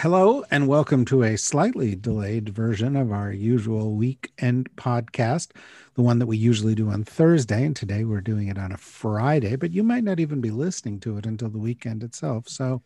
Hello, 0.00 0.44
and 0.50 0.68
welcome 0.68 1.06
to 1.06 1.22
a 1.22 1.38
slightly 1.38 1.94
delayed 1.94 2.50
version 2.50 2.96
of 2.96 3.10
our 3.10 3.32
usual 3.32 3.94
weekend 3.94 4.68
podcast, 4.76 5.52
the 5.94 6.02
one 6.02 6.18
that 6.18 6.26
we 6.26 6.36
usually 6.36 6.74
do 6.74 6.90
on 6.90 7.02
Thursday. 7.02 7.64
And 7.64 7.74
today 7.74 8.04
we're 8.04 8.20
doing 8.20 8.48
it 8.48 8.58
on 8.58 8.72
a 8.72 8.76
Friday, 8.76 9.56
but 9.56 9.72
you 9.72 9.82
might 9.82 10.04
not 10.04 10.20
even 10.20 10.42
be 10.42 10.50
listening 10.50 11.00
to 11.00 11.16
it 11.16 11.24
until 11.24 11.48
the 11.48 11.58
weekend 11.58 12.02
itself. 12.02 12.46
So 12.46 12.82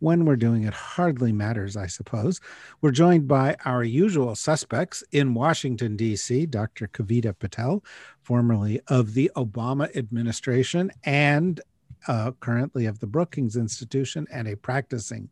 when 0.00 0.24
we're 0.24 0.34
doing 0.34 0.64
it 0.64 0.74
hardly 0.74 1.30
matters, 1.30 1.76
I 1.76 1.86
suppose. 1.86 2.40
We're 2.80 2.90
joined 2.90 3.28
by 3.28 3.54
our 3.64 3.84
usual 3.84 4.34
suspects 4.34 5.04
in 5.12 5.34
Washington, 5.34 5.96
D.C., 5.96 6.46
Dr. 6.46 6.88
Kavita 6.88 7.38
Patel, 7.38 7.84
formerly 8.22 8.80
of 8.88 9.14
the 9.14 9.30
Obama 9.36 9.94
administration 9.96 10.90
and 11.04 11.60
uh, 12.08 12.32
currently 12.40 12.86
of 12.86 12.98
the 12.98 13.06
Brookings 13.06 13.54
Institution 13.54 14.26
and 14.32 14.48
a 14.48 14.56
practicing 14.56 15.28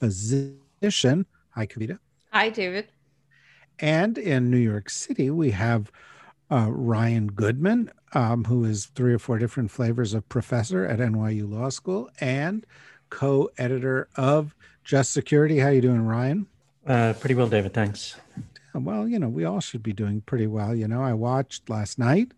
physician. 0.00 0.61
Hi, 0.82 1.66
Kavita. 1.66 1.98
Hi, 2.32 2.48
David. 2.48 2.88
And 3.78 4.18
in 4.18 4.50
New 4.50 4.58
York 4.58 4.90
City, 4.90 5.30
we 5.30 5.50
have 5.52 5.92
uh, 6.50 6.70
Ryan 6.70 7.28
Goodman, 7.28 7.90
um, 8.14 8.44
who 8.44 8.64
is 8.64 8.86
three 8.86 9.14
or 9.14 9.18
four 9.18 9.38
different 9.38 9.70
flavors 9.70 10.12
of 10.12 10.28
professor 10.28 10.84
at 10.84 10.98
NYU 10.98 11.50
Law 11.50 11.68
School 11.68 12.10
and 12.20 12.66
co-editor 13.10 14.08
of 14.16 14.54
Just 14.84 15.12
Security. 15.12 15.58
How 15.58 15.68
you 15.68 15.80
doing, 15.80 16.02
Ryan? 16.04 16.46
Uh, 16.86 17.12
pretty 17.18 17.34
well, 17.34 17.48
David. 17.48 17.72
Thanks. 17.72 18.16
Well, 18.74 19.06
you 19.06 19.18
know, 19.18 19.28
we 19.28 19.44
all 19.44 19.60
should 19.60 19.82
be 19.82 19.92
doing 19.92 20.22
pretty 20.22 20.46
well. 20.46 20.74
You 20.74 20.88
know, 20.88 21.02
I 21.02 21.12
watched 21.12 21.68
last 21.70 21.98
night 21.98 22.32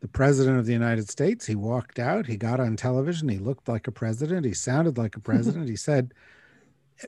the 0.00 0.08
president 0.08 0.58
of 0.58 0.66
the 0.66 0.72
United 0.72 1.08
States. 1.08 1.46
He 1.46 1.54
walked 1.54 1.98
out, 1.98 2.26
he 2.26 2.36
got 2.36 2.60
on 2.60 2.76
television, 2.76 3.28
he 3.28 3.38
looked 3.38 3.68
like 3.68 3.86
a 3.86 3.92
president, 3.92 4.46
he 4.46 4.54
sounded 4.54 4.96
like 4.96 5.16
a 5.16 5.20
president. 5.30 5.68
he 5.68 5.76
said, 5.76 6.14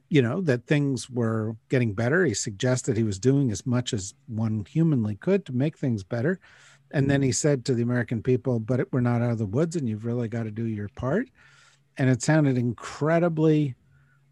you 0.09 0.23
know, 0.23 0.41
that 0.43 0.67
things 0.67 1.11
were 1.11 1.57
getting 1.69 1.95
better. 1.95 2.25
He 2.25 2.35
suggested 2.35 2.97
he 2.97 3.03
was 3.03 3.19
doing 3.19 3.51
as 3.51 3.67
much 3.67 3.93
as 3.93 4.15
one 4.27 4.65
humanly 4.69 5.17
could 5.17 5.45
to 5.47 5.53
make 5.53 5.77
things 5.77 6.03
better. 6.05 6.41
And 6.93 7.09
then 7.09 7.23
he 7.23 7.31
said 7.31 7.65
to 7.65 7.75
the 7.75 7.83
American 7.83 8.23
people, 8.23 8.59
but 8.59 8.93
we're 8.93 9.01
not 9.01 9.23
out 9.23 9.31
of 9.31 9.39
the 9.39 9.47
woods 9.47 9.77
and 9.77 9.89
you've 9.89 10.05
really 10.05 10.29
got 10.29 10.45
to 10.45 10.51
do 10.51 10.67
your 10.67 10.89
part. 10.89 11.29
And 11.97 12.11
it 12.11 12.23
sounded 12.23 12.59
incredibly 12.59 13.77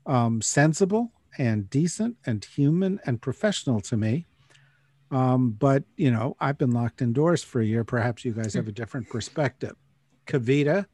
um, 0.07 0.43
sensible 0.43 1.13
and 1.37 1.71
decent 1.71 2.17
and 2.27 2.45
human 2.45 2.99
and 3.07 3.23
professional 3.23 3.81
to 3.83 3.97
me. 3.97 4.27
Um, 5.11 5.53
but 5.53 5.85
you 5.97 6.11
know, 6.11 6.37
I've 6.41 6.59
been 6.59 6.73
locked 6.73 7.01
indoors 7.01 7.45
for 7.45 7.61
a 7.61 7.65
year. 7.65 7.85
Perhaps 7.85 8.25
you 8.25 8.33
guys 8.33 8.55
have 8.55 8.69
a 8.69 8.73
different 8.73 9.09
perspective. 9.09 9.77
Kavita, 10.27 10.87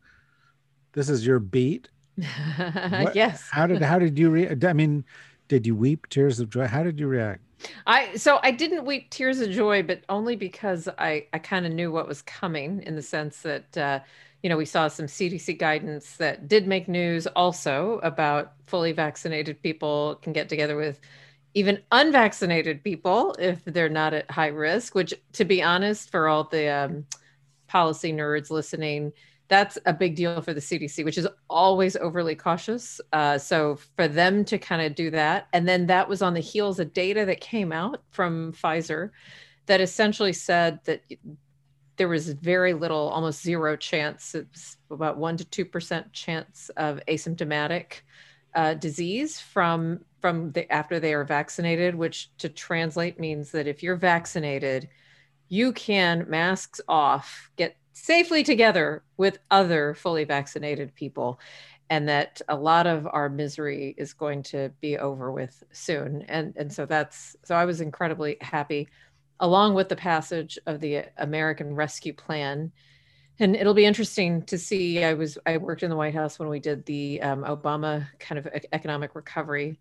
this 0.93 1.09
is 1.09 1.27
your 1.27 1.41
beat. 1.41 1.89
What, 2.59 3.17
yes. 3.17 3.49
How 3.51 3.67
did 3.67 3.83
how 3.83 3.99
did 3.99 4.19
you 4.19 4.31
react? 4.31 4.65
I 4.65 4.73
mean, 4.73 5.05
did 5.49 5.67
you 5.67 5.75
weep 5.75 6.09
tears 6.09 6.41
of 6.41 6.51
joy? 6.51 6.67
How 6.67 6.83
did 6.83 6.99
you 7.01 7.07
react? 7.07 7.41
I 7.87 8.17
so 8.17 8.41
I 8.43 8.51
didn't 8.51 8.85
weep 8.85 9.11
tears 9.11 9.41
of 9.41 9.51
joy, 9.51 9.83
but 9.83 10.03
only 10.09 10.37
because 10.37 10.89
I 10.99 11.27
I 11.33 11.39
kind 11.39 11.67
of 11.67 11.73
knew 11.73 11.91
what 11.91 12.07
was 12.07 12.23
coming 12.23 12.83
in 12.83 12.97
the 12.97 13.03
sense 13.03 13.43
that 13.43 13.77
uh, 13.77 14.01
you 14.43 14.49
know 14.49 14.57
we 14.57 14.65
saw 14.65 14.89
some 14.89 15.07
CDC 15.07 15.59
guidance 15.59 16.17
that 16.17 16.49
did 16.49 16.67
make 16.67 16.89
news 16.89 17.27
also 17.29 18.01
about 18.03 18.53
fully 18.67 18.93
vaccinated 18.93 19.63
people 19.63 20.17
can 20.23 20.33
get 20.33 20.49
together 20.49 20.77
with 20.77 21.01
even 21.55 21.81
unvaccinated 21.93 22.83
people 22.83 23.35
if 23.39 23.65
they're 23.65 23.89
not 23.89 24.13
at 24.13 24.31
high 24.31 24.49
risk 24.49 24.95
which 24.95 25.15
to 25.33 25.45
be 25.45 25.63
honest 25.63 26.11
for 26.11 26.29
all 26.29 26.45
the 26.45 26.69
um, 26.69 27.07
policy 27.69 28.13
nerds 28.13 28.51
listening 28.51 29.13
that's 29.55 29.79
a 29.87 29.93
big 29.93 30.17
deal 30.17 30.41
for 30.43 30.53
the 30.53 30.61
cdc 30.61 31.05
which 31.05 31.17
is 31.17 31.29
always 31.49 31.95
overly 31.97 32.35
cautious. 32.35 33.01
Uh, 33.13 33.39
so 33.39 33.79
for 33.97 34.09
them 34.09 34.45
to 34.45 34.59
kind 34.59 34.83
of 34.83 34.95
do 34.97 35.11
that 35.11 35.47
and 35.53 35.69
then 35.69 35.87
that 35.87 36.09
was 36.09 36.23
on 36.23 36.35
the 36.35 36.41
heels 36.41 36.81
of 36.81 36.93
data 36.93 37.25
that 37.25 37.41
came 37.41 37.71
out 37.73 38.03
from 38.11 38.53
pfizer 38.53 39.11
that 39.67 39.81
essentially 39.81 40.33
said 40.33 40.81
that 40.85 41.03
there 41.97 42.09
was 42.09 42.31
very 42.31 42.73
little 42.73 43.09
almost 43.11 43.43
zero 43.43 43.77
chance 43.77 44.35
about 44.91 45.17
1 45.17 45.37
to 45.37 45.65
2% 45.65 46.13
chance 46.13 46.71
of 46.77 47.01
asymptomatic 47.07 48.01
uh, 48.55 48.75
disease 48.75 49.41
from 49.41 50.01
from 50.21 50.53
the 50.53 50.71
after 50.73 50.99
they 50.99 51.13
are 51.13 51.25
vaccinated, 51.25 51.95
which 51.95 52.31
to 52.39 52.49
translate 52.49 53.21
means 53.21 53.51
that 53.51 53.67
if 53.67 53.83
you're 53.83 53.97
vaccinated, 53.97 54.89
you 55.49 55.71
can 55.73 56.25
masks 56.29 56.81
off, 56.89 57.51
get 57.57 57.77
safely 57.95 58.43
together 58.43 59.03
with 59.17 59.39
other 59.51 59.95
fully 59.95 60.25
vaccinated 60.25 60.95
people 60.95 61.41
and 61.91 62.09
that 62.09 62.43
a 62.49 62.57
lot 62.57 62.87
of 62.87 63.07
our 63.07 63.29
misery 63.29 63.95
is 63.97 64.13
going 64.13 64.43
to 64.43 64.71
be 64.81 64.99
over 64.99 65.31
with 65.31 65.63
soon. 65.73 66.23
And 66.23 66.55
and 66.57 66.73
so 66.73 66.87
that's 66.87 67.37
so 67.45 67.55
i 67.55 67.65
was 67.65 67.81
incredibly 67.81 68.37
happy 68.41 68.89
along 69.41 69.75
with 69.75 69.89
the 69.89 69.97
passage 69.97 70.59
of 70.67 70.81
the 70.81 71.05
american 71.19 71.75
rescue 71.75 72.13
plan. 72.13 72.73
And 73.41 73.57
it'll 73.57 73.75
be 73.75 73.85
interesting 73.85 74.43
to 74.43 74.59
see 74.59 75.05
i 75.05 75.15
was 75.15 75.39
i 75.47 75.57
worked 75.57 75.83
in 75.83 75.91
the 75.91 75.97
white 75.97 76.15
house 76.15 76.39
when 76.39 76.49
we 76.49 76.61
did 76.61 76.85
the 76.87 77.23
um, 77.23 77.45
obama 77.45 78.07
kind 78.19 78.39
of 78.39 78.49
economic 78.73 79.15
recovery 79.15 79.79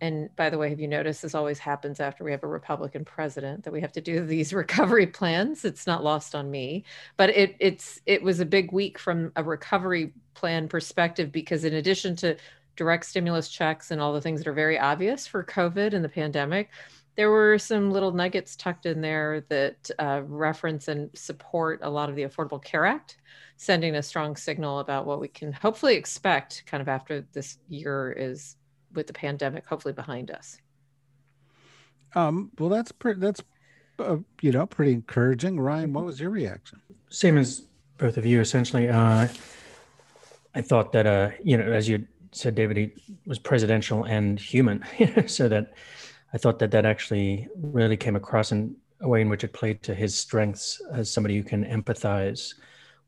and 0.00 0.34
by 0.36 0.50
the 0.50 0.58
way 0.58 0.68
have 0.70 0.80
you 0.80 0.88
noticed 0.88 1.22
this 1.22 1.34
always 1.34 1.58
happens 1.58 2.00
after 2.00 2.24
we 2.24 2.30
have 2.30 2.42
a 2.42 2.48
republican 2.48 3.04
president 3.04 3.64
that 3.64 3.72
we 3.72 3.80
have 3.80 3.92
to 3.92 4.00
do 4.00 4.24
these 4.26 4.52
recovery 4.52 5.06
plans? 5.06 5.64
It's 5.64 5.86
not 5.86 6.04
lost 6.04 6.34
on 6.34 6.50
me 6.50 6.84
but 7.16 7.30
it 7.30 7.56
it's 7.58 8.00
it 8.06 8.22
was 8.22 8.40
a 8.40 8.46
big 8.46 8.72
week 8.72 8.98
from 8.98 9.32
a 9.36 9.42
recovery 9.42 10.12
plan 10.34 10.68
perspective 10.68 11.32
because 11.32 11.64
in 11.64 11.74
addition 11.74 12.16
to 12.16 12.36
direct 12.76 13.06
stimulus 13.06 13.48
checks 13.48 13.90
and 13.90 14.00
all 14.00 14.12
the 14.12 14.20
things 14.20 14.40
that 14.40 14.48
are 14.48 14.52
very 14.52 14.78
obvious 14.78 15.26
for 15.26 15.42
covid 15.42 15.94
and 15.94 16.04
the 16.04 16.08
pandemic 16.08 16.70
there 17.18 17.32
were 17.32 17.58
some 17.58 17.90
little 17.90 18.12
nuggets 18.12 18.54
tucked 18.54 18.86
in 18.86 19.00
there 19.00 19.44
that 19.48 19.90
uh, 19.98 20.22
reference 20.24 20.86
and 20.86 21.10
support 21.14 21.80
a 21.82 21.90
lot 21.90 22.08
of 22.08 22.14
the 22.14 22.22
Affordable 22.22 22.62
Care 22.62 22.86
Act, 22.86 23.16
sending 23.56 23.96
a 23.96 24.02
strong 24.04 24.36
signal 24.36 24.78
about 24.78 25.04
what 25.04 25.18
we 25.18 25.26
can 25.26 25.52
hopefully 25.52 25.96
expect 25.96 26.62
kind 26.64 26.80
of 26.80 26.88
after 26.88 27.22
this 27.32 27.58
year 27.68 28.14
is 28.16 28.54
with 28.92 29.06
the 29.06 29.12
pandemic 29.12 29.66
hopefully 29.66 29.94
behind 29.94 30.30
us. 30.30 30.58
Um, 32.14 32.50
well, 32.58 32.68
that's 32.68 32.92
pretty, 32.92 33.20
that's, 33.20 33.42
uh, 33.98 34.16
you 34.40 34.52
know, 34.52 34.66
pretty 34.66 34.92
encouraging. 34.92 35.60
Ryan, 35.60 35.92
what 35.92 36.04
was 36.04 36.20
your 36.20 36.30
reaction? 36.30 36.80
Same 37.10 37.36
as 37.36 37.66
both 37.98 38.16
of 38.16 38.24
you, 38.24 38.40
essentially. 38.40 38.88
Uh, 38.88 39.28
I 40.54 40.60
thought 40.62 40.92
that, 40.92 41.06
uh, 41.06 41.30
you 41.42 41.56
know, 41.56 41.70
as 41.70 41.88
you 41.88 42.06
said, 42.32 42.54
David, 42.54 42.76
he 42.76 42.92
was 43.26 43.38
presidential 43.38 44.04
and 44.04 44.38
human, 44.38 44.84
so 45.26 45.48
that 45.48 45.74
I 46.32 46.38
thought 46.38 46.58
that 46.60 46.70
that 46.70 46.86
actually 46.86 47.48
really 47.56 47.96
came 47.96 48.16
across 48.16 48.52
in 48.52 48.76
a 49.00 49.08
way 49.08 49.20
in 49.20 49.28
which 49.28 49.44
it 49.44 49.52
played 49.52 49.82
to 49.84 49.94
his 49.94 50.18
strengths 50.18 50.80
as 50.92 51.10
somebody 51.10 51.36
who 51.36 51.42
can 51.42 51.64
empathize 51.64 52.54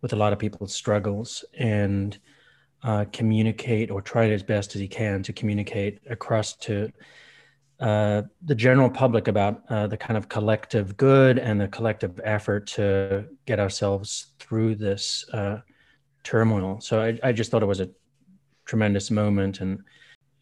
with 0.01 0.13
a 0.13 0.17
lot 0.17 0.33
of 0.33 0.39
people's 0.39 0.75
struggles 0.75 1.45
and 1.59 2.19
uh, 2.83 3.05
communicate 3.13 3.91
or 3.91 4.01
try 4.01 4.31
as 4.31 4.43
best 4.43 4.75
as 4.75 4.81
he 4.81 4.89
can 4.89 5.23
to 5.23 5.33
communicate 5.33 6.01
across 6.09 6.57
to 6.57 6.91
uh, 7.81 8.23
the 8.45 8.55
general 8.55 8.91
public 8.91 9.27
about 9.27 9.63
uh, 9.71 9.87
the 9.87 9.97
kind 9.97 10.19
of 10.19 10.29
collective 10.29 10.97
good 10.97 11.39
and 11.39 11.59
the 11.59 11.69
collective 11.69 12.21
effort 12.25 12.67
to 12.67 13.25
get 13.47 13.59
ourselves 13.59 14.33
through 14.39 14.75
this 14.75 15.25
uh, 15.33 15.59
turmoil. 16.23 16.79
So 16.81 17.01
I, 17.01 17.19
I, 17.23 17.33
just 17.33 17.51
thought 17.51 17.63
it 17.63 17.67
was 17.67 17.81
a 17.81 17.89
tremendous 18.67 19.11
moment 19.11 19.63
and 19.63 19.83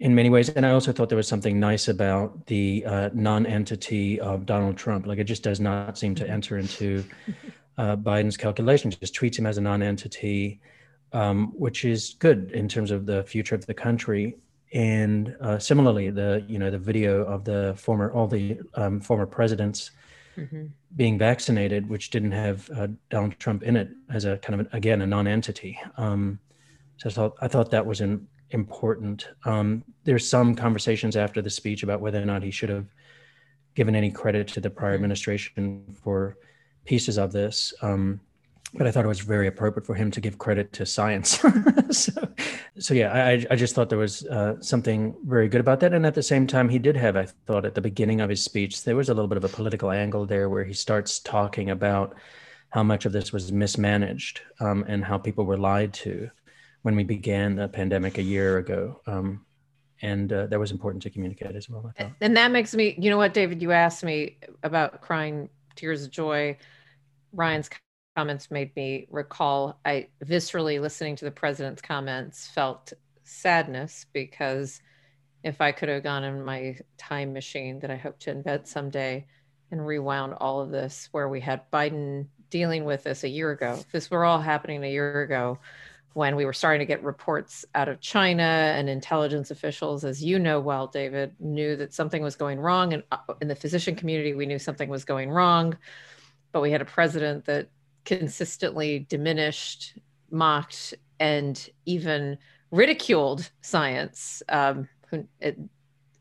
in 0.01 0.15
many 0.15 0.31
ways. 0.31 0.49
And 0.49 0.67
I 0.67 0.71
also 0.71 0.93
thought 0.93 1.09
there 1.09 1.17
was 1.17 1.29
something 1.29 1.59
nice 1.59 1.89
about 1.89 2.47
the 2.47 2.85
uh, 2.85 3.11
non-entity 3.15 4.21
of 4.21 4.47
Donald 4.47 4.77
Trump. 4.77 5.07
Like 5.07 5.19
it 5.19 5.25
just 5.25 5.43
does 5.43 5.61
not 5.61 5.97
seem 5.97 6.15
to 6.17 6.29
enter 6.29 6.59
into 6.59 7.05
uh, 7.79 7.97
Biden's 7.97 8.37
calculations. 8.37 8.97
Just 8.97 9.15
treats 9.15 9.39
him 9.39 9.47
as 9.47 9.59
a 9.59 9.61
non-entity, 9.61 10.61
um, 11.13 11.53
which 11.57 11.85
is 11.85 12.17
good 12.19 12.51
in 12.53 12.69
terms 12.69 12.91
of 12.91 13.07
the 13.07 13.23
future 13.25 13.55
of 13.55 13.67
the 13.67 13.75
country. 13.75 14.37
And 14.73 15.35
uh, 15.41 15.59
similarly, 15.59 16.11
the 16.11 16.45
you 16.47 16.59
know 16.59 16.71
the 16.71 16.79
video 16.79 17.25
of 17.25 17.45
the 17.45 17.75
former 17.77 18.13
all 18.13 18.27
the 18.27 18.59
um, 18.75 19.01
former 19.01 19.27
presidents 19.27 19.93
mm-hmm. 20.37 20.67
being 20.97 21.19
vaccinated, 21.19 21.89
which 21.89 22.11
didn't 22.11 22.33
have 22.33 22.71
uh, 22.77 22.89
Donald 23.09 23.39
Trump 23.39 23.63
in 23.63 23.77
it, 23.77 23.89
as 24.13 24.27
a 24.27 24.37
kind 24.39 24.61
of 24.61 24.75
again 24.75 25.01
a 25.01 25.07
non-entity. 25.07 25.79
Um, 25.97 26.39
so 26.99 27.09
I 27.09 27.13
thought 27.13 27.35
I 27.41 27.49
thought 27.49 27.71
that 27.71 27.87
was 27.87 28.01
in 28.03 28.27
important. 28.51 29.29
Um, 29.45 29.85
there's 30.05 30.29
some 30.29 30.55
conversations 30.55 31.17
after 31.17 31.43
the 31.43 31.51
speech 31.51 31.83
about 31.83 32.01
whether 32.01 32.21
or 32.21 32.27
not 32.27 32.43
he 32.43 32.51
should 32.51 32.71
have 32.71 32.87
given 33.75 33.95
any 33.95 34.11
credit 34.11 34.49
to 34.49 34.61
the 34.61 34.71
prior 34.71 34.95
administration 34.95 35.97
for 36.03 36.37
pieces 36.85 37.19
of 37.19 37.33
this. 37.33 37.75
Um, 37.83 38.21
but 38.75 38.87
I 38.87 38.91
thought 38.91 39.05
it 39.05 39.09
was 39.09 39.21
very 39.21 39.47
appropriate 39.47 39.87
for 39.87 39.95
him 39.95 40.11
to 40.11 40.21
give 40.21 40.39
credit 40.39 40.73
to 40.75 40.85
science. 40.85 41.43
so, 41.91 42.29
so 42.79 42.95
yeah, 42.95 43.13
I, 43.13 43.47
I 43.51 43.57
just 43.57 43.75
thought 43.75 43.89
there 43.89 43.99
was 43.99 44.25
uh, 44.27 44.61
something 44.61 45.15
very 45.25 45.49
good 45.49 45.61
about 45.61 45.81
that. 45.81 45.95
And 45.95 46.05
at 46.05 46.15
the 46.15 46.23
same 46.23 46.47
time, 46.47 46.69
he 46.69 46.79
did 46.79 46.97
have, 46.97 47.17
I 47.17 47.27
thought, 47.47 47.65
at 47.65 47.75
the 47.75 47.81
beginning 47.81 48.21
of 48.21 48.29
his 48.29 48.43
speech, 48.45 48.85
there 48.85 48.97
was 48.97 49.09
a 49.09 49.15
little 49.15 49.29
bit 49.29 49.39
of 49.39 49.45
a 49.45 49.49
political 49.49 49.91
angle 49.91 50.27
there 50.27 50.51
where 50.51 50.65
he 50.65 50.75
starts 50.75 51.19
talking 51.19 51.71
about 51.71 52.15
how 52.71 52.83
much 52.83 53.07
of 53.07 53.13
this 53.13 53.33
was 53.33 53.51
mismanaged 53.51 54.43
um, 54.61 54.85
and 54.87 55.03
how 55.03 55.17
people 55.17 55.47
were 55.47 55.57
lied 55.57 55.95
to 55.95 56.31
when 56.83 56.95
we 56.95 57.05
began 57.05 57.57
the 57.57 57.69
pandemic 57.69 58.19
a 58.19 58.23
year 58.23 58.59
ago. 58.59 59.01
Um, 59.07 59.47
and 60.03 60.33
uh, 60.33 60.47
that 60.47 60.61
was 60.61 60.71
important 60.71 61.03
to 61.05 61.11
communicate 61.11 61.57
as 61.57 61.71
well. 61.71 61.91
I 61.97 62.03
thought. 62.03 62.13
And 62.21 62.37
that 62.37 62.53
makes 62.53 62.75
me, 62.75 62.95
you 62.99 63.09
know 63.11 63.17
what, 63.17 63.33
David, 63.33 63.63
you 63.63 63.73
asked 63.73 64.05
me 64.05 64.37
about 64.63 65.01
crying 65.01 65.49
tears 65.75 66.05
of 66.05 66.11
joy. 66.11 66.57
Ryan's 67.33 67.69
comments 68.19 68.51
made 68.51 68.75
me 68.75 69.07
recall 69.13 69.79
I 69.85 70.09
viscerally 70.25 70.81
listening 70.81 71.15
to 71.17 71.25
the 71.25 71.31
president's 71.31 71.81
comments 71.81 72.49
felt 72.49 72.93
sadness 73.23 74.07
because 74.13 74.81
if 75.45 75.61
I 75.61 75.71
could 75.71 75.89
have 75.89 76.03
gone 76.03 76.25
in 76.25 76.45
my 76.45 76.79
time 76.97 77.33
machine 77.33 77.79
that 77.79 77.93
I 77.93 77.97
hope 77.97 78.19
to 78.21 78.33
invent 78.33 78.67
someday 78.67 79.25
and 79.71 79.87
rewound 79.87 80.35
all 80.35 80.61
of 80.61 80.73
this 80.73 81.09
where 81.13 81.29
we 81.29 81.41
had 81.41 81.71
Biden 81.71 82.27
dealing 82.51 82.85
with 82.85 83.05
this 83.05 83.23
a 83.23 83.29
year 83.29 83.53
ago, 83.53 83.77
if 83.79 83.93
this 83.93 84.11
were 84.11 84.25
all 84.25 84.41
happening 84.41 84.83
a 84.83 84.91
year 84.91 85.23
ago 85.23 85.61
when 86.15 86.35
we 86.35 86.45
were 86.45 86.53
starting 86.53 86.81
to 86.81 86.93
get 86.93 87.05
reports 87.05 87.65
out 87.77 87.89
of 87.89 88.01
China 88.01 88.43
and 88.43 88.89
intelligence 88.89 89.53
officials, 89.53 90.05
as 90.05 90.25
you 90.25 90.41
know 90.41 90.59
well, 90.59 90.89
David, 90.89 91.37
knew 91.39 91.77
that 91.77 91.95
something 91.95 92.21
was 92.21 92.35
going 92.35 92.59
wrong. 92.59 92.95
And 92.95 93.05
uh, 93.13 93.19
in 93.41 93.47
the 93.47 93.55
physician 93.55 93.95
community, 93.95 94.35
we 94.35 94.47
knew 94.47 94.59
something 94.59 94.89
was 94.89 95.05
going 95.05 95.31
wrong. 95.31 95.79
But 96.51 96.63
we 96.63 96.73
had 96.73 96.81
a 96.81 96.87
president 96.87 97.45
that 97.45 97.69
consistently 98.05 99.01
diminished, 99.09 99.99
mocked, 100.31 100.95
and 101.21 101.69
even 101.87 102.39
ridiculed 102.71 103.51
science. 103.61 104.43
Um, 104.49 104.89
it, 105.41 105.59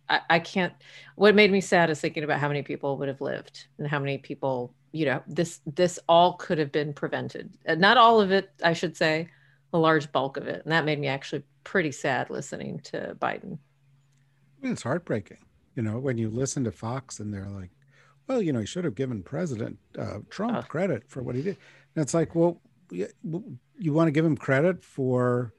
I, 0.10 0.22
I 0.30 0.40
can't. 0.40 0.74
What 1.16 1.36
made 1.36 1.52
me 1.52 1.62
sad 1.62 1.90
is 1.90 2.00
thinking 2.00 2.24
about 2.24 2.40
how 2.40 2.48
many 2.48 2.62
people 2.62 2.98
would 2.98 3.08
have 3.08 3.22
lived 3.22 3.68
and 3.78 3.88
how 3.88 4.00
many 4.00 4.18
people, 4.18 4.74
you 4.92 5.06
know, 5.06 5.22
this 5.28 5.60
this 5.66 6.00
all 6.08 6.34
could 6.34 6.58
have 6.58 6.72
been 6.72 6.94
prevented. 6.94 7.54
Not 7.68 7.98
all 7.98 8.22
of 8.22 8.32
it, 8.32 8.50
I 8.64 8.74
should 8.74 8.96
say, 8.96 9.30
a 9.74 9.78
large 9.78 10.12
bulk 10.12 10.38
of 10.38 10.48
it, 10.48 10.64
and 10.64 10.72
that 10.72 10.86
made 10.86 11.00
me 11.00 11.08
actually 11.08 11.44
pretty 11.64 11.92
sad 11.92 12.30
listening 12.30 12.80
to 12.80 13.18
Biden. 13.20 13.60
It's 14.64 14.84
heartbreaking, 14.84 15.40
you 15.76 15.84
know, 15.84 16.00
when 16.00 16.18
you 16.18 16.30
listen 16.30 16.64
to 16.64 16.72
Fox 16.72 17.20
and 17.20 17.34
they're 17.34 17.50
like, 17.50 17.70
well, 18.28 18.42
you 18.42 18.52
know, 18.52 18.60
he 18.60 18.66
should 18.66 18.84
have 18.84 18.96
given 18.96 19.24
President 19.24 19.78
uh, 19.98 20.20
Trump 20.30 20.58
uh, 20.58 20.62
credit 20.64 21.04
for 21.08 21.24
what 21.24 21.36
he 21.36 21.42
did. 21.42 21.58
And 21.96 22.04
it's 22.04 22.14
like, 22.14 22.36
well, 22.36 22.62
you, 22.92 23.94
want 23.94 24.08
to 24.08 24.12
give 24.12 24.26
him 24.26 24.38
credit 24.38 24.84
for 24.84 25.54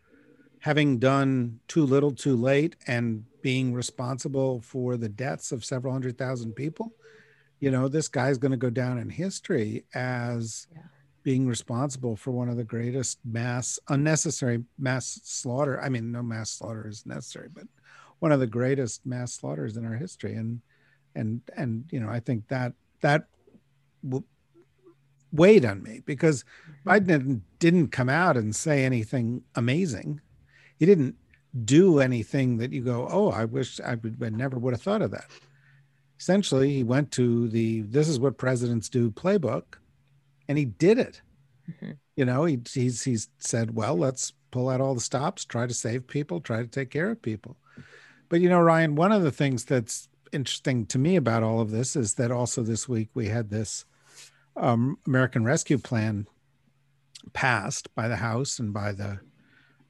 having 0.60 0.98
done 0.98 1.60
too 1.68 1.84
little, 1.84 2.12
too 2.12 2.36
late, 2.36 2.76
and 2.86 3.24
being 3.42 3.72
responsible 3.72 4.60
for 4.60 4.96
the 4.96 5.08
deaths 5.08 5.52
of 5.52 5.64
several 5.64 5.92
hundred 5.92 6.18
thousand 6.18 6.52
people. 6.54 6.92
You 7.60 7.70
know, 7.70 7.88
this 7.88 8.08
guy's 8.08 8.38
going 8.38 8.52
to 8.52 8.56
go 8.56 8.70
down 8.70 8.98
in 8.98 9.08
history 9.08 9.84
as 9.94 10.66
yeah. 10.72 10.82
being 11.22 11.46
responsible 11.46 12.16
for 12.16 12.30
one 12.30 12.48
of 12.48 12.56
the 12.56 12.64
greatest 12.64 13.18
mass, 13.24 13.78
unnecessary 13.88 14.62
mass 14.78 15.20
slaughter. 15.24 15.80
I 15.80 15.88
mean, 15.88 16.12
no 16.12 16.22
mass 16.22 16.50
slaughter 16.50 16.86
is 16.88 17.06
necessary, 17.06 17.48
but 17.52 17.64
one 18.18 18.32
of 18.32 18.40
the 18.40 18.46
greatest 18.46 19.06
mass 19.06 19.32
slaughters 19.32 19.76
in 19.76 19.84
our 19.84 19.94
history. 19.94 20.34
And 20.34 20.60
and 21.18 21.40
and 21.56 21.84
you 21.90 22.00
know 22.00 22.08
i 22.08 22.20
think 22.20 22.46
that 22.48 22.72
that 23.00 23.24
w- 24.04 24.24
weighed 25.32 25.64
on 25.64 25.82
me 25.82 26.00
because 26.06 26.44
mm-hmm. 26.44 26.88
biden 26.88 27.06
didn't, 27.06 27.42
didn't 27.58 27.88
come 27.88 28.08
out 28.08 28.36
and 28.36 28.54
say 28.54 28.84
anything 28.84 29.42
amazing 29.56 30.20
he 30.78 30.86
didn't 30.86 31.16
do 31.64 31.98
anything 31.98 32.56
that 32.58 32.72
you 32.72 32.82
go 32.82 33.06
oh 33.10 33.30
i 33.30 33.44
wish 33.44 33.80
i, 33.80 33.94
would, 33.96 34.16
I 34.22 34.28
never 34.30 34.58
would 34.58 34.72
have 34.72 34.82
thought 34.82 35.02
of 35.02 35.10
that 35.10 35.26
essentially 36.18 36.72
he 36.72 36.84
went 36.84 37.10
to 37.12 37.48
the 37.48 37.82
this 37.82 38.08
is 38.08 38.20
what 38.20 38.38
presidents 38.38 38.88
do 38.88 39.10
playbook 39.10 39.64
and 40.48 40.56
he 40.56 40.64
did 40.64 40.98
it 40.98 41.20
mm-hmm. 41.68 41.92
you 42.16 42.24
know 42.24 42.44
he, 42.44 42.58
he's 42.72 43.02
he's 43.02 43.28
said 43.38 43.74
well 43.74 43.96
let's 43.96 44.32
pull 44.50 44.68
out 44.68 44.80
all 44.80 44.94
the 44.94 45.00
stops 45.00 45.44
try 45.44 45.66
to 45.66 45.74
save 45.74 46.06
people 46.06 46.40
try 46.40 46.62
to 46.62 46.68
take 46.68 46.90
care 46.90 47.10
of 47.10 47.20
people 47.20 47.56
but 48.28 48.40
you 48.40 48.48
know 48.48 48.60
ryan 48.60 48.94
one 48.94 49.12
of 49.12 49.22
the 49.22 49.32
things 49.32 49.64
that's 49.64 50.08
interesting 50.32 50.86
to 50.86 50.98
me 50.98 51.16
about 51.16 51.42
all 51.42 51.60
of 51.60 51.70
this 51.70 51.96
is 51.96 52.14
that 52.14 52.30
also 52.30 52.62
this 52.62 52.88
week 52.88 53.08
we 53.14 53.28
had 53.28 53.50
this 53.50 53.84
um, 54.56 54.98
American 55.06 55.44
Rescue 55.44 55.78
Plan 55.78 56.26
passed 57.32 57.94
by 57.94 58.08
the 58.08 58.16
House 58.16 58.58
and 58.58 58.72
by 58.72 58.92
the 58.92 59.20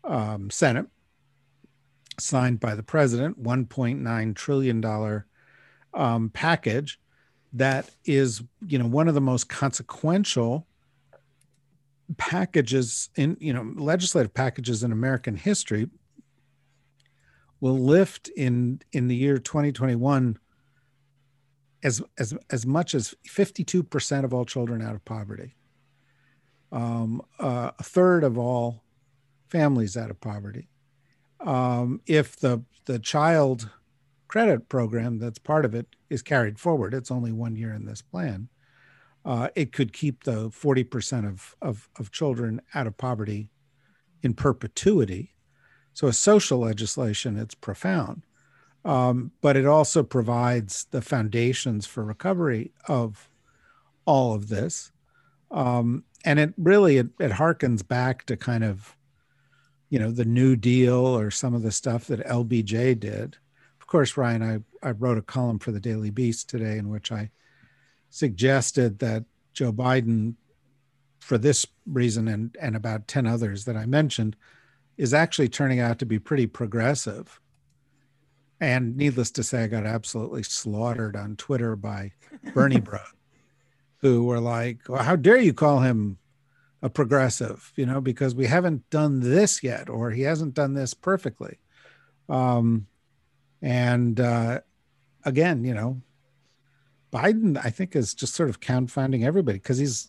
um, 0.04 0.50
Senate, 0.50 0.86
signed 2.18 2.60
by 2.60 2.74
the 2.74 2.82
president, 2.82 3.42
$1.9 3.42 4.34
trillion 4.34 5.24
um, 5.94 6.30
package 6.30 6.98
that 7.52 7.90
is, 8.04 8.42
you 8.66 8.78
know, 8.78 8.86
one 8.86 9.08
of 9.08 9.14
the 9.14 9.20
most 9.20 9.48
consequential 9.48 10.66
packages 12.16 13.10
in, 13.16 13.36
you 13.40 13.52
know, 13.52 13.72
legislative 13.76 14.32
packages 14.32 14.82
in 14.82 14.92
American 14.92 15.36
history 15.36 15.88
will 17.60 17.78
lift 17.78 18.28
in 18.28 18.80
in 18.92 19.08
the 19.08 19.16
year 19.16 19.38
2021 19.38 20.38
as 21.82 22.02
as 22.18 22.34
as 22.50 22.66
much 22.66 22.94
as 22.94 23.14
52% 23.28 24.24
of 24.24 24.34
all 24.34 24.44
children 24.44 24.82
out 24.82 24.94
of 24.94 25.04
poverty. 25.04 25.54
Um, 26.70 27.22
uh, 27.38 27.70
a 27.78 27.82
third 27.82 28.24
of 28.24 28.36
all 28.36 28.82
families 29.48 29.96
out 29.96 30.10
of 30.10 30.20
poverty. 30.20 30.68
Um, 31.40 32.00
if 32.06 32.36
the 32.36 32.62
the 32.86 32.98
child 32.98 33.70
credit 34.28 34.68
program 34.68 35.18
that's 35.18 35.38
part 35.38 35.64
of 35.64 35.74
it 35.74 35.86
is 36.10 36.22
carried 36.22 36.58
forward 36.58 36.92
it's 36.92 37.10
only 37.10 37.32
one 37.32 37.56
year 37.56 37.72
in 37.72 37.86
this 37.86 38.02
plan 38.02 38.48
uh, 39.24 39.48
it 39.54 39.72
could 39.72 39.92
keep 39.92 40.24
the 40.24 40.48
40% 40.50 41.28
of, 41.28 41.54
of, 41.60 41.88
of 41.98 42.12
children 42.12 42.60
out 42.74 42.86
of 42.86 42.96
poverty 42.96 43.50
in 44.22 44.32
perpetuity 44.32 45.34
so, 45.98 46.06
a 46.06 46.12
social 46.12 46.60
legislation, 46.60 47.36
it's 47.36 47.56
profound, 47.56 48.22
um, 48.84 49.32
but 49.40 49.56
it 49.56 49.66
also 49.66 50.04
provides 50.04 50.86
the 50.92 51.02
foundations 51.02 51.86
for 51.86 52.04
recovery 52.04 52.70
of 52.86 53.28
all 54.04 54.32
of 54.32 54.46
this. 54.48 54.92
Um, 55.50 56.04
and 56.24 56.38
it 56.38 56.54
really 56.56 56.98
it, 56.98 57.08
it 57.18 57.32
harkens 57.32 57.84
back 57.84 58.26
to 58.26 58.36
kind 58.36 58.62
of, 58.62 58.96
you 59.90 59.98
know, 59.98 60.12
the 60.12 60.24
New 60.24 60.54
Deal 60.54 60.94
or 60.94 61.32
some 61.32 61.52
of 61.52 61.62
the 61.62 61.72
stuff 61.72 62.06
that 62.06 62.24
LBJ 62.24 63.00
did. 63.00 63.36
Of 63.80 63.88
course, 63.88 64.16
Ryan, 64.16 64.64
I, 64.84 64.88
I 64.88 64.92
wrote 64.92 65.18
a 65.18 65.22
column 65.22 65.58
for 65.58 65.72
the 65.72 65.80
Daily 65.80 66.10
Beast 66.10 66.48
today 66.48 66.78
in 66.78 66.90
which 66.90 67.10
I 67.10 67.28
suggested 68.08 69.00
that 69.00 69.24
Joe 69.52 69.72
Biden, 69.72 70.34
for 71.18 71.38
this 71.38 71.66
reason 71.86 72.28
and, 72.28 72.56
and 72.60 72.76
about 72.76 73.08
10 73.08 73.26
others 73.26 73.64
that 73.64 73.76
I 73.76 73.86
mentioned, 73.86 74.36
is 74.98 75.14
actually 75.14 75.48
turning 75.48 75.80
out 75.80 76.00
to 76.00 76.06
be 76.06 76.18
pretty 76.18 76.46
progressive. 76.46 77.40
And 78.60 78.96
needless 78.96 79.30
to 79.32 79.44
say, 79.44 79.62
I 79.62 79.66
got 79.68 79.86
absolutely 79.86 80.42
slaughtered 80.42 81.14
on 81.14 81.36
Twitter 81.36 81.76
by 81.76 82.12
Bernie 82.52 82.80
Bro, 82.80 82.98
who 83.98 84.24
were 84.24 84.40
like, 84.40 84.80
well, 84.88 85.02
how 85.02 85.14
dare 85.14 85.38
you 85.38 85.54
call 85.54 85.78
him 85.78 86.18
a 86.82 86.90
progressive, 86.90 87.72
you 87.76 87.86
know, 87.86 88.00
because 88.00 88.34
we 88.34 88.46
haven't 88.46 88.88
done 88.90 89.20
this 89.20 89.62
yet, 89.62 89.88
or 89.88 90.10
he 90.10 90.22
hasn't 90.22 90.54
done 90.54 90.74
this 90.74 90.92
perfectly. 90.92 91.58
Um, 92.28 92.86
and 93.62 94.18
uh, 94.18 94.60
again, 95.24 95.64
you 95.64 95.74
know, 95.74 96.02
Biden, 97.12 97.60
I 97.62 97.70
think, 97.70 97.96
is 97.96 98.14
just 98.14 98.34
sort 98.34 98.48
of 98.48 98.60
confounding 98.60 99.24
everybody 99.24 99.58
because 99.58 99.78
he's 99.78 100.08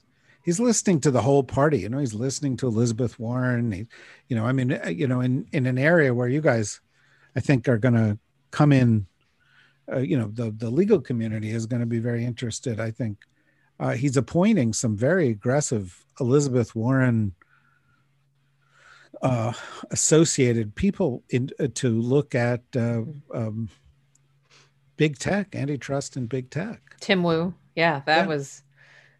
he's 0.49 0.59
listening 0.59 0.99
to 0.99 1.11
the 1.11 1.21
whole 1.21 1.43
party. 1.43 1.77
You 1.77 1.89
know, 1.89 1.99
he's 1.99 2.15
listening 2.15 2.57
to 2.57 2.67
Elizabeth 2.67 3.19
Warren. 3.19 3.71
He, 3.71 3.85
you 4.29 4.35
know, 4.35 4.47
I 4.47 4.51
mean, 4.51 4.73
uh, 4.73 4.89
you 4.89 5.07
know, 5.07 5.21
in 5.21 5.45
in 5.51 5.67
an 5.67 5.77
area 5.77 6.11
where 6.11 6.27
you 6.27 6.41
guys, 6.41 6.81
I 7.35 7.39
think, 7.39 7.69
are 7.69 7.77
going 7.77 7.93
to 7.93 8.17
come 8.49 8.71
in. 8.71 9.05
Uh, 9.91 9.99
you 9.99 10.17
know, 10.17 10.31
the 10.33 10.49
the 10.49 10.71
legal 10.71 10.99
community 10.99 11.51
is 11.51 11.67
going 11.67 11.81
to 11.81 11.85
be 11.85 11.99
very 11.99 12.25
interested. 12.25 12.79
I 12.79 12.89
think 12.89 13.19
uh, 13.79 13.91
he's 13.91 14.17
appointing 14.17 14.73
some 14.73 14.97
very 14.97 15.29
aggressive 15.29 16.03
Elizabeth 16.19 16.73
Warren 16.73 17.35
uh, 19.21 19.53
associated 19.91 20.73
people 20.73 21.23
in, 21.29 21.51
uh, 21.59 21.67
to 21.75 21.89
look 22.01 22.33
at 22.33 22.61
uh, 22.75 23.03
um, 23.35 23.69
big 24.97 25.19
tech, 25.19 25.53
antitrust, 25.53 26.15
and 26.15 26.27
big 26.27 26.49
tech. 26.49 26.81
Tim 27.01 27.21
Wu, 27.21 27.53
yeah, 27.75 28.01
that 28.07 28.21
yeah. 28.21 28.25
was 28.25 28.63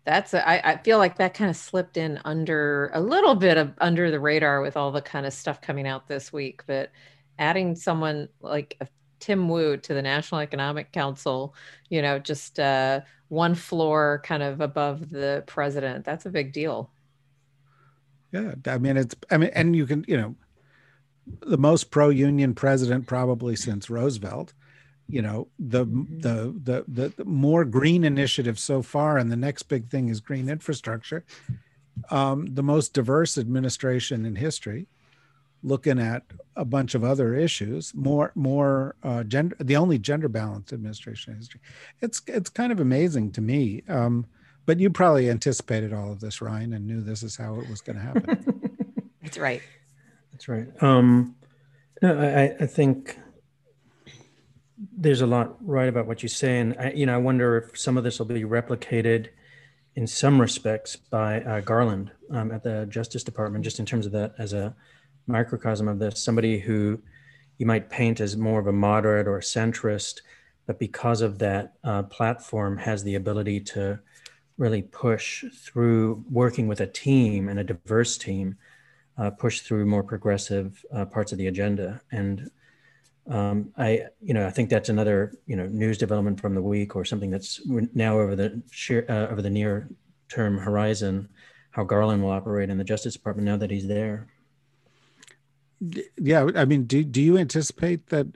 that's 0.10 0.34
a, 0.34 0.48
I, 0.48 0.74
I 0.74 0.78
feel 0.78 0.98
like 0.98 1.18
that 1.18 1.34
kind 1.34 1.50
of 1.50 1.56
slipped 1.56 1.96
in 1.96 2.20
under 2.26 2.90
a 2.94 3.00
little 3.00 3.36
bit 3.36 3.58
of 3.58 3.74
under 3.80 4.10
the 4.10 4.20
radar 4.20 4.62
with 4.62 4.76
all 4.76 4.92
the 4.92 5.02
kind 5.02 5.26
of 5.26 5.34
stuff 5.34 5.62
coming 5.62 5.88
out 5.88 6.08
this 6.08 6.34
week 6.34 6.64
but 6.66 6.92
adding 7.38 7.76
someone 7.76 8.28
like 8.42 8.76
a 8.82 8.88
Tim 9.20 9.50
Wu 9.50 9.78
to 9.78 9.94
the 9.94 10.02
National 10.02 10.42
Economic 10.42 10.92
Council, 10.92 11.54
you 11.90 12.02
know, 12.02 12.20
just 12.20 12.60
uh, 12.60 13.02
one 13.28 13.56
floor 13.56 14.22
kind 14.24 14.42
of 14.42 14.62
above 14.62 15.10
the 15.10 15.44
president. 15.46 16.06
That's 16.06 16.26
a 16.26 16.30
big 16.30 16.54
deal. 16.54 16.92
Yeah, 18.32 18.54
I 18.66 18.78
mean 18.78 18.98
it's 18.98 19.16
I 19.32 19.38
mean 19.38 19.50
and 19.54 19.76
you 19.76 19.86
can, 19.88 20.06
you 20.08 20.18
know, 20.18 20.36
the 21.42 21.58
most 21.58 21.92
pro-union 21.92 22.54
president 22.56 23.08
probably 23.08 23.56
since 23.56 23.90
Roosevelt. 23.90 24.54
You 25.10 25.22
know, 25.22 25.48
the 25.58 25.86
the 25.86 26.54
the 26.64 26.86
the, 26.88 27.14
the 27.16 27.26
more 27.26 27.66
green 27.66 28.04
initiatives 28.04 28.62
so 28.62 28.82
far 28.82 29.18
and 29.18 29.32
the 29.32 29.36
next 29.36 29.64
big 29.64 29.90
thing 29.90 30.10
is 30.10 30.20
green 30.20 30.50
infrastructure. 30.50 31.26
Um, 32.10 32.54
the 32.54 32.64
most 32.64 32.94
diverse 32.94 33.38
administration 33.38 34.26
in 34.26 34.36
history 34.36 34.88
looking 35.62 36.00
at 36.00 36.24
a 36.56 36.64
bunch 36.64 36.96
of 36.96 37.04
other 37.04 37.36
issues 37.36 37.94
more 37.94 38.32
more 38.36 38.96
uh, 39.04 39.24
gender 39.24 39.58
the 39.60 39.76
only 39.76 40.00
gender 40.00 40.30
balanced 40.30 40.72
administration 40.72 41.34
in 41.34 41.40
history 41.40 41.60
it's 42.00 42.22
it's 42.28 42.50
kind 42.50 42.72
of 42.72 42.80
amazing 42.80 43.30
to 43.30 43.42
me 43.42 43.84
um, 43.90 44.26
but 44.66 44.80
you 44.80 44.90
probably 44.90 45.30
anticipated 45.30 45.92
all 45.92 46.14
of 46.14 46.22
this 46.22 46.42
ryan 46.42 46.72
and 46.72 46.88
knew 46.88 47.02
this 47.02 47.24
is 47.24 47.36
how 47.36 47.60
it 47.60 47.70
was 47.70 47.82
going 47.82 47.98
to 47.98 48.02
happen 48.02 48.60
That's 49.30 49.38
right. 49.38 49.62
That's 50.32 50.48
right. 50.48 50.68
Um, 50.82 51.36
no, 52.02 52.20
I, 52.20 52.64
I 52.64 52.66
think 52.66 53.20
there's 54.98 55.22
a 55.22 55.28
lot 55.28 55.56
right 55.66 55.90
about 55.90 56.08
what 56.08 56.24
you 56.24 56.30
say, 56.30 56.60
and 56.60 56.76
I, 56.80 56.92
you 56.92 57.06
know, 57.06 57.16
I 57.16 57.18
wonder 57.18 57.58
if 57.58 57.78
some 57.78 57.98
of 57.98 58.04
this 58.04 58.20
will 58.20 58.26
be 58.26 58.44
replicated 58.44 59.28
in 59.96 60.08
some 60.08 60.40
respects 60.40 60.96
by 60.96 61.42
uh, 61.42 61.60
Garland 61.62 62.12
um, 62.32 62.52
at 62.52 62.64
the 62.64 62.86
Justice 62.90 63.24
Department, 63.24 63.64
just 63.64 63.80
in 63.80 63.86
terms 63.86 64.06
of 64.06 64.12
that 64.14 64.34
as 64.38 64.54
a 64.54 64.76
microcosm 65.28 65.88
of 65.88 66.00
this. 66.00 66.24
Somebody 66.24 66.60
who 66.60 67.02
you 67.58 67.66
might 67.66 67.90
paint 67.90 68.22
as 68.22 68.38
more 68.38 68.60
of 68.60 68.68
a 68.68 68.72
moderate 68.72 69.28
or 69.28 69.38
a 69.38 69.42
centrist, 69.42 70.22
but 70.66 70.80
because 70.80 71.22
of 71.22 71.40
that 71.40 71.74
uh, 71.84 72.04
platform, 72.04 72.78
has 72.78 73.04
the 73.04 73.16
ability 73.16 73.60
to 73.60 74.00
really 74.58 74.82
push 74.82 75.44
through 75.54 76.24
working 76.30 76.68
with 76.68 76.80
a 76.80 76.88
team 76.88 77.50
and 77.50 77.60
a 77.60 77.64
diverse 77.64 78.18
team 78.18 78.58
uh, 79.18 79.30
push 79.30 79.62
through 79.62 79.86
more 79.86 80.04
progressive 80.04 80.86
uh, 80.94 81.06
parts 81.06 81.32
of 81.32 81.38
the 81.38 81.48
agenda. 81.48 82.02
And 82.12 82.50
um, 83.30 83.72
I, 83.78 84.08
you 84.22 84.34
know, 84.34 84.48
I 84.48 84.50
think 84.50 84.70
that's 84.70 84.90
another, 84.90 85.34
you 85.46 85.56
know, 85.56 85.68
news 85.68 85.98
development 85.98 86.42
from 86.42 86.56
the 86.56 86.62
week 86.62 86.96
or 86.96 87.06
something 87.06 87.30
that's 87.30 87.62
now 87.94 88.20
over 88.20 88.36
the 88.36 88.62
sheer, 88.72 89.06
uh, 89.08 89.28
over 89.28 89.42
the 89.42 89.52
near 89.52 89.88
term 90.30 90.58
horizon, 90.58 91.30
how 91.72 91.84
Garland 91.84 92.24
will 92.24 92.32
operate 92.32 92.70
in 92.70 92.78
the 92.78 92.84
Justice 92.84 93.14
Department 93.14 93.46
now 93.46 93.58
that 93.58 93.70
he's 93.70 93.88
there. 93.88 94.28
Yeah, 96.18 96.50
I 96.56 96.66
mean, 96.66 96.86
do 96.86 97.04
do 97.04 97.22
you 97.22 97.38
anticipate 97.38 98.08
that 98.08 98.28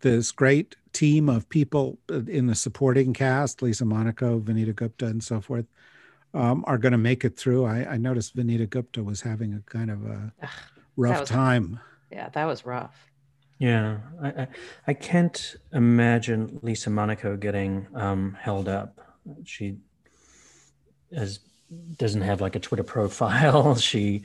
this 0.00 0.30
great 0.30 0.76
team 0.92 1.28
of 1.28 1.48
people 1.48 1.98
in 2.08 2.46
the 2.46 2.54
supporting 2.54 3.12
cast, 3.12 3.62
Lisa 3.62 3.84
Monaco, 3.84 4.40
Vanita 4.40 4.74
Gupta, 4.74 5.06
and 5.06 5.22
so 5.22 5.40
forth, 5.40 5.66
um, 6.34 6.64
are 6.66 6.78
going 6.78 6.92
to 6.92 6.98
make 6.98 7.24
it 7.24 7.36
through. 7.36 7.66
I, 7.66 7.84
I, 7.92 7.96
noticed 7.96 8.36
Vanita 8.36 8.68
Gupta 8.68 9.02
was 9.02 9.20
having 9.20 9.54
a 9.54 9.60
kind 9.70 9.90
of 9.90 10.04
a 10.06 10.32
Ugh, 10.42 10.48
rough 10.96 11.20
was, 11.20 11.28
time. 11.28 11.80
Yeah, 12.10 12.28
that 12.30 12.44
was 12.44 12.64
rough. 12.64 13.07
Yeah, 13.58 13.98
I, 14.22 14.28
I, 14.28 14.48
I 14.86 14.94
can't 14.94 15.56
imagine 15.72 16.60
Lisa 16.62 16.90
Monaco 16.90 17.36
getting 17.36 17.88
um, 17.94 18.36
held 18.40 18.68
up. 18.68 19.00
She 19.44 19.78
as 21.12 21.40
doesn't 21.96 22.22
have 22.22 22.40
like 22.40 22.56
a 22.56 22.60
Twitter 22.60 22.84
profile. 22.84 23.74
she 23.90 24.22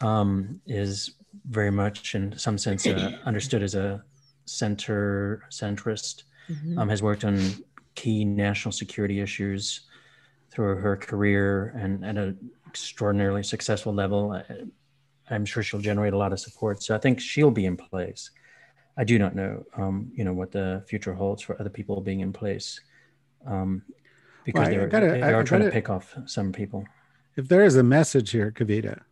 um, 0.00 0.60
is 0.66 1.12
very 1.48 1.70
much, 1.70 2.14
in 2.14 2.36
some 2.38 2.58
sense, 2.58 2.86
uh, 2.86 3.18
understood 3.24 3.62
as 3.62 3.74
a 3.74 4.02
center 4.44 5.42
centrist. 5.50 6.24
Mm-hmm. 6.50 6.78
Um, 6.78 6.88
has 6.88 7.02
worked 7.02 7.24
on 7.24 7.40
key 7.96 8.24
national 8.24 8.70
security 8.70 9.20
issues 9.20 9.80
through 10.50 10.76
her 10.76 10.96
career 10.96 11.74
and 11.76 12.04
at 12.04 12.16
an 12.16 12.50
extraordinarily 12.68 13.42
successful 13.42 13.92
level. 13.92 14.40
I'm 15.28 15.44
sure 15.44 15.64
she'll 15.64 15.80
generate 15.80 16.12
a 16.12 16.16
lot 16.16 16.32
of 16.32 16.38
support. 16.38 16.84
So 16.84 16.94
I 16.94 16.98
think 16.98 17.20
she'll 17.20 17.50
be 17.50 17.66
in 17.66 17.76
place. 17.76 18.30
I 18.96 19.04
do 19.04 19.18
not 19.18 19.34
know, 19.34 19.64
um, 19.76 20.10
you 20.14 20.24
know, 20.24 20.32
what 20.32 20.52
the 20.52 20.82
future 20.86 21.12
holds 21.12 21.42
for 21.42 21.60
other 21.60 21.70
people 21.70 22.00
being 22.00 22.20
in 22.20 22.32
place, 22.32 22.80
um, 23.46 23.82
because 24.44 24.68
well, 24.68 24.70
they're, 24.70 24.88
gotta, 24.88 25.06
they 25.08 25.22
are 25.22 25.44
trying 25.44 25.60
gotta, 25.60 25.64
to 25.64 25.70
pick 25.70 25.90
off 25.90 26.16
some 26.24 26.52
people. 26.52 26.84
If 27.36 27.48
there 27.48 27.64
is 27.64 27.76
a 27.76 27.82
message 27.82 28.30
here, 28.30 28.50
Kavita, 28.50 29.02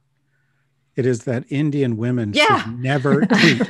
it 0.97 1.07
is 1.07 1.25
that 1.25 1.45
Indian 1.51 1.97
women 1.97 2.33
yeah. 2.33 2.63
should 2.63 2.79
never 2.79 3.21
tweet. 3.27 3.69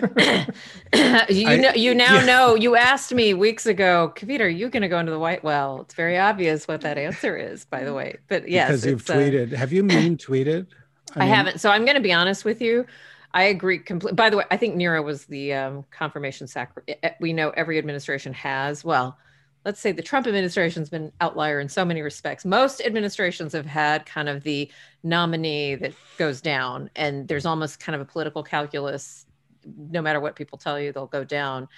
you 1.30 1.48
I, 1.48 1.56
know, 1.56 1.72
you 1.74 1.94
now 1.94 2.16
yeah. 2.16 2.24
know. 2.26 2.54
You 2.54 2.76
asked 2.76 3.14
me 3.14 3.32
weeks 3.32 3.64
ago, 3.64 4.12
Kavita, 4.14 4.40
are 4.40 4.48
you 4.48 4.68
going 4.68 4.82
to 4.82 4.88
go 4.88 4.98
into 4.98 5.10
the 5.10 5.18
white? 5.18 5.42
Well, 5.42 5.80
it's 5.80 5.94
very 5.94 6.18
obvious 6.18 6.68
what 6.68 6.82
that 6.82 6.98
answer 6.98 7.36
is, 7.36 7.64
by 7.64 7.82
the 7.82 7.94
way. 7.94 8.18
But 8.28 8.48
yes, 8.48 8.68
because 8.68 8.86
you've 8.86 9.10
uh, 9.10 9.14
tweeted. 9.14 9.54
Uh, 9.54 9.56
Have 9.56 9.72
you 9.72 9.82
mean 9.82 10.18
tweeted? 10.18 10.66
I, 11.16 11.20
I 11.20 11.24
mean, 11.24 11.34
haven't. 11.34 11.60
So 11.60 11.70
I'm 11.70 11.84
going 11.84 11.96
to 11.96 12.02
be 12.02 12.12
honest 12.12 12.44
with 12.44 12.60
you. 12.60 12.84
I 13.34 13.44
agree 13.44 13.80
completely. 13.80 14.14
By 14.14 14.30
the 14.30 14.36
way, 14.36 14.44
I 14.52 14.56
think 14.56 14.76
Neera 14.76 15.04
was 15.04 15.26
the 15.26 15.52
um, 15.52 15.84
confirmation 15.90 16.46
sacrament. 16.46 16.98
We 17.18 17.32
know 17.32 17.50
every 17.50 17.78
administration 17.78 18.32
has. 18.32 18.84
Well, 18.84 19.18
let's 19.64 19.80
say 19.80 19.90
the 19.90 20.02
Trump 20.02 20.28
administration's 20.28 20.88
been 20.88 21.10
outlier 21.20 21.58
in 21.58 21.68
so 21.68 21.84
many 21.84 22.00
respects. 22.00 22.44
Most 22.44 22.80
administrations 22.80 23.52
have 23.52 23.66
had 23.66 24.06
kind 24.06 24.28
of 24.28 24.44
the 24.44 24.70
nominee 25.02 25.74
that 25.74 25.94
goes 26.16 26.40
down, 26.40 26.90
and 26.94 27.26
there's 27.26 27.44
almost 27.44 27.80
kind 27.80 27.96
of 27.96 28.02
a 28.02 28.04
political 28.04 28.44
calculus. 28.44 29.26
No 29.66 30.00
matter 30.00 30.20
what 30.20 30.36
people 30.36 30.56
tell 30.56 30.78
you, 30.78 30.92
they'll 30.92 31.08
go 31.08 31.24
down. 31.24 31.68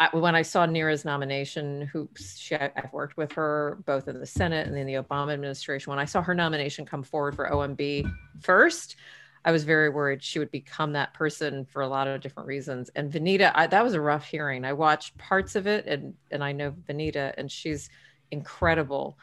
I, 0.00 0.08
when 0.12 0.34
I 0.34 0.42
saw 0.42 0.66
Neera's 0.66 1.04
nomination, 1.04 1.82
who 1.82 2.08
she, 2.16 2.56
I've 2.56 2.92
worked 2.92 3.16
with 3.16 3.30
her 3.32 3.78
both 3.86 4.08
in 4.08 4.18
the 4.18 4.26
Senate 4.26 4.66
and 4.66 4.76
in 4.76 4.88
the 4.88 4.94
Obama 4.94 5.32
administration. 5.32 5.90
When 5.90 6.00
I 6.00 6.04
saw 6.04 6.20
her 6.20 6.34
nomination 6.34 6.84
come 6.84 7.04
forward 7.04 7.36
for 7.36 7.48
OMB 7.48 8.10
first, 8.40 8.96
I 9.44 9.52
was 9.52 9.64
very 9.64 9.90
worried 9.90 10.22
she 10.22 10.38
would 10.38 10.50
become 10.50 10.92
that 10.92 11.12
person 11.12 11.66
for 11.66 11.82
a 11.82 11.88
lot 11.88 12.08
of 12.08 12.20
different 12.20 12.46
reasons. 12.46 12.90
And 12.94 13.12
Vanita, 13.12 13.52
I, 13.54 13.66
that 13.66 13.84
was 13.84 13.94
a 13.94 14.00
rough 14.00 14.24
hearing. 14.24 14.64
I 14.64 14.72
watched 14.72 15.18
parts 15.18 15.54
of 15.54 15.66
it, 15.66 15.86
and 15.86 16.14
and 16.30 16.42
I 16.42 16.52
know 16.52 16.72
Vanita, 16.88 17.34
and 17.36 17.50
she's 17.50 17.90
incredible. 18.30 19.18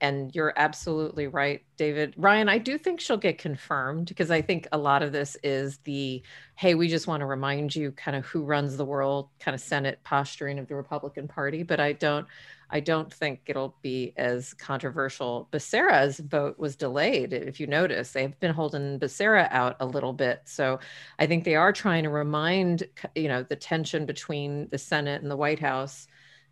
And 0.00 0.34
you're 0.34 0.52
absolutely 0.56 1.28
right, 1.28 1.62
David. 1.76 2.14
Ryan, 2.16 2.48
I 2.48 2.58
do 2.58 2.76
think 2.76 3.00
she'll 3.00 3.16
get 3.16 3.38
confirmed 3.38 4.06
because 4.06 4.30
I 4.30 4.42
think 4.42 4.66
a 4.72 4.78
lot 4.78 5.02
of 5.02 5.12
this 5.12 5.36
is 5.42 5.78
the 5.84 6.22
hey, 6.56 6.74
we 6.74 6.88
just 6.88 7.06
want 7.06 7.20
to 7.20 7.26
remind 7.26 7.74
you 7.74 7.90
kind 7.92 8.16
of 8.16 8.24
who 8.26 8.44
runs 8.44 8.76
the 8.76 8.84
world, 8.84 9.28
kind 9.40 9.54
of 9.54 9.60
Senate 9.60 9.98
posturing 10.04 10.58
of 10.58 10.68
the 10.68 10.74
Republican 10.74 11.26
Party. 11.26 11.62
But 11.62 11.80
I 11.80 11.92
don't, 11.92 12.26
I 12.70 12.80
don't 12.80 13.12
think 13.12 13.42
it'll 13.46 13.76
be 13.82 14.12
as 14.16 14.54
controversial. 14.54 15.48
Becerra's 15.52 16.18
vote 16.18 16.58
was 16.58 16.76
delayed. 16.76 17.32
If 17.32 17.60
you 17.60 17.66
notice, 17.66 18.12
they've 18.12 18.38
been 18.40 18.54
holding 18.54 18.98
Becerra 18.98 19.48
out 19.50 19.76
a 19.80 19.86
little 19.86 20.12
bit. 20.12 20.42
So 20.44 20.80
I 21.18 21.26
think 21.26 21.44
they 21.44 21.56
are 21.56 21.72
trying 21.72 22.04
to 22.04 22.10
remind, 22.10 22.84
you 23.14 23.28
know, 23.28 23.42
the 23.42 23.56
tension 23.56 24.06
between 24.06 24.68
the 24.70 24.78
Senate 24.78 25.22
and 25.22 25.30
the 25.30 25.36
White 25.36 25.60
House. 25.60 26.06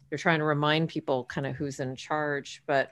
They're 0.09 0.19
trying 0.19 0.41
to 0.41 0.45
remind 0.45 0.91
people 0.91 1.25
kind 1.25 1.47
of 1.47 1.57
who's 1.57 1.81
in 1.81 1.97
charge. 1.97 2.63
But 2.67 2.91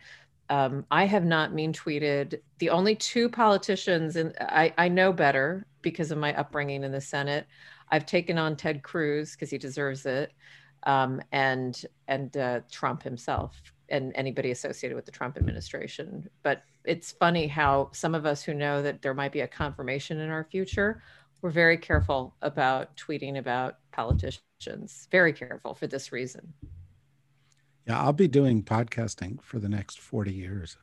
um, 0.50 0.84
I 0.90 1.06
have 1.06 1.24
not 1.24 1.54
mean 1.54 1.72
tweeted. 1.72 2.40
The 2.58 2.70
only 2.70 2.96
two 2.96 3.28
politicians, 3.28 4.16
and 4.16 4.34
I, 4.40 4.74
I 4.76 4.88
know 4.88 5.12
better 5.12 5.64
because 5.80 6.10
of 6.10 6.18
my 6.18 6.34
upbringing 6.34 6.82
in 6.82 6.92
the 6.92 7.00
Senate. 7.00 7.46
I've 7.90 8.04
taken 8.04 8.36
on 8.36 8.56
Ted 8.56 8.82
Cruz 8.82 9.32
because 9.32 9.50
he 9.50 9.58
deserves 9.58 10.04
it 10.06 10.32
um, 10.84 11.22
and 11.32 11.84
and 12.08 12.36
uh, 12.36 12.60
Trump 12.70 13.02
himself 13.02 13.62
and 13.88 14.12
anybody 14.14 14.50
associated 14.50 14.94
with 14.96 15.06
the 15.06 15.12
Trump 15.12 15.36
administration. 15.36 16.28
But 16.42 16.62
it's 16.84 17.12
funny 17.12 17.46
how 17.46 17.90
some 17.92 18.14
of 18.14 18.26
us 18.26 18.42
who 18.42 18.54
know 18.54 18.82
that 18.82 19.02
there 19.02 19.14
might 19.14 19.32
be 19.32 19.40
a 19.40 19.48
confirmation 19.48 20.20
in 20.20 20.30
our 20.30 20.44
future, 20.44 21.02
we're 21.42 21.50
very 21.50 21.76
careful 21.76 22.34
about 22.42 22.96
tweeting 22.96 23.38
about 23.38 23.78
politicians. 23.92 25.08
Very 25.10 25.32
careful 25.32 25.74
for 25.74 25.86
this 25.86 26.12
reason. 26.12 26.52
Yeah, 27.90 28.00
I'll 28.00 28.12
be 28.12 28.28
doing 28.28 28.62
podcasting 28.62 29.42
for 29.42 29.58
the 29.58 29.68
next 29.68 29.98
40 29.98 30.32
years. 30.32 30.76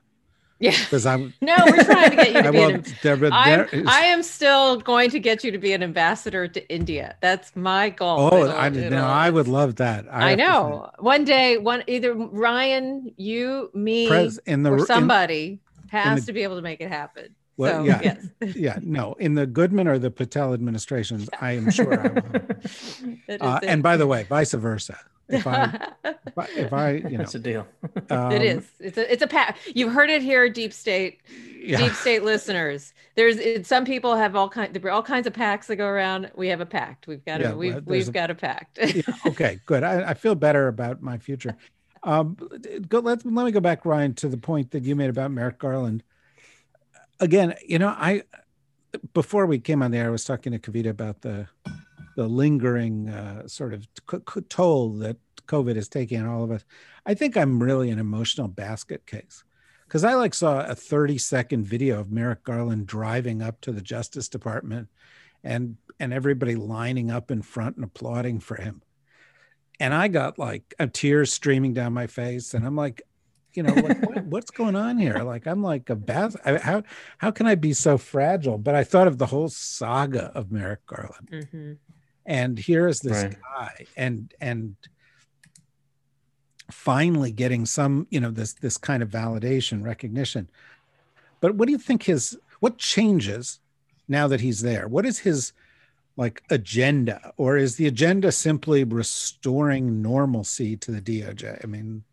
Yeah. 0.59 0.71
Because 0.83 1.05
I'm 1.05 1.33
no, 1.39 1.55
we're 1.65 1.85
trying 1.85 2.09
to 2.09 2.15
get 2.17 2.33
you 2.33 2.41
to 2.43 2.51
be 2.51 2.59
an 2.59 2.83
Deborah, 3.01 3.29
I'm, 3.31 3.87
I 3.87 4.01
am 4.07 4.23
still 4.23 4.81
going 4.81 5.09
to 5.11 5.19
get 5.19 5.41
you 5.41 5.51
to 5.51 5.57
be 5.57 5.71
an 5.71 5.83
ambassador 5.83 6.49
to 6.49 6.69
India. 6.69 7.15
That's 7.21 7.55
my 7.55 7.91
goal. 7.91 8.29
Oh, 8.33 8.49
I 8.49 8.67
know. 8.67 9.05
I 9.05 9.29
would 9.29 9.47
love 9.47 9.77
that. 9.77 10.05
I, 10.11 10.31
I 10.31 10.35
know. 10.35 10.89
One 10.99 11.23
day, 11.23 11.57
one 11.57 11.81
either 11.87 12.13
Ryan, 12.13 13.13
you, 13.15 13.71
me, 13.73 14.09
Pres, 14.09 14.37
in 14.39 14.63
the, 14.63 14.71
or 14.71 14.85
somebody 14.85 15.61
in, 15.83 15.89
has 15.89 16.07
in 16.07 16.15
the, 16.15 16.25
to 16.25 16.33
be 16.33 16.43
able 16.43 16.57
to 16.57 16.61
make 16.61 16.81
it 16.81 16.89
happen. 16.89 17.35
Well, 17.55 17.83
so, 17.83 17.85
yeah, 17.85 18.01
yes. 18.03 18.27
yeah, 18.57 18.79
no. 18.81 19.13
In 19.13 19.35
the 19.35 19.47
Goodman 19.47 19.87
or 19.87 19.97
the 19.97 20.11
Patel 20.11 20.53
administrations, 20.53 21.29
I 21.39 21.53
am 21.53 21.69
sure 21.71 21.93
I 21.93 22.07
will. 23.29 23.41
uh, 23.41 23.59
and 23.63 23.81
by 23.81 23.95
the 23.95 24.07
way, 24.07 24.23
vice 24.23 24.53
versa. 24.53 24.97
If 25.29 25.45
I, 25.47 25.91
if 26.25 26.37
I, 26.37 26.47
if 26.55 26.73
I 26.73 26.91
you 26.91 27.09
know, 27.11 27.17
That's 27.17 27.35
a 27.35 27.39
deal. 27.39 27.67
um, 28.09 28.31
it 28.31 28.41
is. 28.41 28.67
It's 28.79 28.97
a 28.97 29.11
it's 29.11 29.21
a 29.23 29.27
pact. 29.27 29.59
You've 29.75 29.91
heard 29.93 30.09
it 30.09 30.21
here, 30.21 30.49
deep 30.49 30.73
state, 30.73 31.21
Yeah. 31.59 31.77
deep 31.77 31.93
state 31.93 32.23
listeners. 32.23 32.93
There's 33.15 33.37
it, 33.37 33.65
some 33.65 33.85
people 33.85 34.15
have 34.15 34.35
all 34.35 34.49
kind 34.49 34.73
there 34.73 34.85
are 34.85 34.91
all 34.91 35.03
kinds 35.03 35.27
of 35.27 35.33
packs 35.33 35.67
that 35.67 35.75
go 35.75 35.85
around. 35.87 36.31
We 36.35 36.47
have 36.49 36.61
a 36.61 36.65
pact. 36.65 37.07
We've 37.07 37.23
got 37.25 37.41
Yeah, 37.41 37.51
a 37.51 37.55
we've 37.57 37.73
well, 37.73 37.83
we've 37.85 38.07
a- 38.07 38.11
got 38.11 38.29
a 38.31 38.35
pact. 38.35 38.79
yeah, 38.81 39.01
okay, 39.25 39.59
good. 39.65 39.83
I, 39.83 40.11
I 40.11 40.13
feel 40.13 40.35
better 40.35 40.67
about 40.67 41.01
my 41.01 41.17
future. 41.17 41.55
Um, 42.03 42.37
go, 42.87 42.99
let, 42.99 43.25
let 43.25 43.45
me 43.45 43.51
go 43.51 43.59
back, 43.59 43.83
Ryan, 43.85 44.13
to 44.15 44.29
the 44.29 44.37
point 44.37 44.71
that 44.71 44.83
you 44.83 44.95
made 44.95 45.09
about 45.09 45.31
Merrick 45.31 45.57
Garland. 45.59 46.03
Again, 47.19 47.55
you 47.67 47.79
know, 47.79 47.89
I 47.89 48.23
before 49.13 49.45
we 49.45 49.59
came 49.59 49.81
on 49.83 49.91
the 49.91 49.97
air, 49.97 50.07
I 50.07 50.09
was 50.11 50.23
talking 50.23 50.53
to 50.53 50.59
Kavita 50.59 50.89
about 50.89 51.21
the 51.21 51.47
the 52.17 52.27
lingering 52.27 53.09
uh, 53.09 53.47
sort 53.47 53.73
of 53.75 53.87
toll 54.49 54.93
that 54.93 55.17
COVID 55.45 55.75
is 55.75 55.87
taking 55.87 56.19
on 56.19 56.27
all 56.27 56.43
of 56.43 56.49
us. 56.51 56.65
I 57.05 57.13
think 57.13 57.37
I'm 57.37 57.61
really 57.61 57.91
an 57.91 57.99
emotional 57.99 58.47
basket 58.47 59.05
case 59.05 59.43
because 59.85 60.03
I 60.03 60.15
like 60.15 60.33
saw 60.33 60.65
a 60.65 60.73
30 60.73 61.19
second 61.19 61.65
video 61.65 61.99
of 61.99 62.11
Merrick 62.11 62.43
Garland 62.43 62.87
driving 62.87 63.43
up 63.43 63.61
to 63.61 63.71
the 63.71 63.81
Justice 63.81 64.27
Department 64.27 64.89
and 65.43 65.77
and 65.99 66.11
everybody 66.11 66.55
lining 66.55 67.11
up 67.11 67.29
in 67.29 67.43
front 67.43 67.75
and 67.75 67.85
applauding 67.85 68.39
for 68.39 68.55
him 68.55 68.81
and 69.79 69.93
I 69.93 70.07
got 70.07 70.39
like 70.39 70.73
a 70.79 70.87
tears 70.87 71.31
streaming 71.31 71.75
down 71.75 71.93
my 71.93 72.07
face, 72.07 72.55
and 72.55 72.65
I'm 72.65 72.75
like, 72.75 73.03
you 73.53 73.61
know, 73.63 73.73
like, 73.73 74.01
what, 74.01 74.23
what's 74.33 74.49
going 74.51 74.75
on 74.75 74.97
here? 74.97 75.19
Like, 75.19 75.45
I'm 75.45 75.61
like 75.61 75.91
a 75.91 75.95
bath. 75.95 76.35
How 76.43 76.81
how 77.19 77.29
can 77.31 77.45
I 77.45 77.53
be 77.55 77.73
so 77.73 77.97
fragile? 77.97 78.57
But 78.57 78.73
I 78.73 78.83
thought 78.83 79.07
of 79.07 79.19
the 79.19 79.27
whole 79.27 79.49
saga 79.49 80.31
of 80.33 80.51
Merrick 80.51 80.85
Garland, 80.87 81.29
Mhm. 81.31 81.77
And 82.27 82.59
here 82.59 82.87
is 82.87 82.99
this 82.99 83.23
Right. 83.23 83.37
guy, 83.41 83.85
and 83.95 84.31
and 84.39 84.75
finally 86.69 87.31
getting 87.31 87.65
some, 87.65 88.05
you 88.11 88.19
know, 88.19 88.29
this 88.29 88.53
this 88.53 88.77
kind 88.77 89.01
of 89.01 89.09
validation, 89.09 89.83
recognition. 89.83 90.49
But 91.39 91.55
what 91.55 91.65
do 91.67 91.71
you 91.71 91.77
think 91.79 92.03
his 92.03 92.37
what 92.59 92.77
changes 92.77 93.59
now 94.07 94.27
that 94.27 94.41
he's 94.41 94.61
there? 94.61 94.87
What 94.87 95.05
is 95.05 95.19
his 95.19 95.53
like 96.17 96.43
agenda 96.49 97.31
or 97.37 97.57
is 97.57 97.77
the 97.77 97.87
agenda 97.87 98.31
simply 98.31 98.83
restoring 98.83 100.01
normalcy 100.01 100.75
to 100.77 100.91
the 100.91 101.01
DOJ? 101.01 101.63
I 101.63 101.67
mean, 101.67 102.03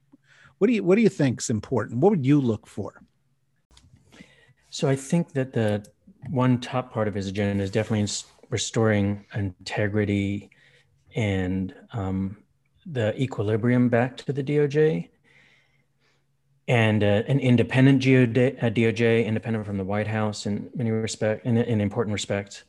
what 0.59 0.69
do 0.69 0.75
you 0.75 0.85
what 0.85 0.95
do 0.95 1.03
you 1.03 1.09
think 1.09 1.41
is 1.41 1.51
important? 1.51 1.99
What 2.01 2.11
would 2.11 2.25
you 2.25 2.41
look 2.41 2.67
for? 2.69 3.03
So 4.71 4.89
I 4.89 4.97
think 4.97 5.33
that 5.33 5.53
the 5.53 5.85
one 6.31 6.61
top 6.61 6.93
part 6.93 7.09
of 7.09 7.15
his 7.15 7.27
agenda 7.29 7.63
is 7.65 7.71
definitely 7.71 8.07
restoring 8.55 9.27
integrity 9.35 10.49
and 11.17 11.75
um, 11.93 12.37
the 12.87 13.21
equilibrium 13.21 13.89
back 13.89 14.17
to 14.17 14.33
the 14.33 14.45
DOJ 14.45 15.09
and 16.69 17.03
uh, 17.03 17.23
an 17.27 17.41
independent 17.41 18.01
DOJ, 18.01 18.63
uh, 18.63 18.71
DOJ, 18.71 19.27
independent 19.27 19.67
from 19.67 19.77
the 19.77 19.83
White 19.83 20.07
House 20.07 20.47
in 20.47 20.71
many 20.77 20.93
respect, 20.93 21.45
in, 21.45 21.57
in 21.57 21.81
important 21.81 22.15
respects. 22.15 22.63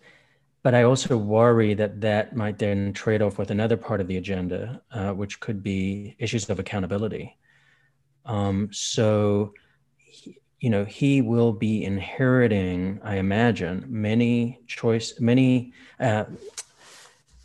But 0.63 0.73
I 0.73 0.81
also 0.81 1.17
worry 1.17 1.75
that 1.75 2.01
that 2.01 2.35
might 2.35 2.57
then 2.57 2.91
trade 2.91 3.21
off 3.21 3.37
with 3.37 3.51
another 3.51 3.77
part 3.77 4.01
of 4.01 4.07
the 4.07 4.17
agenda, 4.17 4.81
uh, 4.91 5.11
which 5.11 5.39
could 5.39 5.61
be 5.61 6.15
issues 6.17 6.49
of 6.49 6.57
accountability. 6.57 7.37
Um, 8.25 8.69
so, 8.71 9.53
you 10.65 10.71
know, 10.71 10.83
he 10.83 11.21
will 11.21 11.53
be 11.53 11.83
inheriting, 11.83 12.99
I 13.03 13.17
imagine, 13.17 13.85
many 13.87 14.59
choice, 14.65 15.19
many 15.19 15.73
uh, 15.99 16.25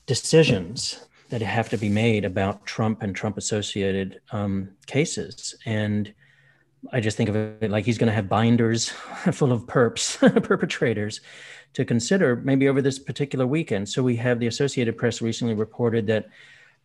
decisions 0.06 1.04
that 1.28 1.42
have 1.42 1.68
to 1.68 1.76
be 1.76 1.90
made 1.90 2.24
about 2.24 2.64
Trump 2.64 3.02
and 3.02 3.14
Trump 3.14 3.36
associated 3.36 4.22
um, 4.32 4.70
cases. 4.86 5.54
And 5.66 6.14
I 6.94 7.00
just 7.00 7.18
think 7.18 7.28
of 7.28 7.36
it 7.36 7.70
like 7.70 7.84
he's 7.84 7.98
going 7.98 8.08
to 8.08 8.14
have 8.14 8.26
binders 8.26 8.88
full 9.32 9.52
of 9.52 9.66
perps, 9.66 10.16
perpetrators 10.42 11.20
to 11.74 11.84
consider 11.84 12.36
maybe 12.36 12.70
over 12.70 12.80
this 12.80 12.98
particular 12.98 13.46
weekend. 13.46 13.86
So 13.90 14.02
we 14.02 14.16
have 14.16 14.40
the 14.40 14.46
Associated 14.46 14.96
Press 14.96 15.20
recently 15.20 15.52
reported 15.52 16.06
that 16.06 16.30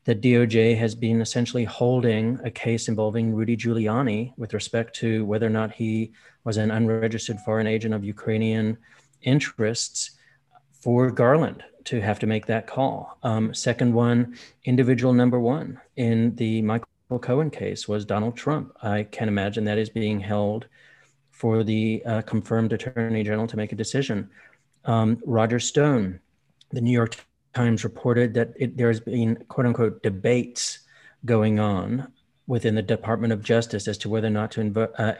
the 0.06 0.16
DOJ 0.16 0.78
has 0.78 0.94
been 0.94 1.20
essentially 1.20 1.66
holding 1.66 2.40
a 2.44 2.52
case 2.52 2.88
involving 2.88 3.34
Rudy 3.34 3.58
Giuliani 3.58 4.34
with 4.38 4.54
respect 4.54 4.96
to 4.98 5.26
whether 5.26 5.48
or 5.48 5.52
not 5.52 5.74
he 5.74 6.14
was 6.44 6.58
an 6.58 6.70
unregistered 6.70 7.40
foreign 7.40 7.66
agent 7.66 7.94
of 7.94 8.06
Ukrainian 8.06 8.78
interests 9.24 10.12
for 10.72 11.10
Garland 11.10 11.64
to 11.86 12.02
have 12.02 12.20
to 12.20 12.28
make 12.28 12.46
that 12.46 12.68
call. 12.68 13.18
Um, 13.24 13.52
second 13.54 13.94
one, 13.94 14.38
individual 14.64 15.12
number 15.12 15.40
one 15.40 15.82
in 15.96 16.36
the 16.36 16.62
Michael 16.62 16.88
Cohen 17.20 17.50
case 17.50 17.88
was 17.88 18.06
Donald 18.06 18.38
Trump. 18.38 18.74
I 18.84 19.04
can 19.04 19.28
imagine 19.28 19.66
that 19.66 19.80
is 19.80 19.90
being 19.90 20.20
held 20.20 20.68
for 21.32 21.64
the 21.64 22.04
uh, 22.06 22.22
confirmed 22.22 22.74
attorney 22.74 23.24
general 23.24 23.48
to 23.48 23.58
make 23.58 23.72
a 23.72 23.76
decision. 23.76 24.30
Um, 24.86 25.18
Roger 25.26 25.60
Stone, 25.60 26.20
the 26.72 26.82
New 26.82 26.92
York 26.92 27.16
Times 27.56 27.84
reported 27.84 28.34
that 28.34 28.54
it, 28.58 28.78
there 28.78 28.90
has 28.90 29.00
been 29.00 29.38
quote 29.48 29.66
unquote 29.66 30.04
debates 30.04 30.80
going 31.26 31.60
on 31.60 32.12
within 32.48 32.76
the 32.76 32.82
Department 32.82 33.34
of 33.34 33.42
Justice 33.42 33.88
as 33.88 33.98
to 34.00 34.10
whether 34.10 34.28
or 34.28 34.32
not 34.32 34.52
to 34.52 34.62
invo- 34.62 34.92
uh, 35.00 35.14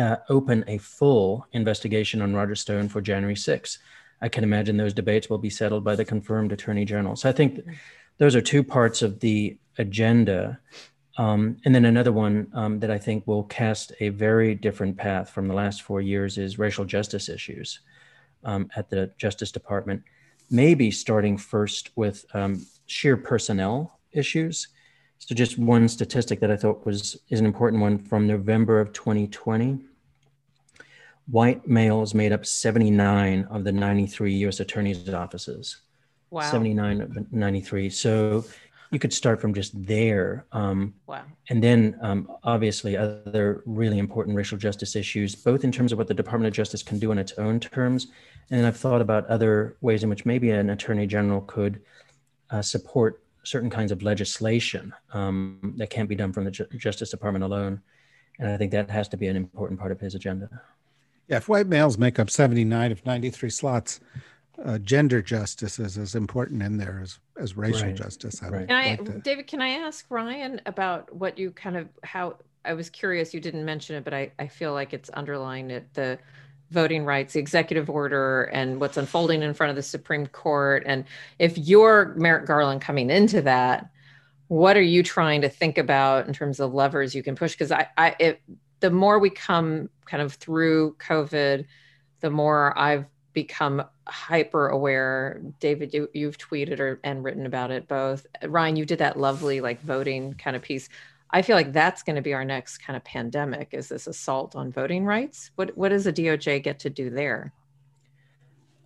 uh, 0.00 0.16
open 0.28 0.64
a 0.66 0.78
full 0.78 1.46
investigation 1.52 2.20
on 2.20 2.34
Roger 2.34 2.54
Stone 2.54 2.88
for 2.88 3.00
January 3.00 3.36
6th. 3.36 3.78
I 4.20 4.28
can 4.28 4.44
imagine 4.44 4.76
those 4.76 4.94
debates 4.94 5.28
will 5.28 5.38
be 5.38 5.50
settled 5.50 5.84
by 5.84 5.94
the 5.94 6.04
confirmed 6.04 6.52
attorney 6.52 6.84
general. 6.84 7.16
So 7.16 7.28
I 7.28 7.32
think 7.32 7.60
those 8.18 8.34
are 8.34 8.40
two 8.40 8.64
parts 8.64 9.02
of 9.02 9.20
the 9.20 9.58
agenda. 9.78 10.58
Um, 11.18 11.58
and 11.64 11.74
then 11.74 11.84
another 11.84 12.12
one 12.12 12.48
um, 12.54 12.80
that 12.80 12.90
I 12.90 12.98
think 12.98 13.26
will 13.26 13.44
cast 13.44 13.92
a 14.00 14.08
very 14.08 14.54
different 14.54 14.96
path 14.96 15.30
from 15.30 15.46
the 15.48 15.54
last 15.54 15.82
four 15.82 16.00
years 16.00 16.38
is 16.38 16.58
racial 16.58 16.84
justice 16.84 17.28
issues 17.28 17.80
um, 18.42 18.70
at 18.74 18.90
the 18.90 19.12
Justice 19.18 19.52
Department. 19.52 20.02
Maybe 20.54 20.92
starting 20.92 21.36
first 21.36 21.90
with 21.96 22.24
um, 22.32 22.64
sheer 22.86 23.16
personnel 23.16 23.98
issues. 24.12 24.68
So 25.18 25.34
just 25.34 25.58
one 25.58 25.88
statistic 25.88 26.38
that 26.40 26.50
I 26.52 26.56
thought 26.56 26.86
was 26.86 27.18
is 27.28 27.40
an 27.40 27.46
important 27.46 27.82
one 27.82 27.98
from 27.98 28.28
November 28.28 28.78
of 28.78 28.92
2020. 28.92 29.80
White 31.26 31.66
males 31.66 32.14
made 32.14 32.30
up 32.30 32.46
79 32.46 33.48
of 33.50 33.64
the 33.64 33.72
93 33.72 34.32
U.S. 34.44 34.60
attorneys' 34.60 35.08
offices. 35.12 35.78
Wow. 36.30 36.42
79 36.42 37.00
of 37.00 37.32
93. 37.32 37.90
So 37.90 38.44
you 38.94 39.00
could 39.00 39.12
start 39.12 39.40
from 39.40 39.52
just 39.52 39.72
there. 39.86 40.46
Um, 40.52 40.94
Wow. 41.06 41.24
and 41.50 41.62
then 41.62 41.98
um, 42.00 42.30
obviously 42.44 42.96
other 42.96 43.62
really 43.66 43.98
important 43.98 44.36
racial 44.36 44.56
justice 44.56 44.94
issues, 44.94 45.34
both 45.34 45.64
in 45.64 45.72
terms 45.72 45.90
of 45.90 45.98
what 45.98 46.06
the 46.06 46.14
Department 46.14 46.46
of 46.46 46.54
Justice 46.54 46.82
can 46.82 46.98
do 47.00 47.10
on 47.10 47.18
its 47.18 47.32
own 47.32 47.58
terms. 47.60 48.06
And 48.50 48.60
then 48.60 48.66
I've 48.66 48.76
thought 48.76 49.00
about 49.00 49.26
other 49.26 49.76
ways 49.80 50.04
in 50.04 50.08
which 50.10 50.24
maybe 50.24 50.50
an 50.50 50.70
attorney 50.70 51.06
general 51.08 51.40
could 51.42 51.80
uh, 52.50 52.62
support 52.62 53.20
certain 53.42 53.68
kinds 53.68 53.90
of 53.90 54.02
legislation 54.02 54.94
um, 55.12 55.74
that 55.76 55.90
can't 55.90 56.08
be 56.08 56.14
done 56.14 56.32
from 56.32 56.44
the 56.44 56.50
Ju- 56.52 56.66
Justice 56.76 57.10
Department 57.10 57.44
alone. 57.44 57.82
And 58.38 58.48
I 58.48 58.56
think 58.56 58.70
that 58.72 58.88
has 58.90 59.08
to 59.08 59.16
be 59.16 59.26
an 59.26 59.36
important 59.36 59.78
part 59.80 59.90
of 59.92 60.00
his 60.00 60.14
agenda. 60.14 60.48
Yeah, 61.28 61.38
if 61.38 61.48
white 61.48 61.66
males 61.66 61.98
make 61.98 62.18
up 62.18 62.30
79 62.30 62.92
of 62.92 63.04
93 63.04 63.50
slots, 63.50 64.00
uh, 64.62 64.78
gender 64.78 65.22
justice 65.22 65.78
is 65.78 65.96
as 65.98 66.14
important 66.14 66.62
in 66.62 66.76
there 66.76 67.00
as, 67.02 67.18
as 67.38 67.56
racial 67.56 67.88
Right, 67.88 67.96
justice. 67.96 68.42
I 68.42 68.48
right. 68.48 68.60
would 68.60 68.68
Can 68.68 68.76
I, 68.76 68.96
to- 68.96 69.18
David, 69.20 69.46
can 69.46 69.62
I 69.62 69.70
ask 69.70 70.04
Ryan 70.10 70.60
about 70.66 71.14
what 71.14 71.38
you 71.38 71.50
kind 71.50 71.76
of, 71.76 71.88
how, 72.02 72.36
I 72.64 72.74
was 72.74 72.90
curious, 72.90 73.34
you 73.34 73.40
didn't 73.40 73.64
mention 73.64 73.96
it, 73.96 74.04
but 74.04 74.14
I, 74.14 74.32
I 74.38 74.46
feel 74.46 74.72
like 74.72 74.92
it's 74.92 75.10
underlying 75.10 75.70
it, 75.70 75.92
the 75.94 76.18
voting 76.70 77.04
rights, 77.04 77.34
the 77.34 77.40
executive 77.40 77.90
order 77.90 78.44
and 78.44 78.80
what's 78.80 78.96
unfolding 78.96 79.42
in 79.42 79.54
front 79.54 79.70
of 79.70 79.76
the 79.76 79.82
Supreme 79.82 80.26
Court. 80.26 80.82
And 80.86 81.04
if 81.38 81.58
you're 81.58 82.14
Merrick 82.16 82.46
Garland 82.46 82.80
coming 82.80 83.10
into 83.10 83.42
that, 83.42 83.90
what 84.48 84.76
are 84.76 84.82
you 84.82 85.02
trying 85.02 85.42
to 85.42 85.48
think 85.48 85.78
about 85.78 86.26
in 86.26 86.32
terms 86.32 86.60
of 86.60 86.72
levers 86.72 87.14
you 87.14 87.22
can 87.22 87.34
push? 87.34 87.52
Because 87.52 87.72
I, 87.72 87.88
I, 87.96 88.16
it, 88.18 88.40
the 88.80 88.90
more 88.90 89.18
we 89.18 89.30
come 89.30 89.88
kind 90.06 90.22
of 90.22 90.34
through 90.34 90.96
COVID, 90.96 91.66
the 92.20 92.30
more 92.30 92.76
I've 92.78 93.06
become 93.32 93.82
hyper 94.06 94.68
aware. 94.68 95.40
David, 95.60 95.94
you, 95.94 96.08
you've 96.12 96.38
tweeted 96.38 96.80
or 96.80 97.00
and 97.04 97.24
written 97.24 97.46
about 97.46 97.70
it 97.70 97.88
both. 97.88 98.26
Ryan, 98.42 98.76
you 98.76 98.84
did 98.84 98.98
that 98.98 99.18
lovely 99.18 99.60
like 99.60 99.80
voting 99.82 100.34
kind 100.34 100.56
of 100.56 100.62
piece. 100.62 100.88
I 101.30 101.42
feel 101.42 101.56
like 101.56 101.72
that's 101.72 102.02
going 102.02 102.16
to 102.16 102.22
be 102.22 102.34
our 102.34 102.44
next 102.44 102.78
kind 102.78 102.96
of 102.96 103.04
pandemic. 103.04 103.70
Is 103.72 103.88
this 103.88 104.06
assault 104.06 104.54
on 104.54 104.70
voting 104.70 105.04
rights? 105.04 105.50
What 105.56 105.76
what 105.76 105.88
does 105.88 106.04
the 106.04 106.12
DOJ 106.12 106.62
get 106.62 106.78
to 106.80 106.90
do 106.90 107.10
there? 107.10 107.52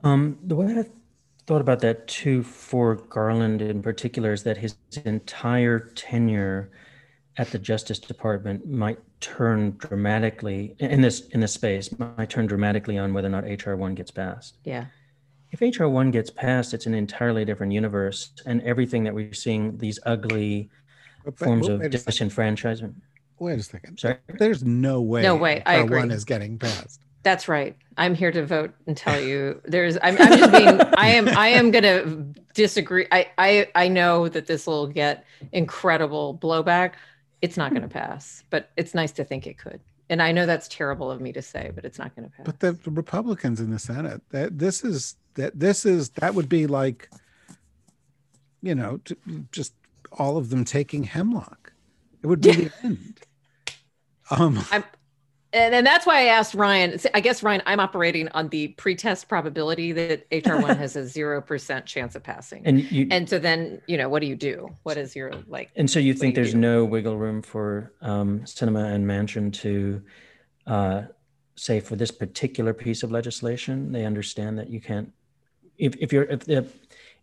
Um, 0.04 0.38
the 0.44 0.54
way 0.54 0.66
I 0.78 0.84
thought 1.46 1.60
about 1.60 1.80
that 1.80 2.06
too 2.06 2.42
for 2.42 2.94
Garland 2.94 3.60
in 3.60 3.82
particular 3.82 4.32
is 4.32 4.44
that 4.44 4.58
his 4.58 4.76
entire 5.04 5.78
tenure 5.78 6.70
at 7.36 7.50
the 7.50 7.58
Justice 7.58 7.98
Department 7.98 8.66
might 8.66 8.98
turn 9.20 9.76
dramatically 9.78 10.74
in 10.78 11.00
this 11.00 11.20
in 11.28 11.40
this 11.40 11.52
space 11.52 11.90
might 11.98 12.30
turn 12.30 12.46
dramatically 12.46 12.98
on 12.98 13.12
whether 13.12 13.28
or 13.28 13.30
not 13.30 13.44
HR 13.44 13.74
one 13.74 13.94
gets 13.94 14.10
passed. 14.10 14.58
Yeah. 14.64 14.86
If 15.50 15.60
HR 15.60 15.86
one 15.86 16.10
gets 16.10 16.30
passed, 16.30 16.74
it's 16.74 16.86
an 16.86 16.94
entirely 16.94 17.44
different 17.44 17.72
universe, 17.72 18.32
and 18.44 18.60
everything 18.62 19.04
that 19.04 19.14
we're 19.14 19.32
seeing 19.32 19.78
these 19.78 19.98
ugly 20.04 20.68
but- 21.24 21.38
forms 21.38 21.66
but 21.66 21.74
of 21.74 21.80
wait 21.80 21.94
a 21.94 21.98
second. 21.98 22.30
disenfranchisement. 22.30 22.94
Wait 23.38 23.58
a 23.58 23.62
second. 23.62 23.98
Sorry. 23.98 24.16
There's 24.38 24.64
no 24.64 25.00
way. 25.00 25.22
No 25.22 25.36
way, 25.36 25.62
I 25.64 25.78
HR 25.78 25.84
agree. 25.84 25.98
One 26.00 26.10
is 26.10 26.24
getting 26.24 26.58
passed. 26.58 27.00
That's 27.22 27.46
right. 27.48 27.76
I'm 27.96 28.14
here 28.14 28.30
to 28.32 28.44
vote 28.46 28.72
and 28.86 28.96
tell 28.96 29.20
you 29.20 29.60
there's 29.64 29.96
I'm, 30.02 30.16
I'm 30.20 30.38
just 30.38 30.52
being 30.52 30.80
I 30.96 31.08
am 31.10 31.28
I 31.28 31.48
am 31.48 31.70
gonna 31.70 32.04
disagree. 32.54 33.06
I, 33.12 33.28
I 33.38 33.68
I 33.74 33.88
know 33.88 34.28
that 34.28 34.46
this 34.46 34.66
will 34.66 34.86
get 34.86 35.24
incredible 35.52 36.38
blowback. 36.40 36.92
It's 37.42 37.56
not 37.56 37.72
gonna 37.74 37.88
pass, 37.88 38.42
but 38.50 38.70
it's 38.76 38.94
nice 38.94 39.12
to 39.12 39.24
think 39.24 39.46
it 39.46 39.58
could. 39.58 39.80
And 40.10 40.22
I 40.22 40.32
know 40.32 40.46
that's 40.46 40.68
terrible 40.68 41.10
of 41.10 41.20
me 41.20 41.32
to 41.32 41.42
say, 41.42 41.70
but 41.74 41.84
it's 41.84 41.98
not 41.98 42.14
gonna 42.16 42.30
pass. 42.30 42.46
But 42.46 42.60
the, 42.60 42.72
the 42.72 42.90
Republicans 42.90 43.60
in 43.60 43.70
the 43.70 43.78
Senate, 43.78 44.22
that 44.30 44.58
this 44.58 44.84
is 44.84 45.16
that 45.34 45.58
this 45.58 45.84
is 45.84 46.10
that 46.10 46.34
would 46.34 46.48
be 46.48 46.66
like, 46.66 47.10
you 48.62 48.74
know, 48.74 49.00
t- 49.04 49.16
just 49.52 49.74
all 50.12 50.36
of 50.36 50.50
them 50.50 50.64
taking 50.64 51.04
hemlock. 51.04 51.72
It 52.22 52.26
would 52.26 52.40
be 52.40 52.52
the 52.52 52.72
end. 52.82 53.20
Um, 54.30 54.64
and, 55.52 55.74
and 55.74 55.86
that's 55.86 56.06
why 56.06 56.20
I 56.20 56.24
asked 56.24 56.54
Ryan. 56.54 56.98
I 57.14 57.20
guess 57.20 57.42
Ryan, 57.42 57.62
I'm 57.66 57.80
operating 57.80 58.28
on 58.30 58.48
the 58.48 58.68
pretest 58.68 59.28
probability 59.28 59.92
that 59.92 60.26
HR 60.30 60.60
one 60.60 60.76
has 60.84 60.96
a 60.96 61.06
zero 61.06 61.40
percent 61.40 61.86
chance 61.86 62.14
of 62.14 62.22
passing. 62.22 62.62
And 62.66 62.90
you 62.90 63.08
And 63.10 63.28
so 63.28 63.38
then, 63.38 63.80
you 63.86 63.96
know, 63.96 64.08
what 64.08 64.20
do 64.20 64.26
you 64.26 64.36
do? 64.36 64.68
What 64.82 64.98
is 64.98 65.16
your 65.16 65.32
like? 65.46 65.70
And 65.76 65.90
so 65.90 65.98
you 65.98 66.14
think 66.14 66.32
you 66.36 66.42
there's 66.42 66.52
do? 66.52 66.58
no 66.58 66.84
wiggle 66.84 67.16
room 67.16 67.42
for 67.42 67.92
um, 68.02 68.40
Sinema 68.40 68.92
and 68.92 69.06
Manchin 69.06 69.52
to 69.54 70.02
uh, 70.66 71.02
say 71.56 71.80
for 71.80 71.96
this 71.96 72.10
particular 72.10 72.74
piece 72.74 73.02
of 73.02 73.10
legislation, 73.10 73.92
they 73.92 74.04
understand 74.04 74.58
that 74.58 74.68
you 74.70 74.80
can't. 74.80 75.12
If, 75.78 75.96
if 75.96 76.12
you're 76.12 76.24
if 76.24 76.40
the 76.44 76.66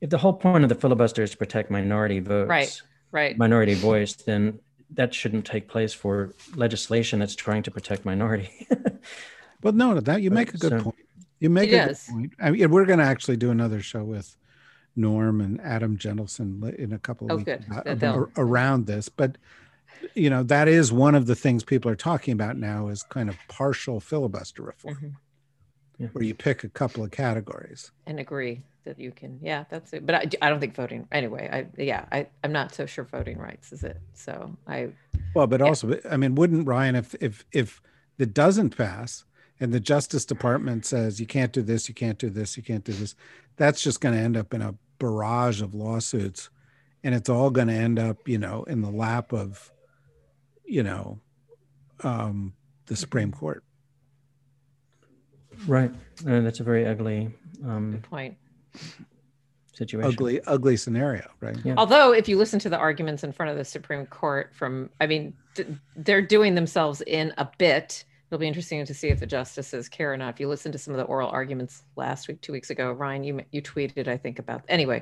if 0.01 0.09
the 0.09 0.17
whole 0.17 0.33
point 0.33 0.63
of 0.63 0.69
the 0.69 0.75
filibuster 0.75 1.23
is 1.23 1.31
to 1.31 1.37
protect 1.37 1.69
minority 1.69 2.19
votes, 2.19 2.49
Right. 2.49 2.81
Right. 3.11 3.37
minority 3.37 3.75
voice, 3.75 4.13
then 4.13 4.59
that 4.95 5.13
shouldn't 5.13 5.45
take 5.45 5.67
place 5.67 5.93
for 5.93 6.33
legislation 6.55 7.19
that's 7.19 7.35
trying 7.35 7.63
to 7.63 7.71
protect 7.71 8.05
minority. 8.05 8.67
well, 9.61 9.73
no, 9.73 9.93
no, 9.93 9.99
that 9.99 10.21
you 10.21 10.31
make 10.31 10.53
a 10.53 10.57
good 10.57 10.71
So- 10.71 10.81
point. 10.83 10.95
You 11.39 11.49
make 11.49 11.69
a 11.71 11.87
does. 11.87 12.05
good 12.07 12.13
point. 12.13 12.33
I 12.39 12.51
mean, 12.51 12.71
we're 12.71 12.85
going 12.85 12.99
to 12.99 13.05
actually 13.05 13.35
do 13.37 13.51
another 13.51 13.81
show 13.81 14.03
with 14.05 14.35
Norm 14.95 15.41
and 15.41 15.59
Adam 15.61 15.97
Jentleson 15.97 16.61
li- 16.61 16.75
in 16.77 16.93
a 16.93 16.97
couple 16.99 17.27
of 17.27 17.33
Oh, 17.33 17.35
weeks 17.37 17.65
about- 17.67 17.83
That 17.85 17.99
they'll- 17.99 18.13
ar- 18.13 18.29
around 18.37 18.87
this, 18.87 19.09
but 19.09 19.37
you 20.13 20.29
know 20.29 20.43
that 20.43 20.67
is 20.67 20.91
one 20.91 21.13
of 21.15 21.25
the 21.25 21.35
things 21.35 21.63
people 21.63 21.89
are 21.91 21.95
talking 21.95 22.31
about 22.33 22.57
now 22.57 22.87
is 22.87 23.03
kind 23.03 23.27
of 23.29 23.37
partial 23.47 23.99
filibuster 23.99 24.63
reform, 24.63 24.95
Mhm. 24.95 25.13
Yeah. 25.97 26.07
where 26.13 26.23
you 26.23 26.33
pick 26.35 26.63
a 26.63 26.69
couple 26.69 27.03
of 27.03 27.11
categories. 27.11 27.91
and 28.07 28.19
agree 28.19 28.61
that 28.85 28.99
you 28.99 29.11
can 29.11 29.39
yeah 29.41 29.65
that's 29.69 29.93
it 29.93 30.05
but 30.05 30.15
i, 30.15 30.25
I 30.41 30.49
don't 30.49 30.59
think 30.59 30.75
voting 30.75 31.07
anyway 31.11 31.49
i 31.51 31.81
yeah 31.81 32.05
I, 32.11 32.27
i'm 32.43 32.51
not 32.51 32.73
so 32.73 32.85
sure 32.85 33.03
voting 33.03 33.37
rights 33.37 33.73
is 33.73 33.83
it 33.83 33.99
so 34.13 34.55
i 34.67 34.89
Well, 35.33 35.47
but 35.47 35.59
Yeah. 35.59 35.67
also, 35.67 35.99
I 36.09 36.17
mean, 36.17 36.35
wouldn't 36.35 36.67
Ryan, 36.67 36.95
if 36.95 37.13
if 37.19 37.45
if 37.51 37.81
it 38.17 38.33
doesn't 38.33 38.77
pass, 38.77 39.25
and 39.59 39.73
the 39.73 39.79
Justice 39.81 40.25
Department 40.25 40.85
says 40.85 41.19
you 41.19 41.25
can't 41.27 41.51
do 41.51 41.61
this, 41.61 41.89
you 41.89 41.95
can't 41.95 42.17
do 42.17 42.29
this, 42.29 42.55
you 42.57 42.63
can't 42.63 42.83
do 42.85 42.93
this, 42.93 43.15
that's 43.57 43.81
just 43.81 43.99
going 44.01 44.15
to 44.15 44.21
end 44.21 44.37
up 44.37 44.53
in 44.53 44.61
a 44.61 44.75
barrage 44.99 45.61
of 45.61 45.73
lawsuits, 45.75 46.49
and 47.03 47.13
it's 47.13 47.29
all 47.29 47.49
going 47.49 47.67
to 47.67 47.73
end 47.73 47.99
up, 47.99 48.27
you 48.27 48.37
know, 48.37 48.63
in 48.63 48.81
the 48.81 48.89
lap 48.91 49.33
of, 49.33 49.71
you 50.65 50.83
know, 50.83 51.19
um, 52.03 52.53
the 52.87 52.95
Supreme 52.95 53.31
Court. 53.31 53.63
right. 55.67 55.91
Uh, 56.27 56.41
that's 56.41 56.59
a 56.59 56.63
very 56.63 56.85
ugly 56.85 57.29
um, 57.65 57.91
good 57.91 58.03
point 58.03 58.37
situation. 59.75 60.11
Ugly, 60.11 60.41
ugly 60.43 60.77
scenario, 60.77 61.29
right? 61.41 61.57
Yeah. 61.63 61.75
although 61.77 62.13
if 62.13 62.29
you 62.29 62.37
listen 62.37 62.59
to 62.59 62.69
the 62.69 62.77
arguments 62.77 63.23
in 63.23 63.31
front 63.31 63.51
of 63.51 63.57
the 63.57 63.65
supreme 63.65 64.05
court 64.05 64.51
from 64.53 64.89
i 65.01 65.07
mean 65.07 65.33
th- 65.55 65.67
they're 65.97 66.21
doing 66.21 66.55
themselves 66.55 67.01
in 67.01 67.33
a 67.37 67.47
bit 67.57 68.05
it'll 68.29 68.39
be 68.39 68.47
interesting 68.47 68.83
to 68.85 68.93
see 68.93 69.09
if 69.09 69.19
the 69.19 69.25
justices 69.25 69.87
care 69.87 70.13
or 70.13 70.17
not 70.17 70.33
if 70.33 70.39
you 70.39 70.47
listen 70.47 70.71
to 70.71 70.77
some 70.77 70.93
of 70.93 70.97
the 70.97 71.03
oral 71.03 71.29
arguments 71.29 71.83
last 71.95 72.27
week 72.27 72.39
two 72.41 72.51
weeks 72.51 72.69
ago 72.69 72.91
ryan 72.91 73.23
you 73.23 73.41
you 73.51 73.61
tweeted 73.61 74.07
i 74.07 74.17
think 74.17 74.39
about 74.39 74.63
anyway 74.67 75.01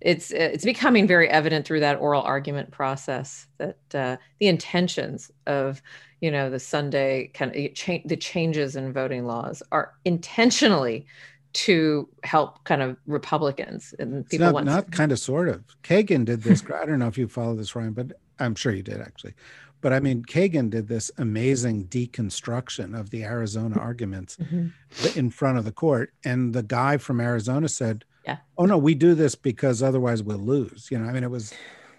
it's 0.00 0.30
it's 0.30 0.64
becoming 0.64 1.06
very 1.06 1.28
evident 1.28 1.66
through 1.66 1.80
that 1.80 1.98
oral 2.00 2.22
argument 2.22 2.70
process 2.70 3.46
that 3.58 3.76
uh, 3.94 4.16
the 4.40 4.46
intentions 4.46 5.30
of 5.46 5.82
you 6.20 6.30
know 6.30 6.48
the 6.48 6.60
sunday 6.60 7.28
kind 7.34 7.54
of 7.54 7.74
cha- 7.74 7.98
the 8.04 8.16
changes 8.16 8.76
in 8.76 8.92
voting 8.92 9.26
laws 9.26 9.62
are 9.72 9.92
intentionally 10.04 11.06
to 11.64 12.08
help 12.22 12.62
kind 12.64 12.82
of 12.82 12.96
republicans 13.06 13.94
and 13.98 14.14
It's 14.16 14.28
people 14.30 14.46
not, 14.46 14.54
want 14.54 14.66
not 14.66 14.90
kind 14.92 15.10
of 15.12 15.18
sort 15.18 15.48
of. 15.48 15.64
Kagan 15.82 16.24
did 16.24 16.42
this. 16.42 16.62
I 16.74 16.84
don't 16.84 16.98
know 16.98 17.06
if 17.08 17.16
you 17.16 17.28
follow 17.28 17.54
this, 17.54 17.74
Ryan, 17.74 17.92
but 17.92 18.12
I'm 18.38 18.54
sure 18.54 18.72
you 18.72 18.82
did 18.82 19.00
actually. 19.00 19.34
But 19.80 19.92
I 19.92 20.00
mean, 20.00 20.22
Kagan 20.24 20.70
did 20.70 20.88
this 20.88 21.10
amazing 21.18 21.86
deconstruction 21.86 22.98
of 22.98 23.10
the 23.10 23.24
Arizona 23.24 23.78
arguments 23.78 24.36
Mhm. 24.42 24.72
in 25.16 25.30
front 25.30 25.58
of 25.58 25.64
the 25.64 25.72
court, 25.72 26.12
and 26.24 26.52
the 26.52 26.62
guy 26.62 26.96
from 26.98 27.20
Arizona 27.20 27.68
said, 27.68 28.04
Yeah. 28.24 28.38
"Oh 28.58 28.66
no, 28.66 28.76
we 28.78 28.94
do 28.94 29.14
this 29.14 29.34
because 29.34 29.82
otherwise 29.82 30.22
we'll 30.22 30.38
lose." 30.38 30.88
You 30.90 30.98
know, 30.98 31.08
I 31.08 31.12
mean, 31.12 31.24
it 31.24 31.30
was 31.30 31.52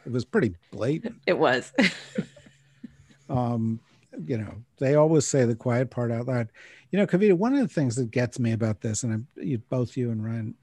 it 0.05 0.11
was 0.11 0.25
pretty 0.25 0.55
blatant. 0.71 1.15
it 1.25 1.37
was 1.37 1.71
um, 3.29 3.79
you 4.25 4.37
know, 4.37 4.55
they 4.79 4.95
always 4.95 5.27
say 5.27 5.45
the 5.45 5.55
quiet 5.55 5.89
part 5.89 6.11
out 6.11 6.27
loud. 6.27 6.49
You 6.91 6.99
know, 6.99 7.07
Kavita, 7.07 7.33
one 7.33 7.53
of 7.53 7.61
the 7.61 7.73
things 7.73 7.95
that 7.95 8.11
gets 8.11 8.39
me 8.39 8.51
about 8.53 8.81
this, 8.81 9.03
and 9.03 9.13
I'm, 9.13 9.27
you, 9.35 9.57
both 9.57 9.97
you 9.97 10.11
and 10.11 10.23
Ryan, 10.23 10.55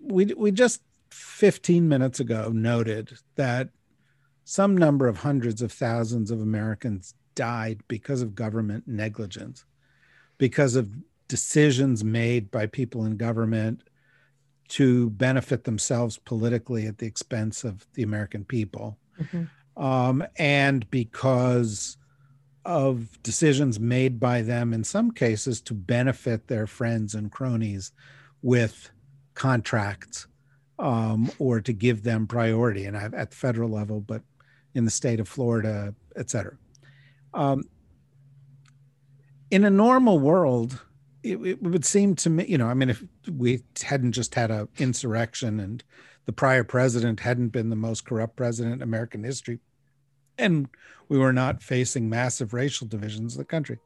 we 0.00 0.26
we 0.26 0.50
just 0.50 0.82
15 1.10 1.88
minutes 1.88 2.20
ago 2.20 2.50
noted 2.52 3.18
that 3.36 3.68
some 4.44 4.76
number 4.76 5.06
of 5.08 5.18
hundreds 5.18 5.62
of 5.62 5.72
thousands 5.72 6.30
of 6.30 6.40
Americans 6.40 7.14
died 7.34 7.80
because 7.88 8.22
of 8.22 8.34
government 8.34 8.84
negligence, 8.86 9.64
because 10.38 10.76
of 10.76 10.90
decisions 11.28 12.04
made 12.04 12.50
by 12.50 12.66
people 12.66 13.04
in 13.04 13.16
government 13.16 13.82
to 14.68 15.10
benefit 15.10 15.64
themselves 15.64 16.18
politically 16.18 16.86
at 16.86 16.98
the 16.98 17.06
expense 17.06 17.64
of 17.64 17.86
the 17.94 18.02
American 18.02 18.44
people 18.44 18.98
Mhm. 19.20 19.48
Um, 19.76 20.24
and 20.36 20.88
because 20.90 21.96
of 22.64 23.22
decisions 23.22 23.78
made 23.78 24.18
by 24.18 24.40
them 24.40 24.72
in 24.72 24.84
some 24.84 25.10
cases 25.10 25.60
to 25.60 25.74
benefit 25.74 26.46
their 26.46 26.66
friends 26.66 27.14
and 27.14 27.30
cronies 27.30 27.92
with 28.42 28.90
contracts 29.34 30.26
um, 30.78 31.30
or 31.38 31.60
to 31.60 31.72
give 31.72 32.02
them 32.02 32.26
priority 32.26 32.84
and 32.86 32.96
at 32.96 33.30
the 33.30 33.36
federal 33.36 33.68
level 33.68 34.00
but 34.00 34.22
in 34.74 34.84
the 34.84 34.90
state 34.90 35.20
of 35.20 35.28
florida 35.28 35.94
et 36.16 36.30
cetera. 36.30 36.56
Um, 37.34 37.64
in 39.50 39.64
a 39.64 39.70
normal 39.70 40.18
world 40.18 40.80
it, 41.22 41.36
it 41.44 41.62
would 41.62 41.84
seem 41.84 42.14
to 42.16 42.30
me 42.30 42.46
you 42.46 42.56
know 42.56 42.66
i 42.66 42.74
mean 42.74 42.90
if 42.90 43.04
we 43.30 43.62
hadn't 43.82 44.12
just 44.12 44.34
had 44.34 44.50
a 44.50 44.68
insurrection 44.78 45.60
and 45.60 45.84
the 46.26 46.32
prior 46.32 46.64
president 46.64 47.20
hadn't 47.20 47.48
been 47.48 47.70
the 47.70 47.76
most 47.76 48.04
corrupt 48.04 48.36
president 48.36 48.76
in 48.76 48.82
American 48.82 49.24
history, 49.24 49.58
and 50.38 50.68
we 51.08 51.18
were 51.18 51.32
not 51.32 51.62
facing 51.62 52.08
massive 52.08 52.52
racial 52.54 52.86
divisions 52.86 53.34
in 53.34 53.38
the 53.38 53.44
country. 53.44 53.78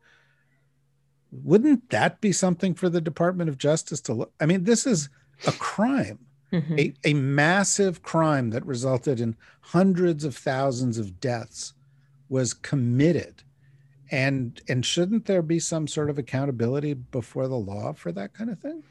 Wouldn't 1.31 1.90
that 1.90 2.20
be 2.20 2.33
something 2.33 2.74
for 2.74 2.88
the 2.88 3.01
Department 3.01 3.51
of 3.51 3.59
Justice 3.59 4.01
to 4.03 4.14
look? 4.14 4.33
I 4.40 4.46
mean, 4.46 4.64
this 4.64 4.87
is 4.87 5.09
a 5.46 5.53
crime, 5.53 6.20
Mhm. 6.53 6.81
a, 7.05 7.11
a 7.11 7.14
massive 7.14 8.03
crime 8.03 8.51
that 8.51 8.64
resulted 8.64 9.20
in 9.20 9.37
hundreds 9.61 10.24
of 10.24 10.35
thousands 10.35 10.96
of 10.96 11.20
deaths 11.20 11.74
was 12.31 12.55
committed. 12.55 13.42
And 14.11 14.59
and 14.66 14.87
shouldn't 14.87 15.27
there 15.27 15.42
be 15.42 15.61
some 15.61 15.87
sort 15.87 16.09
of 16.09 16.16
accountability 16.16 16.94
before 16.94 17.46
the 17.48 17.59
law 17.59 17.92
for 17.92 18.11
that 18.12 18.33
kind 18.33 18.48
of 18.48 18.59
thing? 18.59 18.83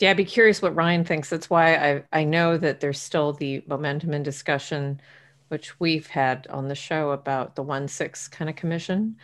Yeah, 0.00 0.10
I'd 0.10 0.16
be 0.16 0.24
curious 0.24 0.62
what 0.62 0.74
Ryan 0.74 1.04
thinks. 1.04 1.30
That's 1.30 1.50
why 1.50 1.76
I 1.76 2.04
I 2.12 2.24
know 2.24 2.56
that 2.56 2.80
there's 2.80 3.00
still 3.00 3.32
the 3.34 3.62
momentum 3.66 4.14
and 4.14 4.24
discussion, 4.24 5.00
which 5.48 5.78
we've 5.80 6.06
had 6.06 6.46
on 6.48 6.68
the 6.68 6.74
show 6.74 7.10
about 7.10 7.54
the 7.56 7.62
one 7.62 7.86
six 7.88 8.26
kind 8.28 8.48
of 8.50 8.56
commission. 8.56 9.16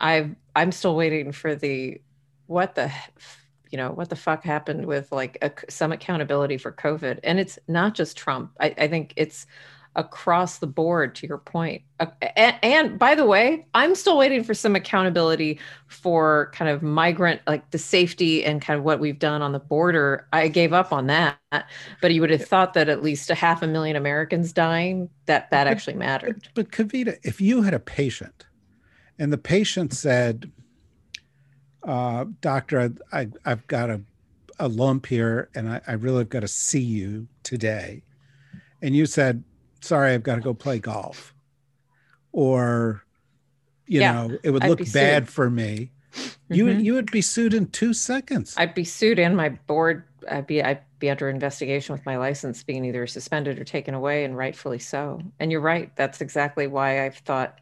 I've 0.00 0.34
I'm 0.56 0.72
still 0.72 0.96
waiting 0.96 1.32
for 1.32 1.54
the 1.54 2.00
what 2.46 2.74
the 2.74 2.92
you 3.70 3.78
know 3.78 3.92
what 3.92 4.10
the 4.10 4.16
fuck 4.16 4.44
happened 4.44 4.86
with 4.86 5.12
like 5.12 5.38
a, 5.42 5.52
some 5.70 5.92
accountability 5.92 6.58
for 6.58 6.72
COVID, 6.72 7.20
and 7.24 7.38
it's 7.40 7.58
not 7.68 7.94
just 7.94 8.16
Trump. 8.16 8.52
I, 8.60 8.74
I 8.78 8.88
think 8.88 9.14
it's 9.16 9.46
across 9.96 10.58
the 10.58 10.66
board. 10.66 11.14
To 11.16 11.26
your 11.26 11.38
point, 11.38 11.82
uh, 12.00 12.06
and, 12.36 12.56
and 12.62 12.98
by 12.98 13.14
the 13.14 13.26
way, 13.26 13.66
I'm 13.74 13.94
still 13.94 14.18
waiting 14.18 14.42
for 14.44 14.54
some 14.54 14.76
accountability 14.76 15.58
for 15.88 16.50
kind 16.54 16.70
of 16.70 16.82
migrant 16.82 17.40
like 17.46 17.70
the 17.70 17.78
safety 17.78 18.44
and 18.44 18.60
kind 18.60 18.78
of 18.78 18.84
what 18.84 19.00
we've 19.00 19.18
done 19.18 19.42
on 19.42 19.52
the 19.52 19.58
border 19.60 20.26
i 20.32 20.48
gave 20.48 20.72
up 20.72 20.92
on 20.92 21.06
that 21.06 21.38
but 22.00 22.12
you 22.12 22.20
would 22.20 22.30
have 22.30 22.44
thought 22.44 22.74
that 22.74 22.88
at 22.88 23.02
least 23.02 23.30
a 23.30 23.34
half 23.34 23.62
a 23.62 23.66
million 23.66 23.96
americans 23.96 24.52
dying 24.52 25.08
that 25.26 25.50
that 25.50 25.64
But- 25.64 25.70
actually 25.70 25.94
mattered 25.94 26.48
But, 26.54 26.70
but 26.70 26.88
Kavita, 26.88 27.18
if 27.22 27.40
you 27.40 27.62
had 27.62 27.74
a 27.74 27.78
patient 27.78 28.46
and 29.18 29.32
the 29.32 29.38
patient 29.38 29.92
said, 29.92 30.50
uh, 31.84 32.24
Doctor, 32.40 32.80
I, 33.12 33.20
I, 33.20 33.28
I've 33.44 33.66
got 33.68 33.90
a, 33.90 34.00
a 34.58 34.68
lump 34.68 35.06
here 35.06 35.50
and 35.54 35.68
I, 35.68 35.80
I 35.86 35.92
really 35.92 36.18
have 36.18 36.28
got 36.28 36.40
to 36.40 36.48
see 36.48 36.80
you 36.80 37.28
today. 37.42 38.02
And 38.82 38.94
you 38.96 39.06
said, 39.06 39.44
sorry, 39.84 40.12
I've 40.12 40.22
got 40.22 40.36
to 40.36 40.40
go 40.40 40.54
play 40.54 40.78
golf, 40.78 41.34
or 42.32 43.04
you 43.86 44.00
Yeah, 44.00 44.12
know, 44.12 44.38
it 44.42 44.50
would 44.50 44.62
I'd 44.62 44.70
look 44.70 44.80
bad 44.92 45.28
for 45.28 45.50
me. 45.50 45.92
You 46.48 46.66
Mhm. 46.66 46.80
you 46.84 46.94
would 46.94 47.10
be 47.10 47.22
sued 47.22 47.54
in 47.54 47.68
two 47.70 47.94
seconds. 47.94 48.56
I'd 48.56 48.74
be 48.74 48.84
sued 48.84 49.18
and 49.18 49.36
my 49.36 49.48
board. 49.50 50.04
I'd 50.30 50.46
be 50.46 50.62
I'd 50.62 50.82
be 50.98 51.10
under 51.10 51.28
investigation 51.28 51.92
with 51.92 52.06
my 52.06 52.16
license 52.16 52.62
being 52.62 52.84
either 52.84 53.06
suspended 53.06 53.58
or 53.58 53.64
taken 53.64 53.94
away, 53.94 54.24
and 54.24 54.36
rightfully 54.36 54.78
so. 54.78 55.20
And 55.40 55.50
you're 55.50 55.60
right. 55.60 55.94
That's 55.96 56.20
exactly 56.20 56.66
why 56.66 57.04
I've 57.04 57.16
thought. 57.18 57.60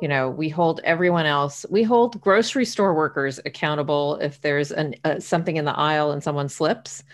You 0.00 0.08
know, 0.08 0.30
we 0.30 0.48
hold 0.50 0.80
everyone 0.84 1.26
else. 1.26 1.66
We 1.70 1.82
hold 1.84 2.20
grocery 2.20 2.66
store 2.66 2.94
workers 2.94 3.40
accountable 3.46 4.16
if 4.16 4.40
there's 4.42 4.72
an 4.72 4.94
uh, 5.04 5.20
something 5.20 5.56
in 5.56 5.64
the 5.66 5.76
aisle 5.78 6.12
and 6.12 6.22
someone 6.22 6.48
slips, 6.48 7.04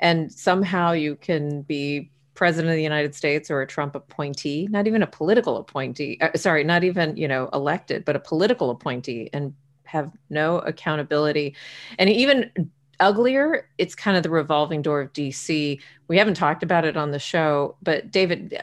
and 0.00 0.32
somehow 0.32 0.92
you 0.92 1.16
can 1.16 1.62
be 1.62 2.12
president 2.34 2.70
of 2.70 2.76
the 2.76 2.82
United 2.82 3.14
States 3.14 3.50
or 3.50 3.62
a 3.62 3.66
Trump 3.66 3.94
appointee, 3.94 4.66
not 4.70 4.86
even 4.86 5.02
a 5.02 5.06
political 5.06 5.56
appointee. 5.56 6.18
Uh, 6.20 6.36
sorry, 6.36 6.64
not 6.64 6.84
even 6.84 7.16
you 7.16 7.28
know 7.28 7.48
elected, 7.52 8.04
but 8.04 8.16
a 8.16 8.20
political 8.20 8.70
appointee, 8.70 9.30
and 9.32 9.54
have 9.84 10.10
no 10.30 10.58
accountability. 10.58 11.54
And 11.98 12.10
even 12.10 12.50
uglier, 13.00 13.68
it's 13.78 13.94
kind 13.94 14.16
of 14.16 14.22
the 14.22 14.30
revolving 14.30 14.82
door 14.82 15.00
of 15.00 15.12
DC. 15.12 15.80
We 16.08 16.18
haven't 16.18 16.34
talked 16.34 16.62
about 16.62 16.84
it 16.84 16.96
on 16.96 17.10
the 17.10 17.18
show, 17.18 17.76
but 17.82 18.10
David, 18.10 18.58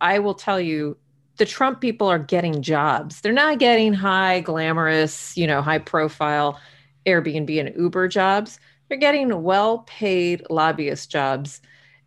I- 0.00 0.18
will 0.18 0.34
tell 0.34 0.60
you 0.60 0.96
the 1.36 1.46
Trump 1.46 1.80
people 1.80 2.08
are 2.08 2.18
getting 2.18 2.62
jobs. 2.62 3.20
They're 3.20 3.32
not 3.32 3.58
getting 3.58 3.92
high 3.94 4.40
glamorous, 4.40 5.36
you 5.36 5.46
know, 5.46 5.62
high 5.62 5.78
profile 5.78 6.60
Airbnb 7.06 7.58
and 7.58 7.74
Uber 7.76 8.08
jobs. 8.08 8.60
They're 8.88 8.98
getting 8.98 9.42
well 9.42 9.78
paid 9.80 10.44
lobbyist 10.50 11.10
jobs 11.10 11.60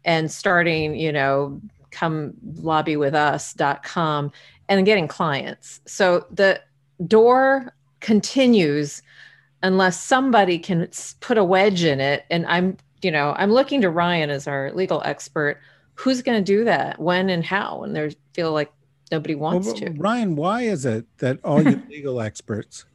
and 0.06 0.32
starting, 0.32 0.96
you 0.96 1.12
know, 1.12 1.60
come 1.92 2.34
lobby 2.58 2.96
with 2.96 3.14
us.com 3.14 4.32
and 4.70 4.86
getting 4.86 5.08
clients. 5.08 5.82
So 5.86 6.26
the 6.32 6.62
door 7.06 7.74
continues 8.00 9.02
unless 9.64 10.02
somebody 10.02 10.60
can 10.60 10.88
put 11.22 11.38
a 11.38 11.44
wedge 11.44 11.84
in 11.84 12.00
it 12.00 12.24
and 12.30 12.46
i'm 12.46 12.78
you 13.02 13.10
know 13.10 13.34
i'm 13.38 13.52
looking 13.52 13.82
to 13.82 13.90
ryan 13.90 14.30
as 14.30 14.48
our 14.48 14.72
legal 14.74 15.02
expert 15.04 15.60
who's 15.96 16.22
going 16.22 16.38
to 16.38 16.44
do 16.44 16.64
that 16.64 17.00
when 17.00 17.30
and 17.30 17.44
how 17.44 17.82
and 17.84 17.96
they 17.96 18.16
feel 18.34 18.52
like 18.54 18.72
nobody 19.12 19.36
wants 19.36 19.68
Well, 19.68 19.76
to 19.78 19.92
Ryan, 19.92 20.36
why 20.36 20.64
is 20.64 20.86
it 20.86 21.06
that 21.20 21.40
all 21.44 21.62
you 21.62 21.82
legal 21.90 22.22
experts 22.22 22.86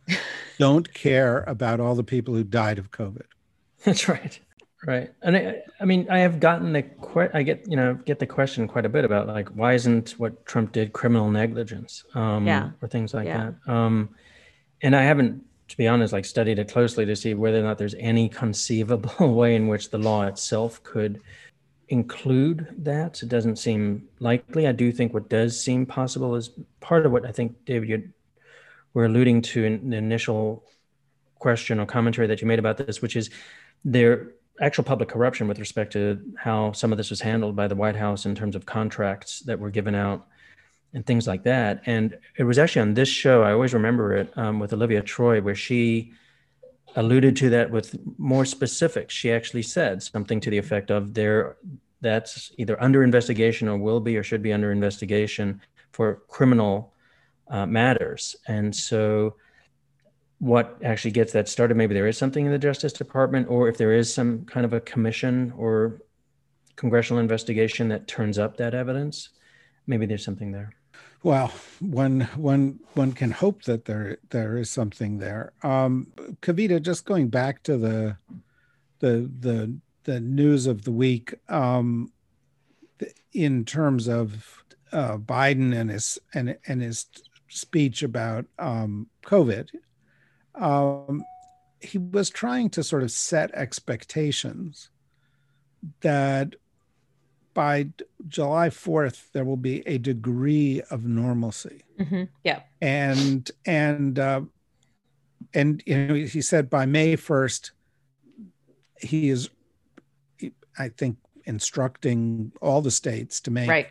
don't 0.59 0.93
care 0.93 1.45
about 1.47 1.81
all 1.81 1.95
the 1.95 2.05
people 2.05 2.35
who 2.35 2.45
died 2.45 2.79
of 2.79 2.91
COVID? 2.91 3.23
That's 3.85 4.09
right. 4.09 4.39
Right. 4.87 5.13
And 5.23 5.37
I, 5.37 5.63
I 5.79 5.85
mean, 5.85 6.07
I 6.11 6.21
have 6.21 6.41
gotten 6.41 6.73
the 6.73 6.83
que- 6.83 7.29
I 7.35 7.43
get, 7.43 7.69
you 7.69 7.77
know, 7.77 7.95
get 7.95 8.19
the 8.19 8.27
question 8.27 8.67
quite 8.67 8.87
a 8.87 8.89
bit 8.89 9.05
about 9.05 9.27
like, 9.27 9.49
why 9.51 9.75
isn't 9.75 10.13
what 10.13 10.47
Trump 10.47 10.73
did 10.73 10.93
criminal 10.95 11.31
negligence? 11.31 12.05
Um, 12.15 12.47
Yeah. 12.47 12.71
Or 12.81 12.89
things 12.89 13.13
like 13.13 13.27
Yeah. 13.27 13.51
that. 13.67 13.73
Um, 13.73 14.11
and 14.81 14.97
I 14.97 15.03
haven't, 15.03 15.45
to 15.69 15.77
be 15.77 15.87
honest, 15.87 16.13
like 16.15 16.25
studied 16.25 16.59
it 16.59 16.73
closely 16.73 17.05
to 17.05 17.15
see 17.15 17.35
whether 17.35 17.59
or 17.61 17.63
not 17.63 17.77
there's 17.77 17.95
any 17.99 18.29
conceivable 18.31 19.35
way 19.35 19.55
in 19.55 19.69
which 19.69 19.91
the 19.91 19.99
law 19.99 20.23
itself 20.27 20.83
could 20.83 21.21
include 21.91 22.69
that. 22.79 23.23
It 23.23 23.29
doesn't 23.29 23.57
seem 23.57 24.09
likely. 24.19 24.67
I 24.67 24.73
do 24.73 24.91
think 24.93 25.13
what 25.13 25.29
does 25.29 25.61
seem 25.63 25.85
possible 25.85 26.37
is 26.37 26.51
part 26.81 27.05
of 27.05 27.13
what 27.13 27.27
I 27.27 27.33
think, 27.33 27.67
David, 27.67 27.89
you 27.89 28.09
were 28.95 29.05
alluding 29.05 29.43
to 29.43 29.65
in 29.65 29.91
the 29.91 29.97
initial 29.99 30.65
question 31.39 31.79
or 31.81 31.87
commentary 31.87 32.27
that 32.29 32.41
you 32.41 32.47
made 32.47 32.59
about 32.59 32.79
this, 32.79 33.03
which 33.03 33.15
is 33.17 33.29
there 33.85 34.33
actual 34.61 34.85
public 34.85 35.09
corruption 35.09 35.49
with 35.49 35.59
respect 35.59 35.93
to 35.93 36.21
how 36.37 36.73
some 36.73 36.93
of 36.93 36.99
this 36.99 37.11
was 37.11 37.21
handled 37.21 37.57
by 37.57 37.67
the 37.67 37.75
White 37.75 37.97
House 37.97 38.27
in 38.27 38.35
terms 38.35 38.55
of 38.55 38.67
contracts 38.67 39.41
that 39.41 39.59
were 39.59 39.71
given 39.71 39.95
out 39.95 40.27
and 40.93 41.07
things 41.07 41.27
like 41.27 41.45
that. 41.45 41.83
And 41.87 42.19
it 42.37 42.45
was 42.45 42.59
actually 42.59 42.83
on 42.83 42.95
this 42.95 43.09
show, 43.09 43.43
I 43.43 43.53
always 43.53 43.75
remember 43.75 44.15
it 44.15 44.33
um, 44.37 44.59
with 44.59 44.73
Olivia 44.73 45.03
Troy, 45.03 45.41
where 45.41 45.55
she 45.55 46.13
alluded 46.97 47.37
to 47.37 47.51
that 47.51 47.71
with 47.71 47.97
more 48.19 48.45
specifics. 48.45 49.15
She 49.15 49.33
actually 49.33 49.63
said 49.63 50.03
something 50.03 50.41
to 50.41 50.51
the 50.51 50.59
effect 50.59 50.91
of 50.91 51.15
there 51.15 51.57
that's 52.01 52.53
either 52.59 52.83
under 52.83 53.03
investigation 53.05 53.69
or 53.69 53.77
will 53.77 54.01
be 54.01 54.17
or 54.17 54.23
should 54.23 54.43
be 54.43 54.53
under 54.53 54.73
investigation 54.73 55.61
for 55.93 56.23
criminal 56.29 56.93
uh, 57.49 57.67
matters. 57.67 58.37
And 58.49 58.75
so 58.75 59.37
what 60.41 60.79
actually 60.83 61.11
gets 61.13 61.33
that 61.35 61.49
started. 61.49 61.77
Maybe 61.77 61.95
there 61.95 62.09
is 62.09 62.19
something 62.19 62.47
in 62.47 62.51
the 62.51 62.59
Justice 62.59 62.93
Department, 62.93 63.49
or 63.49 63.69
if 63.69 63.77
there 63.77 63.93
is 63.93 64.13
some 64.13 64.45
kind 64.47 64.67
of 64.67 64.73
a 64.73 64.81
commission 64.81 65.53
or 65.57 66.01
congressional 66.77 67.21
investigation 67.21 67.89
that 67.89 68.09
turns 68.09 68.39
up 68.39 68.57
that 68.57 68.75
evidence, 68.75 69.29
maybe 69.87 70.07
there's 70.07 70.25
something 70.25 70.51
there. 70.51 70.73
Well, 71.23 71.53
one 71.81 72.23
one 72.37 72.81
one 72.95 73.13
can 73.13 73.31
hope 73.31 73.65
that 73.65 73.85
there 73.85 74.17
there 74.31 74.57
is 74.57 74.71
something 74.71 75.19
there. 75.19 75.53
Um, 75.63 76.07
Kavita, 76.41 76.81
just 76.81 77.05
going 77.05 77.29
back 77.29 77.63
to 77.65 77.77
the 77.77 78.17
the 79.01 79.31
the 79.41 79.77
the 80.05 80.21
news 80.21 80.67
of 80.67 80.85
the 80.85 80.93
week, 80.93 81.35
um, 81.51 82.11
in 83.35 83.67
terms 83.67 84.09
of 84.09 84.65
uh, 84.93 85.19
Biden 85.19 85.77
and 85.79 85.91
his 85.91 86.19
and 86.33 86.57
and 86.67 86.81
his 86.81 87.05
speech 87.49 88.03
about 88.03 88.47
um, 88.59 89.09
COVID, 89.23 89.69
um, 90.55 91.25
he 91.81 91.99
was 91.99 92.31
trying 92.31 92.71
to 92.71 92.83
sort 92.83 93.03
of 93.03 93.11
set 93.11 93.51
expectations 93.55 94.91
that 96.01 96.55
by 97.55 97.89
July 98.29 98.69
4th, 98.69 99.33
there 99.33 99.45
will 99.45 99.57
be 99.57 99.83
a 99.87 99.99
degree 99.99 100.83
of 100.91 101.05
normalcy. 101.05 101.83
Mhm. 101.99 102.29
yeah 102.45 102.61
And, 102.81 103.51
and, 103.67 104.19
uh, 104.19 104.43
and, 105.55 105.83
you 105.87 106.07
know, 106.07 106.15
he 106.15 106.43
said 106.43 106.71
by 106.71 106.87
May 106.87 107.17
1st, 107.17 107.73
he 109.01 109.31
is, 109.31 109.51
I 110.79 110.91
think, 110.91 111.17
instructing 111.45 112.53
all 112.61 112.83
the 112.83 112.91
states 112.91 113.41
to 113.41 113.51
make 113.51 113.69
right 113.69 113.89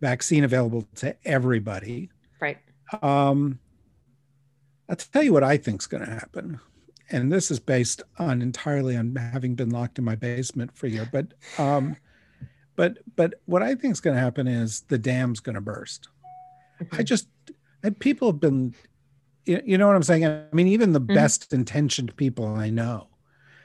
vaccine 0.00 0.42
available 0.42 0.82
to 0.96 1.14
everybody. 1.24 2.10
right 2.40 2.58
Um, 3.02 3.60
I'll 4.90 4.96
tell 4.96 5.22
you 5.22 5.32
what 5.32 5.44
I 5.44 5.56
think 5.56 5.80
is 5.80 5.86
going 5.86 6.04
to 6.04 6.10
happen. 6.10 6.60
And 7.10 7.32
this 7.32 7.50
is 7.50 7.58
based 7.60 8.02
on 8.18 8.42
entirely 8.42 8.96
on 8.96 9.14
having 9.16 9.54
been 9.54 9.70
locked 9.70 9.98
in 9.98 10.04
my 10.04 10.16
basement 10.16 10.76
for 10.76 10.86
a 10.86 10.90
year. 10.90 11.08
But, 11.10 11.32
um, 11.58 11.96
but, 12.76 12.98
but 13.16 13.34
what 13.46 13.62
I 13.62 13.74
think 13.76 13.92
is 13.92 14.00
going 14.00 14.16
to 14.16 14.20
happen 14.22 14.46
is 14.46 14.82
the 14.88 14.98
dam's 14.98 15.40
going 15.40 15.54
to 15.54 15.60
burst. 15.60 16.08
I 16.92 17.02
just, 17.02 17.28
I, 17.84 17.90
people 17.90 18.30
have 18.30 18.40
been, 18.40 18.74
you, 19.46 19.78
know 19.78 19.86
what 19.86 19.96
I'm 19.96 20.02
saying? 20.02 20.26
I 20.26 20.44
mean, 20.52 20.66
even 20.68 20.92
the 20.92 21.00
Mhm. 21.00 21.14
best 21.14 21.52
intentioned 21.52 22.14
people 22.16 22.46
I 22.46 22.70
know 22.70 23.08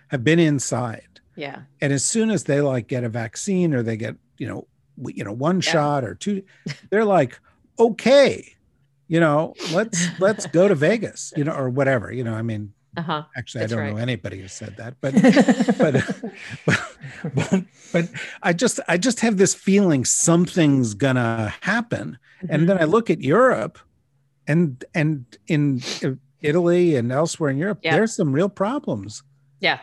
have 0.09 0.23
been 0.23 0.39
inside 0.39 1.19
yeah 1.35 1.63
and 1.81 1.91
as 1.91 2.05
soon 2.05 2.29
as 2.31 2.45
they 2.45 2.61
like 2.61 2.87
get 2.87 3.03
a 3.03 3.09
vaccine 3.09 3.73
or 3.73 3.83
they 3.83 3.97
get 3.97 4.15
you 4.37 4.47
know 4.47 4.65
you 5.07 5.23
know 5.23 5.33
one 5.33 5.57
Yeah. 5.57 5.71
shot 5.71 6.03
or 6.05 6.15
two 6.15 6.43
they're 6.89 7.03
like 7.03 7.39
okay 7.77 8.54
you 9.07 9.19
know 9.19 9.53
let's 9.71 10.07
let's 10.19 10.45
go 10.47 10.67
to 10.67 10.75
vegas 10.75 11.31
you 11.37 11.43
know 11.43 11.53
or 11.53 11.69
whatever 11.69 12.11
you 12.11 12.23
know 12.23 12.33
i 12.33 12.41
mean 12.41 12.73
uh-huh 12.97 13.23
actually 13.37 13.61
That's 13.61 13.73
i 13.73 13.75
don't 13.75 13.85
right. 13.85 13.93
know 13.93 13.99
anybody 14.01 14.39
who 14.41 14.47
said 14.47 14.77
that 14.77 14.95
but 15.01 15.13
but, 15.77 15.93
but 16.65 16.79
but 17.35 17.63
but 17.93 18.09
i 18.41 18.53
just 18.53 18.79
i 18.87 18.97
just 18.97 19.19
have 19.19 19.37
this 19.37 19.53
feeling 19.53 20.05
something's 20.05 20.93
gonna 20.93 21.53
happen 21.61 22.17
Mm-hmm. 22.43 22.53
and 22.53 22.69
then 22.69 22.77
i 22.77 22.83
look 22.83 23.09
at 23.09 23.21
europe 23.21 23.79
and 24.45 24.83
and 24.93 25.25
in 25.47 25.81
italy 26.41 26.95
and 26.97 27.11
elsewhere 27.13 27.49
in 27.49 27.57
europe 27.57 27.79
Yeah. 27.81 27.95
there's 27.95 28.13
some 28.13 28.33
real 28.33 28.49
problems 28.49 29.23
Yeah. 29.61 29.79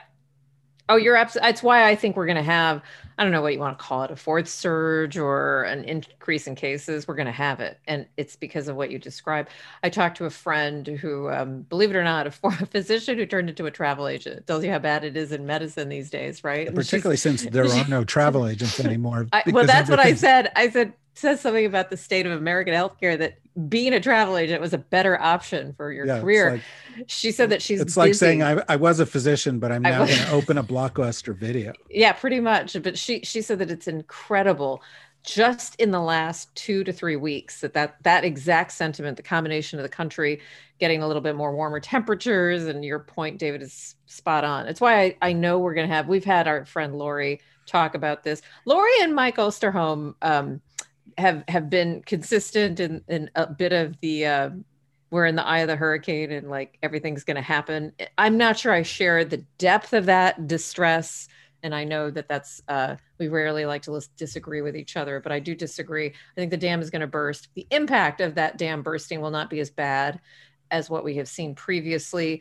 Oh, 0.93 0.97
you're 0.97 1.17
absolutely. 1.17 1.49
That's 1.49 1.63
why 1.63 1.89
I 1.89 1.95
think 1.97 2.17
we're 2.17 2.27
going 2.27 2.37
to 2.37 2.43
have, 2.43 2.83
I 3.17 3.23
don't 3.23 3.33
know 3.33 3.41
what 3.41 3.55
you 3.55 3.59
want 3.59 3.79
to 3.79 3.83
call 3.83 4.03
it, 4.03 4.11
a 4.11 4.17
fourth 4.17 4.47
surge 4.47 5.17
or 5.17 5.63
an 5.63 5.85
increase 5.85 6.47
in 6.47 6.55
cases. 6.55 7.09
We're 7.09 7.15
going 7.15 7.27
to 7.27 7.33
have 7.33 7.61
it. 7.61 7.79
And 7.89 8.07
it's 8.19 8.37
because 8.37 8.69
of 8.69 8.77
what 8.77 8.91
you 8.91 8.99
described. 8.99 9.49
I 9.83 9.89
talked 9.89 10.19
to 10.19 10.27
a 10.27 10.31
friend 10.31 10.87
who, 10.87 11.31
um, 11.31 11.63
believe 11.63 11.91
it 11.91 11.97
or 11.97 12.05
not, 12.05 12.27
a, 12.27 12.31
for- 12.31 12.53
a 12.61 12.67
physician 12.67 13.17
who 13.17 13.25
turned 13.25 13.49
into 13.49 13.65
a 13.65 13.71
travel 13.71 14.07
agent. 14.07 14.37
It 14.41 14.47
tells 14.47 14.63
you 14.65 14.71
how 14.71 14.81
bad 14.81 15.03
it 15.03 15.17
is 15.17 15.33
in 15.33 15.47
medicine 15.47 15.89
these 15.89 16.11
days, 16.11 16.45
right? 16.45 16.67
She's- 16.67 16.75
particularly 16.75 17.17
since 17.17 17.43
there 17.51 17.65
are 17.65 17.89
no 17.89 18.05
travel 18.05 18.47
agents 18.47 18.79
anymore. 18.79 19.29
I, 19.33 19.45
well, 19.47 19.65
that's 19.67 19.89
what 19.89 19.99
I 19.99 20.13
said. 20.13 20.53
I 20.57 20.69
said, 20.69 20.93
says 21.15 21.41
something 21.41 21.67
about 21.67 21.91
the 21.91 21.97
state 21.97 22.27
of 22.27 22.33
American 22.33 22.75
healthcare 22.75 23.19
that 23.19 23.35
being 23.69 23.93
a 23.93 24.01
travel 24.01 24.37
agent 24.37 24.61
was 24.61 24.73
a 24.73 24.79
better 24.79 25.21
option 25.21 25.75
for 25.75 25.93
your 25.93 26.07
Yeah, 26.07 26.21
career. 26.21 26.51
like- 26.53 26.63
she 27.07 27.33
said 27.33 27.51
that 27.51 27.61
she's 27.63 27.81
It's 27.81 27.97
like 27.97 28.15
saying. 28.15 28.43
I, 28.43 28.63
I 28.69 28.77
was 28.77 29.01
a 29.01 29.07
physician, 29.07 29.59
but 29.59 29.73
I'm 29.73 29.83
now 29.83 30.05
going 30.07 30.19
to 30.19 30.31
open 30.33 30.59
a 30.59 30.65
blockbuster 30.65 31.35
video. 31.37 31.73
yeah 31.91 32.13
pretty 32.13 32.41
much 32.41 32.77
but 32.83 32.97
she 32.99 33.21
she 33.25 33.43
said 33.43 33.59
that 33.59 33.71
it's 33.71 33.89
incredible 33.89 34.83
just 35.25 35.75
in 35.77 35.91
the 35.93 36.01
last 36.01 36.53
two 36.57 36.83
to 36.85 36.93
three 36.93 37.17
weeks 37.17 37.61
that 37.61 37.75
that 37.75 37.97
that 38.03 38.25
exact 38.25 38.73
sentiment 38.73 39.17
the 39.17 39.23
combination 39.23 39.79
of 39.79 39.83
the 39.85 39.89
country 39.89 40.41
getting 40.81 41.03
a 41.03 41.07
little 41.07 41.23
bit 41.23 41.37
more 41.37 41.55
warmer 41.55 41.79
temperatures 41.81 42.65
and 42.65 42.85
your 42.85 42.99
point 42.99 43.39
david 43.39 43.63
is 43.63 43.95
spot 44.07 44.43
on 44.45 44.67
it's 44.67 44.81
why 44.81 45.01
i, 45.03 45.17
I 45.23 45.33
know 45.33 45.59
we're 45.61 45.75
going 45.75 45.89
to 45.89 45.95
have 45.95 46.09
we've 46.09 46.25
had 46.25 46.49
our 46.49 46.65
friend 46.65 46.97
lori 46.97 47.41
talk 47.67 47.95
about 47.95 48.25
this 48.25 48.43
lori 48.65 48.91
and 49.03 49.15
mike 49.15 49.37
osterholm 49.37 50.15
um, 50.23 50.61
have 51.19 51.45
have 51.49 51.69
been 51.69 52.03
consistent 52.07 52.81
and 52.81 53.03
in 53.09 53.31
a 53.35 53.47
bit 53.47 53.73
of 53.73 54.01
the 54.01 54.27
uh, 54.27 54.51
we're 55.13 55.27
in 55.27 55.37
the 55.37 55.47
eye 55.47 55.59
of 55.59 55.69
the 55.69 55.77
hurricane 55.77 56.33
and 56.33 56.49
like 56.49 56.79
everything's 56.83 57.23
going 57.23 57.37
to 57.37 57.43
happen. 57.43 57.93
I'm 58.17 58.39
not 58.39 58.59
sure 58.59 58.73
I 58.73 58.83
share 58.83 59.27
the 59.27 59.45
depth 59.59 59.93
of 59.93 60.07
that 60.07 60.47
distress. 60.47 61.29
And 61.63 61.75
I 61.75 61.85
know 61.85 62.11
that 62.11 62.29
that's, 62.29 62.63
uh, 62.67 62.97
we 63.19 63.29
rarely 63.29 63.67
like 63.67 63.83
to 63.83 64.01
disagree 64.17 64.63
with 64.63 64.75
each 64.75 64.97
other, 64.97 65.21
but 65.21 65.31
I 65.31 65.39
do 65.39 65.55
disagree. 65.55 66.07
I 66.07 66.35
think 66.35 66.51
the 66.51 66.57
dam 66.57 66.81
is 66.81 66.89
going 66.89 67.03
to 67.03 67.07
burst. 67.07 67.49
The 67.55 67.67
impact 67.71 68.23
of 68.23 68.37
that 68.37 68.57
dam 68.57 68.83
bursting 68.83 69.21
will 69.21 69.31
not 69.31 69.51
be 69.51 69.61
as 69.61 69.69
bad 69.71 70.19
as 70.71 70.89
what 70.89 71.05
we 71.05 71.17
have 71.17 71.29
seen 71.29 71.55
previously, 71.55 72.41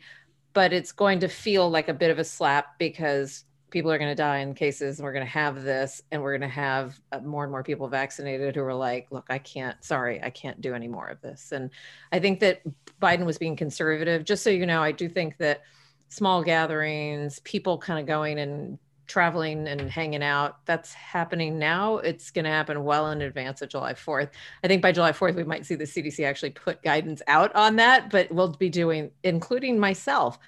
but 0.54 0.72
it's 0.72 0.92
going 0.92 1.20
to 1.20 1.28
feel 1.28 1.70
like 1.70 1.88
a 1.88 1.94
bit 1.94 2.10
of 2.10 2.18
a 2.18 2.24
slap 2.24 2.78
because 2.78 3.44
people 3.72 3.90
are 3.90 3.98
going 3.98 4.10
to 4.10 4.14
die 4.14 4.38
in 4.38 4.54
cases 4.54 4.98
and 4.98 5.04
we're 5.04 5.12
going 5.12 5.24
to 5.24 5.30
have 5.30 5.64
this 5.64 6.02
and 6.12 6.22
we're 6.22 6.36
going 6.36 6.48
to 6.48 6.54
have 6.54 7.00
uh, 7.10 7.18
more 7.20 7.42
and 7.42 7.50
more 7.50 7.64
people 7.64 7.88
vaccinated 7.88 8.54
who 8.54 8.62
are 8.62 8.74
like 8.74 9.08
look 9.10 9.26
i 9.30 9.38
can't 9.38 9.82
sorry 9.82 10.22
i 10.22 10.30
can't 10.30 10.60
do 10.60 10.74
any 10.74 10.86
more 10.86 11.08
of 11.08 11.20
this. 11.20 11.50
And 11.52 11.70
i 12.12 12.20
think 12.20 12.38
that 12.40 12.62
biden 13.00 13.24
was 13.24 13.38
being 13.38 13.56
conservative. 13.56 14.24
Just 14.24 14.44
so 14.44 14.50
you 14.50 14.66
know 14.66 14.82
i 14.82 14.92
do 14.92 15.08
think 15.08 15.38
that 15.38 15.62
small 16.08 16.44
gatherings 16.44 17.40
people 17.40 17.78
kind 17.78 17.98
of 17.98 18.06
going 18.06 18.38
and 18.38 18.78
traveling 19.08 19.66
and 19.66 19.90
hanging 19.90 20.22
out 20.22 20.64
that's 20.64 20.94
happening 20.94 21.58
now. 21.58 21.98
It's 21.98 22.30
going 22.30 22.44
to 22.44 22.50
happen 22.50 22.84
well 22.84 23.10
in 23.10 23.22
advance 23.22 23.60
of 23.62 23.68
july 23.68 23.94
4th 23.94 24.30
i 24.62 24.68
think 24.68 24.80
by 24.80 24.92
july 24.92 25.12
4th 25.12 25.34
we 25.34 25.44
might 25.44 25.66
see 25.66 25.74
the 25.74 25.84
cdc 25.84 26.24
actually 26.24 26.50
put 26.50 26.82
guidance 26.82 27.20
out 27.26 27.54
on 27.54 27.76
that 27.76 28.10
but 28.10 28.30
we'll 28.30 28.52
be 28.52 28.70
doing 28.70 29.10
including 29.24 29.78
myself. 29.78 30.38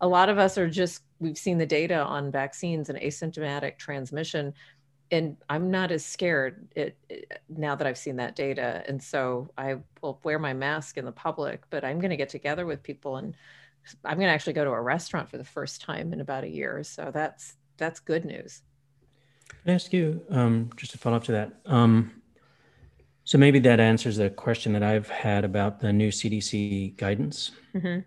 A 0.00 0.06
lot 0.06 0.28
of 0.28 0.36
us 0.36 0.58
are 0.58 0.68
just 0.68 1.02
we've 1.18 1.38
seen 1.38 1.58
the 1.58 1.66
data 1.66 1.98
on 1.98 2.30
vaccines 2.30 2.88
and 2.88 2.98
asymptomatic 2.98 3.78
transmission 3.78 4.52
and 5.10 5.36
i'm 5.48 5.70
not 5.70 5.90
as 5.90 6.04
scared 6.04 6.66
it, 6.74 6.96
it, 7.08 7.40
now 7.48 7.74
that 7.74 7.86
i've 7.86 7.98
seen 7.98 8.16
that 8.16 8.36
data. 8.36 8.82
And 8.86 9.02
so 9.02 9.50
i 9.56 9.76
will 10.02 10.20
wear 10.22 10.38
my 10.38 10.52
mask 10.52 10.96
in 10.98 11.04
the 11.04 11.12
public 11.12 11.62
but 11.70 11.84
i'm 11.84 12.00
going 12.00 12.10
to 12.10 12.16
get 12.16 12.28
together 12.28 12.66
with 12.66 12.82
people 12.82 13.16
and 13.16 13.34
i'm 14.04 14.16
going 14.16 14.28
to 14.28 14.34
actually 14.34 14.52
go 14.52 14.64
to 14.64 14.70
a 14.70 14.80
restaurant 14.80 15.28
for 15.28 15.38
the 15.38 15.44
first 15.44 15.80
time 15.80 16.12
in 16.12 16.20
about 16.20 16.44
a 16.44 16.48
year. 16.48 16.82
So 16.82 17.10
that's 17.12 17.56
that's 17.76 18.00
good 18.00 18.24
news. 18.24 18.62
Can 19.48 19.72
I 19.72 19.74
ask 19.74 19.92
you 19.92 20.22
um, 20.30 20.70
just 20.76 20.92
to 20.92 20.98
follow 20.98 21.16
up 21.16 21.24
to 21.24 21.32
that? 21.32 21.52
Um, 21.66 22.22
so 23.24 23.38
maybe 23.38 23.58
that 23.60 23.80
answers 23.80 24.16
the 24.16 24.30
question 24.30 24.72
that 24.72 24.82
i've 24.82 25.08
had 25.08 25.44
about 25.44 25.80
the 25.80 25.92
new 25.92 26.10
cdc 26.10 26.96
guidance. 26.96 27.50
Mm-hmm. 27.74 28.00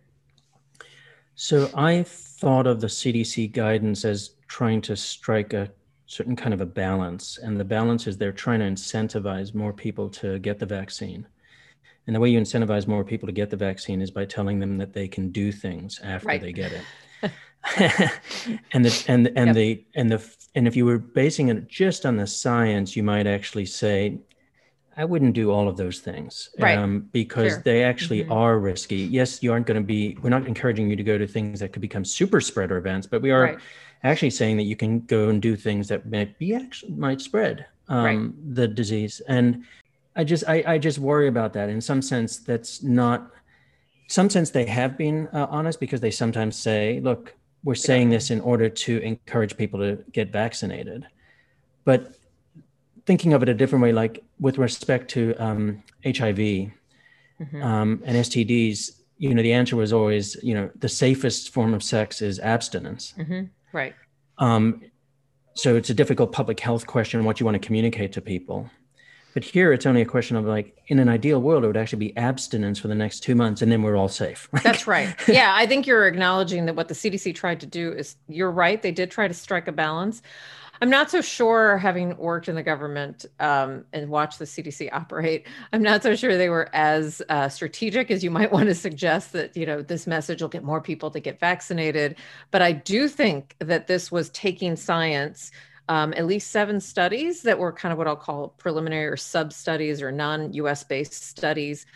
So 1.41 1.71
I 1.73 2.03
thought 2.03 2.67
of 2.67 2.81
the 2.81 2.87
CDC 2.87 3.53
guidance 3.53 4.03
as 4.03 4.31
trying 4.49 4.81
to 4.81 4.97
strike 4.97 5.53
a 5.53 5.71
certain 6.05 6.35
kind 6.35 6.53
of 6.53 6.59
a 6.59 6.65
balance. 6.65 7.39
And 7.41 7.57
the 7.57 7.63
balance 7.63 8.07
is 8.07 8.17
they're 8.17 8.33
trying 8.33 8.59
to 8.59 8.65
incentivize 8.65 9.55
more 9.55 9.71
people 9.71 10.09
to 10.09 10.37
get 10.39 10.59
the 10.59 10.65
vaccine. 10.65 11.25
And 12.05 12.13
the 12.13 12.19
way 12.19 12.27
you 12.29 12.37
incentivize 12.41 12.87
more 12.87 13.05
people 13.05 13.25
to 13.25 13.31
get 13.31 13.49
the 13.49 13.55
vaccine 13.55 14.01
is 14.01 14.11
by 14.11 14.25
telling 14.25 14.59
them 14.59 14.77
that 14.79 14.91
they 14.91 15.07
can 15.07 15.31
do 15.31 15.53
things 15.53 16.01
after 16.03 16.27
right. 16.27 16.41
they 16.41 16.51
get 16.51 16.73
it. 16.73 17.31
and 18.73 18.83
the 18.83 19.05
and 19.07 19.27
and 19.37 19.47
yep. 19.47 19.55
the 19.55 19.85
and 19.95 20.11
the 20.11 20.35
and 20.55 20.67
if 20.67 20.75
you 20.75 20.85
were 20.85 20.99
basing 20.99 21.47
it 21.47 21.69
just 21.69 22.05
on 22.05 22.17
the 22.17 22.27
science, 22.27 22.97
you 22.97 23.03
might 23.03 23.27
actually 23.27 23.65
say, 23.65 24.19
I 24.97 25.05
wouldn't 25.05 25.33
do 25.33 25.51
all 25.51 25.67
of 25.69 25.77
those 25.77 25.99
things 25.99 26.49
right. 26.59 26.77
um, 26.77 27.07
because 27.11 27.53
sure. 27.53 27.61
they 27.63 27.83
actually 27.83 28.23
mm-hmm. 28.23 28.31
are 28.33 28.59
risky. 28.59 28.97
Yes, 28.97 29.41
you 29.41 29.51
aren't 29.53 29.65
going 29.65 29.81
to 29.81 29.85
be, 29.85 30.17
we're 30.21 30.29
not 30.29 30.45
encouraging 30.45 30.89
you 30.89 30.95
to 30.95 31.03
go 31.03 31.17
to 31.17 31.25
things 31.25 31.59
that 31.61 31.71
could 31.71 31.81
become 31.81 32.03
super 32.03 32.41
spreader 32.41 32.77
events, 32.77 33.07
but 33.07 33.21
we 33.21 33.31
are 33.31 33.41
right. 33.41 33.57
actually 34.03 34.31
saying 34.31 34.57
that 34.57 34.63
you 34.63 34.75
can 34.75 35.01
go 35.01 35.29
and 35.29 35.41
do 35.41 35.55
things 35.55 35.87
that 35.87 36.09
might 36.09 36.37
be 36.37 36.53
actually 36.53 36.91
might 36.93 37.21
spread 37.21 37.65
um, 37.87 38.03
right. 38.03 38.55
the 38.55 38.67
disease. 38.67 39.21
And 39.27 39.63
I 40.15 40.25
just, 40.25 40.43
I, 40.47 40.63
I 40.67 40.77
just 40.77 40.99
worry 40.99 41.29
about 41.29 41.53
that. 41.53 41.69
In 41.69 41.79
some 41.79 42.01
sense, 42.01 42.39
that's 42.39 42.83
not, 42.83 43.31
some 44.07 44.29
sense 44.29 44.49
they 44.49 44.65
have 44.65 44.97
been 44.97 45.29
uh, 45.33 45.47
honest 45.49 45.79
because 45.79 46.01
they 46.01 46.11
sometimes 46.11 46.57
say, 46.57 46.99
look, 47.01 47.33
we're 47.63 47.75
saying 47.75 48.09
this 48.09 48.31
in 48.31 48.41
order 48.41 48.69
to 48.69 48.97
encourage 48.99 49.55
people 49.55 49.79
to 49.79 50.03
get 50.11 50.31
vaccinated. 50.31 51.07
But 51.85 52.15
thinking 53.09 53.33
of 53.33 53.41
it 53.41 53.49
a 53.49 53.55
different 53.55 53.81
way, 53.81 53.91
like 53.91 54.23
with 54.39 54.59
respect 54.59 55.09
to 55.09 55.33
um, 55.39 55.81
HIV 56.05 56.37
mm-hmm. 56.37 57.63
um, 57.63 58.03
and 58.05 58.15
STDs, 58.15 58.99
you 59.17 59.33
know, 59.33 59.41
the 59.41 59.51
answer 59.51 59.75
was 59.75 59.91
always, 59.91 60.37
you 60.43 60.53
know, 60.53 60.69
the 60.75 60.87
safest 60.87 61.51
form 61.51 61.73
of 61.73 61.81
sex 61.81 62.21
is 62.21 62.39
abstinence. 62.39 63.15
Mm-hmm. 63.17 63.45
Right. 63.73 63.95
Um, 64.37 64.83
so 65.55 65.75
it's 65.75 65.89
a 65.89 65.95
difficult 65.95 66.31
public 66.31 66.59
health 66.59 66.85
question 66.85 67.23
what 67.23 67.39
you 67.39 67.47
want 67.47 67.59
to 67.59 67.65
communicate 67.65 68.13
to 68.13 68.21
people. 68.21 68.69
But 69.33 69.43
here 69.43 69.73
it's 69.73 69.87
only 69.87 70.03
a 70.03 70.05
question 70.05 70.37
of 70.37 70.45
like, 70.45 70.77
in 70.85 70.99
an 70.99 71.09
ideal 71.09 71.41
world, 71.41 71.63
it 71.63 71.67
would 71.67 71.77
actually 71.77 72.05
be 72.09 72.15
abstinence 72.15 72.77
for 72.77 72.89
the 72.89 72.95
next 72.95 73.21
two 73.21 73.33
months 73.33 73.63
and 73.63 73.71
then 73.71 73.81
we're 73.81 73.95
all 73.95 74.07
safe. 74.07 74.47
That's 74.63 74.85
right. 74.85 75.15
Yeah. 75.27 75.51
I 75.55 75.65
think 75.65 75.87
you're 75.87 76.05
acknowledging 76.05 76.67
that 76.67 76.75
what 76.75 76.89
the 76.89 76.93
CDC 76.93 77.33
tried 77.33 77.59
to 77.61 77.65
do 77.65 77.91
is 77.91 78.17
you're 78.27 78.51
right. 78.51 78.79
They 78.79 78.91
did 78.91 79.09
try 79.09 79.27
to 79.27 79.33
strike 79.33 79.67
a 79.67 79.71
balance. 79.71 80.21
I'm 80.81 80.89
not 80.89 81.11
so 81.11 81.21
sure, 81.21 81.77
having 81.77 82.15
worked 82.17 82.47
in 82.47 82.55
the 82.55 82.63
government 82.63 83.25
um, 83.39 83.85
and 83.91 84.09
watched 84.09 84.39
the 84.39 84.45
CDC 84.45 84.89
operate, 84.93 85.45
I'm 85.73 85.81
not 85.81 86.03
so 86.03 86.15
sure 86.15 86.37
they 86.37 86.49
were 86.49 86.69
as 86.73 87.21
uh, 87.29 87.49
strategic 87.49 88.11
as 88.11 88.23
you 88.23 88.31
might 88.31 88.51
want 88.53 88.67
to 88.67 88.75
suggest 88.75 89.33
that, 89.33 89.57
you 89.57 89.65
know, 89.65 89.81
this 89.81 90.07
message 90.07 90.41
will 90.41 90.49
get 90.49 90.63
more 90.63 90.81
people 90.81 91.11
to 91.11 91.19
get 91.19 91.39
vaccinated. 91.39 92.15
But 92.51 92.61
I 92.61 92.71
do 92.71 93.07
think 93.07 93.55
that 93.59 93.87
this 93.87 94.11
was 94.11 94.29
taking 94.29 94.75
science 94.75 95.51
um, 95.89 96.13
at 96.13 96.27
least 96.27 96.51
seven 96.51 96.79
studies 96.79 97.41
that 97.41 97.57
were 97.57 97.73
kind 97.73 97.91
of 97.91 97.97
what 97.97 98.07
I'll 98.07 98.15
call 98.15 98.49
preliminary 98.59 99.07
or 99.07 99.17
sub 99.17 99.51
studies 99.51 100.03
or 100.03 100.11
non 100.11 100.53
US 100.53 100.83
based 100.83 101.23
studies 101.23 101.87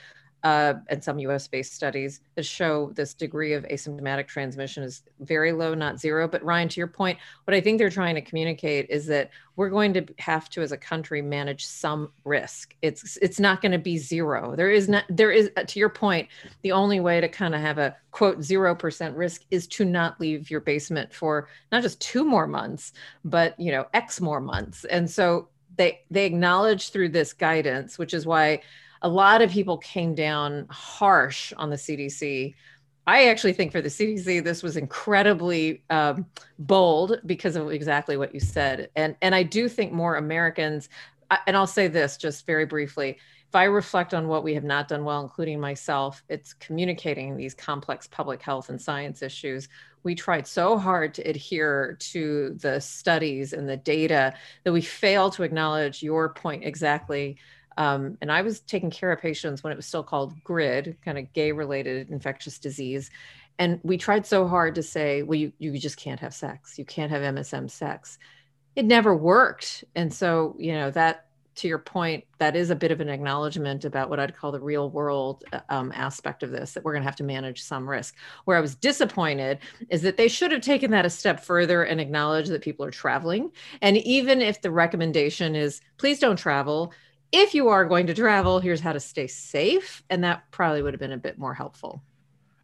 uh, 0.43 0.73
and 0.89 1.01
some 1.01 1.19
US 1.19 1.47
based 1.47 1.73
studies 1.73 2.19
that 2.35 2.45
show 2.45 2.91
this 2.95 3.13
degree 3.13 3.53
of 3.53 3.63
asymptomatic 3.65 4.27
transmission 4.27 4.83
is 4.83 5.03
very 5.21 5.53
low, 5.53 5.73
not 5.73 5.99
zero. 5.99 6.27
But 6.27 6.43
Ryan, 6.43 6.67
to 6.69 6.79
your 6.79 6.87
point, 6.87 7.17
what 7.45 7.53
I 7.53 7.61
think 7.61 7.77
they're 7.77 7.89
trying 7.89 8.15
to 8.15 8.21
communicate 8.21 8.89
is 8.89 9.05
that 9.07 9.29
we're 9.55 9.69
going 9.69 9.93
to 9.93 10.05
have 10.17 10.49
to, 10.49 10.61
as 10.61 10.73
a 10.73 10.77
country, 10.77 11.21
manage 11.21 11.65
some 11.65 12.11
risk. 12.25 12.75
It's 12.81 13.17
it's 13.17 13.39
not 13.39 13.61
going 13.61 13.71
to 13.71 13.77
be 13.77 13.97
zero. 13.97 14.55
There 14.55 14.71
is 14.71 14.89
not 14.89 15.05
there 15.09 15.31
is 15.31 15.49
to 15.67 15.79
your 15.79 15.89
point. 15.89 16.27
The 16.61 16.73
only 16.73 16.99
way 16.99 17.21
to 17.21 17.29
kind 17.29 17.55
of 17.55 17.61
have 17.61 17.77
a 17.77 17.95
quote 18.11 18.41
zero 18.41 18.75
percent 18.75 19.15
risk 19.15 19.43
is 19.49 19.65
to 19.67 19.85
not 19.85 20.19
leave 20.19 20.51
your 20.51 20.59
basement 20.59 21.13
for 21.13 21.47
not 21.71 21.83
just 21.83 22.01
two 22.01 22.25
more 22.25 22.47
months, 22.47 22.91
but 23.23 23.57
you 23.57 23.71
know 23.71 23.85
X 23.93 24.19
more 24.19 24.41
months. 24.41 24.83
And 24.85 25.09
so 25.09 25.47
they 25.77 26.01
they 26.11 26.25
acknowledge 26.25 26.89
through 26.89 27.09
this 27.09 27.31
guidance, 27.31 27.97
which 27.97 28.13
is 28.13 28.25
why 28.25 28.61
a 29.03 29.09
lot 29.09 29.41
of 29.41 29.51
people 29.51 29.77
came 29.77 30.15
down 30.15 30.65
harsh 30.69 31.53
on 31.57 31.69
the 31.69 31.75
CDC. 31.75 32.55
I 33.05 33.27
actually 33.27 33.53
think 33.53 33.71
for 33.73 33.81
the 33.81 33.89
CDC, 33.89 34.43
this 34.43 34.63
was 34.63 34.77
incredibly 34.77 35.83
um, 35.89 36.25
bold 36.57 37.19
because 37.25 37.55
of 37.57 37.69
exactly 37.69 38.15
what 38.15 38.33
you 38.33 38.39
said. 38.39 38.89
And, 38.95 39.15
and 39.21 39.35
I 39.35 39.43
do 39.43 39.67
think 39.67 39.91
more 39.91 40.15
Americans, 40.15 40.87
and 41.45 41.57
I'll 41.57 41.67
say 41.67 41.89
this 41.89 42.15
just 42.15 42.45
very 42.45 42.65
briefly 42.65 43.17
if 43.53 43.57
I 43.57 43.65
reflect 43.65 44.15
on 44.15 44.27
what 44.27 44.43
we 44.43 44.55
have 44.55 44.63
not 44.63 44.87
done 44.87 45.03
well, 45.05 45.21
including 45.21 45.59
myself, 45.59 46.23
it's 46.27 46.55
communicating 46.55 47.37
these 47.37 47.53
complex 47.53 48.07
public 48.07 48.41
health 48.41 48.69
and 48.69 48.81
science 48.81 49.21
issues. 49.21 49.69
We 50.01 50.15
tried 50.15 50.47
so 50.47 50.75
hard 50.75 51.13
to 51.13 51.21
adhere 51.21 51.95
to 51.99 52.57
the 52.59 52.81
studies 52.81 53.53
and 53.53 53.69
the 53.69 53.77
data 53.77 54.33
that 54.63 54.73
we 54.73 54.81
fail 54.81 55.29
to 55.29 55.43
acknowledge 55.43 56.01
your 56.01 56.29
point 56.29 56.63
exactly 56.63 57.37
um, 57.77 58.17
and 58.21 58.31
I 58.31 58.41
was 58.41 58.59
taking 58.61 58.91
care 58.91 59.11
of 59.11 59.21
patients 59.21 59.63
when 59.63 59.71
it 59.73 59.75
was 59.75 59.85
still 59.85 60.03
called 60.03 60.33
GRID, 60.43 60.97
kind 61.03 61.17
of 61.17 61.31
gay 61.33 61.51
related 61.51 62.09
infectious 62.09 62.59
disease. 62.59 63.09
And 63.59 63.79
we 63.83 63.97
tried 63.97 64.25
so 64.25 64.47
hard 64.47 64.75
to 64.75 64.83
say, 64.83 65.23
well, 65.23 65.37
you, 65.37 65.53
you 65.59 65.77
just 65.77 65.97
can't 65.97 66.19
have 66.19 66.33
sex. 66.33 66.77
You 66.77 66.85
can't 66.85 67.11
have 67.11 67.21
MSM 67.21 67.69
sex. 67.69 68.17
It 68.75 68.85
never 68.85 69.15
worked. 69.15 69.83
And 69.95 70.11
so, 70.11 70.55
you 70.57 70.73
know, 70.73 70.89
that 70.91 71.27
to 71.55 71.67
your 71.67 71.79
point, 71.79 72.23
that 72.39 72.55
is 72.55 72.69
a 72.69 72.75
bit 72.75 72.91
of 72.91 72.99
an 72.99 73.09
acknowledgement 73.09 73.85
about 73.85 74.09
what 74.09 74.19
I'd 74.19 74.35
call 74.35 74.51
the 74.51 74.59
real 74.59 74.89
world 74.89 75.43
uh, 75.53 75.59
um, 75.69 75.91
aspect 75.93 76.41
of 76.41 76.51
this, 76.51 76.73
that 76.73 76.83
we're 76.83 76.93
going 76.93 77.03
to 77.03 77.07
have 77.07 77.15
to 77.17 77.23
manage 77.23 77.61
some 77.61 77.87
risk. 77.87 78.15
Where 78.45 78.57
I 78.57 78.61
was 78.61 78.75
disappointed 78.75 79.59
is 79.89 80.01
that 80.01 80.17
they 80.17 80.27
should 80.27 80.51
have 80.51 80.61
taken 80.61 80.91
that 80.91 81.05
a 81.05 81.09
step 81.09 81.39
further 81.39 81.83
and 81.83 82.01
acknowledged 82.01 82.49
that 82.51 82.61
people 82.61 82.85
are 82.85 82.91
traveling. 82.91 83.51
And 83.81 83.97
even 83.97 84.41
if 84.41 84.61
the 84.61 84.71
recommendation 84.71 85.55
is 85.55 85.81
please 85.97 86.19
don't 86.19 86.37
travel, 86.37 86.91
if 87.33 87.55
you 87.55 87.67
are 87.69 87.83
going 87.83 88.07
to 88.07 88.13
travel, 88.13 88.59
here's 88.59 88.79
how 88.79 88.93
to 88.93 88.99
stay 88.99 89.27
safe. 89.27 90.03
And 90.09 90.23
that 90.23 90.43
probably 90.51 90.83
would 90.83 90.93
have 90.93 91.01
been 91.01 91.11
a 91.11 91.17
bit 91.17 91.37
more 91.37 91.53
helpful. 91.53 92.01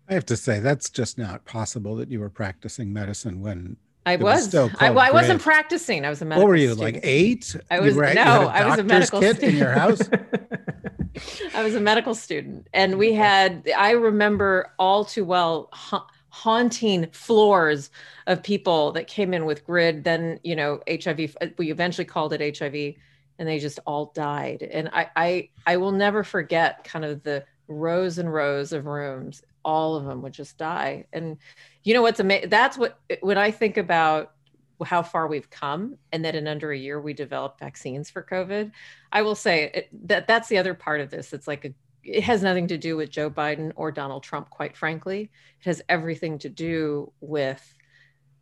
I 0.08 0.14
have 0.14 0.26
to 0.28 0.38
say, 0.38 0.60
that's 0.60 0.90
just 0.90 1.18
not 1.18 1.44
possible 1.46 1.96
that 1.98 2.10
you 2.10 2.20
were 2.20 2.30
practicing 2.30 2.94
medicine 2.94 3.42
when 3.42 3.78
I 4.06 4.16
was. 4.16 4.54
was 4.54 4.72
I, 4.80 4.88
I 4.88 5.12
wasn't 5.12 5.42
practicing. 5.42 6.06
I 6.06 6.10
was 6.10 6.22
a 6.22 6.26
medical. 6.26 6.42
Student. 6.42 6.48
What 6.48 6.50
were 6.50 6.56
you 6.56 6.74
student. 6.74 6.96
like 6.96 7.04
eight? 7.04 7.56
I 7.70 7.80
was 7.80 7.96
no. 7.96 8.48
I 8.48 8.66
was 8.66 8.80
a 8.80 8.84
medical 8.84 9.20
kit 9.20 9.38
student. 9.38 9.54
in 9.54 9.60
your 9.60 9.72
house. 9.72 10.02
I 11.54 11.64
was 11.64 11.76
a 11.76 11.82
medical 11.82 12.16
student, 12.16 12.68
and 12.74 12.98
we 12.98 13.14
had. 13.14 13.70
I 13.78 13.92
remember 13.92 14.74
all 14.80 15.06
too 15.06 15.26
well 15.26 15.70
ha- 15.74 16.08
haunting 16.30 17.08
floors 17.12 17.92
of 18.26 18.42
people 18.42 18.94
that 18.94 19.08
came 19.08 19.34
in 19.34 19.46
with 19.46 19.66
GRID. 19.66 20.06
Then 20.06 20.40
you 20.44 20.56
know 20.56 20.82
HIV. 20.90 21.36
We 21.58 21.70
eventually 21.70 22.06
called 22.06 22.34
it 22.34 22.58
HIV 22.58 22.96
and 23.40 23.48
they 23.48 23.58
just 23.58 23.80
all 23.88 24.12
died. 24.14 24.62
And 24.62 24.90
I, 24.90 25.10
I, 25.16 25.50
I 25.66 25.78
will 25.78 25.94
never 25.94 26.24
forget 26.24 26.84
kind 26.84 27.06
of 27.06 27.24
the 27.24 27.46
rows 27.68 28.18
and 28.18 28.32
rows 28.32 28.74
of 28.74 28.86
rooms. 28.86 29.42
All 29.64 29.96
of 29.96 30.06
them 30.06 30.22
would 30.22 30.34
just 30.34 30.58
die. 30.58 31.06
And 31.14 31.38
you 31.84 31.94
know 31.94 32.02
what's 32.02 32.20
amazing? 32.20 32.50
That's 32.50 32.78
what 32.78 33.00
when 33.22 33.38
I 33.38 33.50
think 33.50 33.78
about 33.78 34.34
how 34.84 35.02
far 35.02 35.28
we've 35.28 35.50
come 35.50 35.98
and 36.12 36.24
that 36.24 36.36
in 36.36 36.48
under 36.48 36.72
a 36.72 36.78
year 36.78 37.02
we 37.02 37.14
developed 37.14 37.60
vaccines 37.60 38.10
for 38.10 38.24
covid 38.24 38.72
i 39.12 39.22
will 39.22 39.36
say 39.36 39.70
it, 39.74 39.90
that 40.08 40.26
that's 40.26 40.48
the 40.48 40.58
other 40.58 40.74
part 40.74 41.02
of 41.02 41.10
this 41.10 41.34
it's 41.34 41.48
like 41.48 41.66
a, 41.66 41.74
it 42.04 42.24
has 42.24 42.42
nothing 42.42 42.68
to 42.68 42.78
do 42.78 42.96
with 42.96 43.10
joe 43.10 43.30
biden 43.30 43.74
or 43.76 43.92
donald 43.92 44.24
trump 44.24 44.50
quite 44.50 44.78
frankly 44.78 45.30
it 45.60 45.66
has 45.66 45.82
everything 45.90 46.38
to 46.40 46.48
do 46.48 47.12
with 47.20 47.76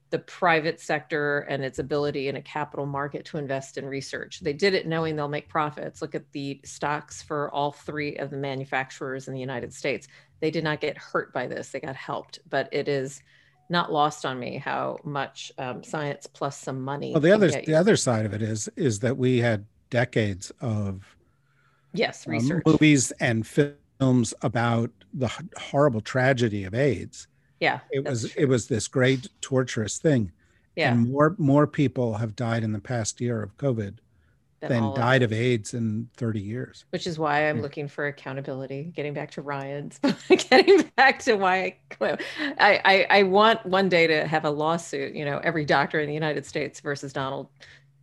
the 0.09 0.19
private 0.19 0.79
sector 0.79 1.39
and 1.49 1.63
its 1.63 1.79
ability 1.79 2.29
in 2.29 2.37
a 2.37 2.41
capital 2.41 2.85
market 2.85 3.25
to 3.25 3.37
invest 3.37 3.77
in 3.77 3.85
research. 3.85 4.39
They 4.39 4.53
did 4.53 4.73
it 4.73 4.87
knowing 4.87 5.15
they'll 5.15 5.27
make 5.27 5.49
profits. 5.49 6.01
Look 6.01 6.15
at 6.15 6.31
the 6.31 6.61
stocks 6.63 7.21
for 7.21 7.53
all 7.53 7.71
three 7.71 8.15
of 8.15 8.29
the 8.29 8.37
manufacturers 8.37 9.27
in 9.27 9.33
the 9.33 9.39
United 9.39 9.73
States. 9.73 10.07
They 10.39 10.51
did 10.51 10.63
not 10.63 10.79
get 10.79 10.97
hurt 10.97 11.33
by 11.33 11.47
this, 11.47 11.69
they 11.69 11.79
got 11.79 11.95
helped. 11.95 12.39
But 12.49 12.69
it 12.71 12.87
is 12.87 13.21
not 13.69 13.91
lost 13.91 14.25
on 14.25 14.39
me 14.39 14.57
how 14.57 14.97
much 15.03 15.51
um, 15.57 15.83
science 15.83 16.25
plus 16.27 16.57
some 16.57 16.81
money. 16.81 17.11
Well, 17.11 17.21
the 17.21 17.33
other 17.33 17.49
the 17.49 17.75
other 17.75 17.97
side 17.97 18.25
of 18.25 18.33
it 18.33 18.41
is 18.41 18.69
is 18.75 18.99
that 18.99 19.17
we 19.17 19.39
had 19.39 19.65
decades 19.89 20.51
of 20.61 21.17
yes 21.93 22.25
um, 22.27 22.33
research 22.33 22.63
um, 22.65 22.71
movies 22.71 23.11
and 23.19 23.45
films 23.45 24.33
about 24.41 24.89
the 25.13 25.29
horrible 25.57 26.01
tragedy 26.01 26.63
of 26.63 26.73
AIDS 26.73 27.27
yeah 27.59 27.79
it 27.91 28.03
was 28.03 28.31
true. 28.31 28.43
it 28.43 28.45
was 28.47 28.67
this 28.67 28.87
great 28.87 29.27
torturous 29.41 29.97
thing. 29.97 30.31
Yeah. 30.75 30.91
And 30.91 31.11
more 31.11 31.35
more 31.39 31.65
people 31.65 32.15
have 32.15 32.35
died 32.35 32.63
in 32.63 32.71
the 32.71 32.79
past 32.79 33.19
year 33.19 33.41
of 33.41 33.57
covid 33.57 33.97
than, 34.59 34.69
than 34.69 34.93
died 34.95 35.21
of, 35.21 35.31
aids 35.31 35.73
in 35.73 36.09
30 36.17 36.39
years. 36.39 36.85
Which 36.89 37.07
is 37.07 37.17
why 37.17 37.49
i'm 37.49 37.57
yeah. 37.57 37.63
looking 37.63 37.87
for 37.87 38.07
accountability 38.07 38.91
getting 38.95 39.13
back 39.13 39.31
to 39.31 39.41
ryan's 39.41 39.99
getting 40.29 40.83
back 40.95 41.19
to 41.23 41.35
why 41.35 41.77
I, 41.99 42.81
I 42.85 43.07
i 43.09 43.23
want 43.23 43.65
one 43.65 43.89
day 43.89 44.07
to 44.07 44.27
have 44.27 44.45
a 44.45 44.51
lawsuit 44.51 45.15
you 45.15 45.25
know 45.25 45.39
every 45.39 45.65
doctor 45.65 45.99
in 45.99 46.07
the 46.07 46.13
united 46.13 46.45
states 46.45 46.79
versus 46.79 47.13
donald 47.13 47.49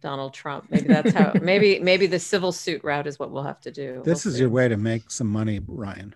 donald 0.04 0.34
trump. 0.34 0.66
Maybe 0.70 0.86
that's 0.86 1.12
how 1.12 1.32
maybe 1.42 1.80
maybe 1.80 2.06
the 2.06 2.20
civil 2.20 2.52
suit 2.52 2.84
route 2.84 3.06
is 3.06 3.18
what 3.18 3.30
we'll 3.30 3.42
have 3.42 3.60
to 3.62 3.72
do. 3.72 4.02
This 4.04 4.24
we'll 4.24 4.32
is 4.32 4.36
see. 4.36 4.40
your 4.42 4.50
way 4.50 4.68
to 4.68 4.76
make 4.76 5.10
some 5.10 5.26
money 5.26 5.60
ryan 5.66 6.14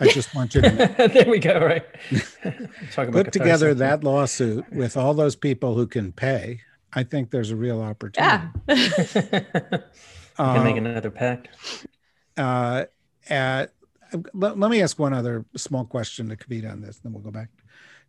I 0.00 0.08
just 0.08 0.34
want 0.34 0.54
you 0.54 0.62
to 0.62 0.68
there 1.12 1.28
we 1.28 1.38
go. 1.38 1.60
Right. 1.60 1.84
put 3.12 3.32
together 3.32 3.74
that 3.74 4.02
lawsuit 4.04 4.70
with 4.72 4.96
all 4.96 5.14
those 5.14 5.36
people 5.36 5.74
who 5.74 5.86
can 5.86 6.12
pay. 6.12 6.60
I 6.92 7.04
think 7.04 7.30
there's 7.30 7.50
a 7.50 7.56
real 7.56 7.80
opportunity. 7.80 8.48
Yeah. 8.68 8.78
uh, 10.38 10.54
can 10.54 10.64
make 10.64 10.76
another 10.76 11.10
pact. 11.10 11.48
Uh, 12.36 12.84
at, 13.28 13.72
let, 14.34 14.58
let, 14.58 14.70
me 14.70 14.82
ask 14.82 14.98
one 14.98 15.14
other 15.14 15.44
small 15.56 15.84
question 15.84 16.28
to 16.28 16.36
Kavita 16.36 16.70
on 16.70 16.80
this, 16.80 16.96
and 16.96 17.04
then 17.04 17.12
we'll 17.12 17.22
go 17.22 17.30
back 17.30 17.48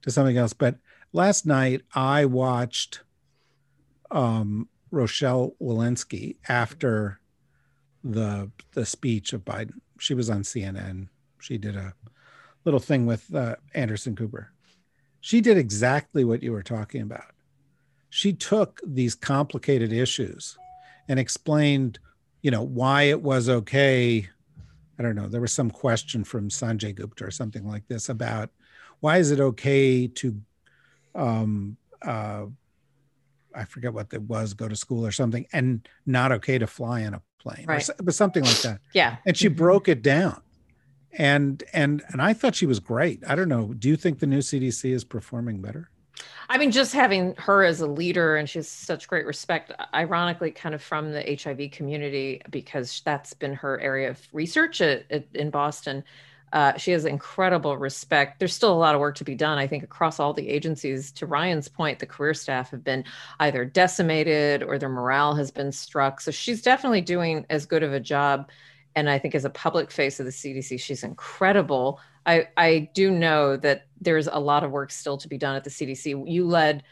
to 0.02 0.12
something 0.12 0.38
else. 0.38 0.54
But 0.54 0.78
last 1.14 1.46
night 1.46 1.82
I 1.94 2.26
watched 2.26 3.02
um, 4.12 4.68
Rochelle 4.92 5.56
Walensky 5.62 6.38
after 6.48 7.20
the 8.04 8.52
the 8.74 8.86
speech 8.86 9.32
of 9.34 9.46
Biden. 9.46 9.76
She 9.98 10.14
was 10.14 10.30
on 10.30 10.42
CNN 10.44 11.08
she 11.44 11.58
did 11.58 11.76
a 11.76 11.94
little 12.64 12.80
thing 12.80 13.06
with 13.06 13.34
uh, 13.36 13.58
Anderson 13.74 14.16
Cooper. 14.16 14.52
She 15.20 15.42
did 15.42 15.58
exactly 15.58 16.24
what 16.24 16.42
you 16.42 16.54
were 16.54 16.64
talking 16.64 17.02
about. 17.02 17.32
She 18.10 18.32
took 18.32 18.80
these 18.86 19.14
complicated 19.14 19.92
issues 19.92 20.58
and 21.10 21.20
explained, 21.20 22.00
you 22.42 22.52
know, 22.52 22.64
why 22.64 23.04
it 23.04 23.22
was 23.22 23.50
okay. 23.50 24.30
I 24.98 25.04
don't 25.04 25.16
know. 25.16 25.28
There 25.28 25.42
was 25.42 25.52
some 25.52 25.70
question 25.70 26.24
from 26.24 26.50
Sanjay 26.50 26.96
Gupta 26.96 27.26
or 27.26 27.32
something 27.32 27.68
like 27.68 27.88
this 27.88 28.08
about 28.08 28.50
why 29.02 29.18
is 29.18 29.32
it 29.32 29.42
okay 29.42 30.08
to, 30.08 30.40
um, 31.14 31.76
uh, 32.02 32.46
I 33.54 33.66
forget 33.66 33.94
what 33.94 34.14
it 34.14 34.22
was, 34.22 34.54
go 34.54 34.70
to 34.70 34.76
school 34.78 35.06
or 35.06 35.12
something, 35.12 35.46
and 35.52 35.88
not 36.06 36.32
okay 36.32 36.58
to 36.58 36.68
fly 36.68 37.02
in 37.02 37.14
a 37.14 37.22
plane, 37.40 37.66
right. 37.68 37.88
or, 37.90 37.96
but 38.02 38.16
something 38.16 38.44
like 38.44 38.62
that. 38.62 38.80
Yeah. 38.94 39.18
And 39.26 39.36
she 39.36 39.50
broke 39.50 39.90
it 39.90 40.02
down 40.02 40.42
and 41.18 41.64
and 41.74 42.04
and 42.10 42.22
I 42.22 42.34
thought 42.34 42.56
she 42.56 42.66
was 42.66 42.80
great. 42.80 43.24
I 43.28 43.36
don't 43.36 43.50
know. 43.50 43.74
Do 43.74 43.90
you 43.90 43.96
think 43.96 44.20
the 44.20 44.28
new 44.28 44.40
CDC 44.40 44.92
is 44.92 45.04
performing 45.04 45.62
better? 45.62 45.90
I 46.50 46.58
mean, 46.58 46.72
just 46.72 46.94
having 46.94 47.36
her 47.38 47.64
as 47.64 47.82
a 47.82 47.88
leader, 47.88 48.36
and 48.36 48.50
she 48.50 48.60
has 48.60 48.68
such 48.68 49.08
great 49.08 49.26
respect. 49.26 49.72
Ironically, 49.94 50.52
kind 50.52 50.76
of 50.76 50.82
from 50.82 51.12
the 51.12 51.40
HIV 51.42 51.72
community, 51.72 52.42
because 52.50 53.02
that's 53.06 53.34
been 53.34 53.54
her 53.54 53.80
area 53.80 54.10
of 54.10 54.20
research 54.34 54.82
at, 54.82 55.10
at, 55.10 55.26
in 55.34 55.50
Boston. 55.50 56.04
Uh, 56.52 56.78
she 56.78 56.92
has 56.92 57.06
incredible 57.06 57.76
respect. 57.78 58.38
There's 58.38 58.54
still 58.54 58.72
a 58.72 58.78
lot 58.78 58.94
of 58.94 59.02
work 59.02 59.16
to 59.16 59.24
be 59.24 59.34
done, 59.34 59.58
I 59.58 59.66
think, 59.66 59.84
across 59.84 60.20
all 60.20 60.34
the 60.34 60.48
agencies. 60.48 61.12
To 61.14 61.26
Ryan's 61.26 61.68
point, 61.68 61.98
the 61.98 62.06
career 62.06 62.36
staff 62.36 62.70
have 62.70 62.84
been 62.84 63.04
either 63.40 63.66
decimated 63.66 64.62
or 64.62 64.78
their 64.78 64.90
morale 64.90 65.34
has 65.34 65.50
been 65.50 65.72
struck. 65.72 66.22
So 66.22 66.30
she's 66.30 66.62
definitely 66.62 67.02
doing 67.02 67.48
as 67.50 67.66
good 67.66 67.82
of 67.82 67.92
a 67.92 68.00
job 68.00 68.52
and 68.96 69.10
I 69.10 69.20
think 69.20 69.36
as 69.36 69.46
a 69.46 69.50
public 69.50 69.92
face 69.92 70.20
of 70.20 70.26
the 70.26 70.32
CDC, 70.32 70.80
she's 70.80 71.04
incredible. 71.04 72.00
I, 72.26 72.48
I 72.58 72.90
do 72.94 73.12
know 73.12 73.58
that 73.58 73.88
there's 74.00 74.28
a 74.28 74.40
lot 74.40 74.64
of 74.64 74.72
work 74.72 74.92
still 74.92 75.18
to 75.18 75.28
be 75.28 75.38
done 75.38 75.56
at 75.56 75.64
the 75.64 75.70
CDC. 75.70 76.30
You 76.32 76.48
led 76.48 76.84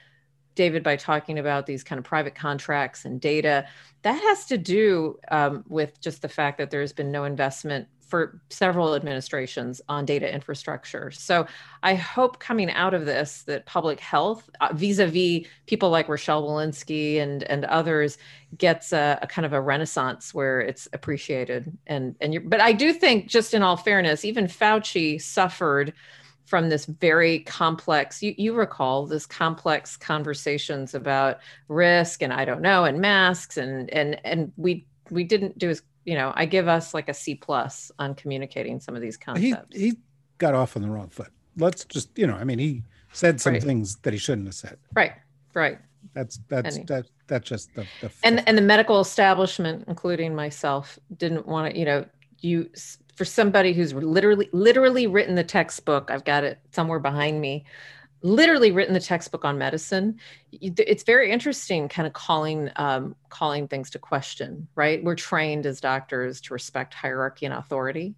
David 0.56 0.84
by 0.84 0.96
talking 0.96 1.40
about 1.40 1.66
these 1.66 1.84
kind 1.84 2.00
of 2.00 2.06
private 2.06 2.36
contracts 2.36 3.06
and 3.06 3.22
data. 3.22 3.68
That 4.02 4.22
has 4.22 4.46
to 4.48 4.58
do 4.58 5.20
um, 5.30 5.64
with 5.68 6.00
just 6.02 6.22
the 6.22 6.30
fact 6.30 6.58
that 6.58 6.72
there's 6.72 6.92
been 6.92 7.12
no 7.12 7.24
investment 7.24 7.88
for 8.12 8.42
several 8.50 8.94
administrations 8.94 9.82
on 9.88 10.04
data 10.04 10.32
infrastructure. 10.32 11.10
So 11.12 11.48
I 11.82 11.96
hope 11.96 12.40
coming 12.40 12.70
out 12.70 12.94
of 12.94 13.06
this 13.06 13.44
that 13.44 13.66
public 13.66 14.02
health, 14.02 14.50
uh, 14.60 14.74
vis-a-vis 14.74 15.48
people 15.66 15.90
like 15.90 16.10
Rochelle 16.10 16.44
Walensky 16.44 17.22
and 17.22 17.44
and 17.44 17.64
others, 17.66 18.18
gets 18.58 18.92
a, 18.92 19.18
a, 19.22 19.28
kind 19.28 19.46
of 19.46 19.54
a 19.54 19.62
renaissance 19.62 20.34
where 20.34 20.60
it's 20.60 20.90
appreciated. 20.92 21.72
And 21.88 22.18
and 22.20 22.34
you're, 22.34 22.44
but 22.44 22.60
I 22.60 22.74
do 22.74 22.92
think, 22.92 23.28
just 23.28 23.54
in 23.54 23.64
all 23.64 23.78
fairness, 23.78 24.26
even 24.26 24.48
Fauci 24.48 25.20
suffered 25.22 25.94
from 26.46 26.68
this 26.68 26.86
very 26.86 27.40
complex 27.40 28.22
you, 28.22 28.36
you 28.38 28.54
recall 28.54 29.06
this 29.06 29.26
complex 29.26 29.96
conversations 29.96 30.94
about 30.94 31.38
risk 31.70 32.22
and 32.22 32.34
i 32.34 32.44
don't 32.44 32.62
know 32.62 32.84
and 32.84 33.00
masks 33.00 33.56
and 33.56 33.90
and 33.94 34.20
and 34.26 34.52
we 34.58 34.86
we 35.12 35.24
didn't 35.24 35.58
do 35.58 35.70
as 35.70 35.82
you 36.06 36.16
know, 36.16 36.34
I 36.36 36.46
give 36.46 36.68
us 36.68 36.94
like 36.94 37.10
a 37.10 37.14
C 37.14 37.36
plus 37.36 37.92
on 38.00 38.16
communicating 38.16 38.80
some 38.80 38.96
of 38.96 39.02
these 39.02 39.18
concepts. 39.18 39.76
He, 39.76 39.90
he 39.90 39.98
got 40.38 40.54
off 40.54 40.76
on 40.76 40.82
the 40.82 40.90
wrong 40.90 41.10
foot. 41.10 41.30
Let's 41.58 41.86
just, 41.86 42.18
you 42.18 42.28
know, 42.28 42.36
I 42.36 42.44
mean, 42.44 42.60
he 42.60 42.84
said 43.14 43.40
some 43.40 43.54
right. 43.54 43.64
things 43.64 43.98
that 43.98 44.14
he 44.14 44.20
shouldn't 44.20 44.48
have 44.48 44.56
said. 44.56 44.78
Right. 44.94 45.14
Right. 45.54 45.80
That's 46.14 46.40
that's 46.50 46.78
he, 46.78 46.84
that 46.84 47.06
that's 47.28 47.48
just 47.48 47.74
the, 47.76 47.86
the 48.02 48.12
and 48.24 48.44
and 48.48 48.58
the 48.58 48.62
medical 48.62 49.00
establishment, 49.00 49.86
including 49.88 50.36
myself, 50.36 50.98
didn't 51.18 51.46
want 51.46 51.72
to. 51.72 51.80
You 51.80 51.86
know, 51.86 52.06
you 52.40 52.70
for 53.16 53.24
somebody 53.24 53.72
who's 53.72 53.94
literally 53.94 54.50
literally 54.52 55.06
written 55.06 55.36
the 55.36 55.44
textbook. 55.44 56.10
I've 56.10 56.26
got 56.26 56.44
it 56.44 56.60
somewhere 56.72 57.00
behind 57.00 57.40
me 57.40 57.66
literally 58.24 58.72
written 58.72 58.94
the 58.94 59.00
textbook 59.00 59.46
on 59.46 59.58
medicine. 59.58 60.20
It's 60.52 61.04
very 61.04 61.32
interesting 61.32 61.90
kind 61.90 62.08
of 62.08 62.14
calling 62.14 62.70
um, 62.76 63.16
calling 63.30 63.68
things 63.68 63.90
to 63.92 64.00
question 64.00 64.68
right? 64.76 65.04
We're 65.04 65.16
trained 65.16 65.66
as 65.66 65.82
doctors 65.82 66.42
to 66.42 66.54
respect 66.54 66.94
hierarchy 66.94 67.46
and 67.46 67.56
authority. 67.56 68.16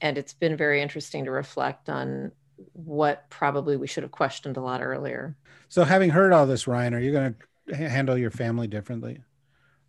And 0.00 0.16
it's 0.18 0.32
been 0.32 0.56
very 0.56 0.82
interesting 0.82 1.24
to 1.24 1.30
reflect 1.30 1.88
on 1.88 2.32
what 2.72 3.28
probably 3.30 3.76
we 3.76 3.86
should 3.86 4.02
have 4.02 4.12
questioned 4.12 4.56
a 4.56 4.60
lot 4.60 4.82
earlier. 4.82 5.36
So 5.68 5.84
having 5.84 6.10
heard 6.10 6.32
all 6.32 6.46
this 6.46 6.66
ryan 6.66 6.94
are 6.94 7.00
you 7.00 7.12
going 7.12 7.34
to 7.68 7.76
handle 7.76 8.18
your 8.18 8.30
family 8.30 8.66
differently? 8.66 9.22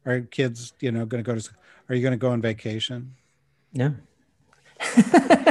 Are 0.05 0.21
kids 0.21 0.73
you 0.79 0.91
know 0.91 1.05
going 1.05 1.23
to 1.23 1.27
go 1.27 1.37
to 1.37 1.49
are 1.89 1.95
you 1.95 2.01
going 2.01 2.11
to 2.11 2.17
go 2.17 2.31
on 2.31 2.41
vacation? 2.41 3.15
No 3.73 3.95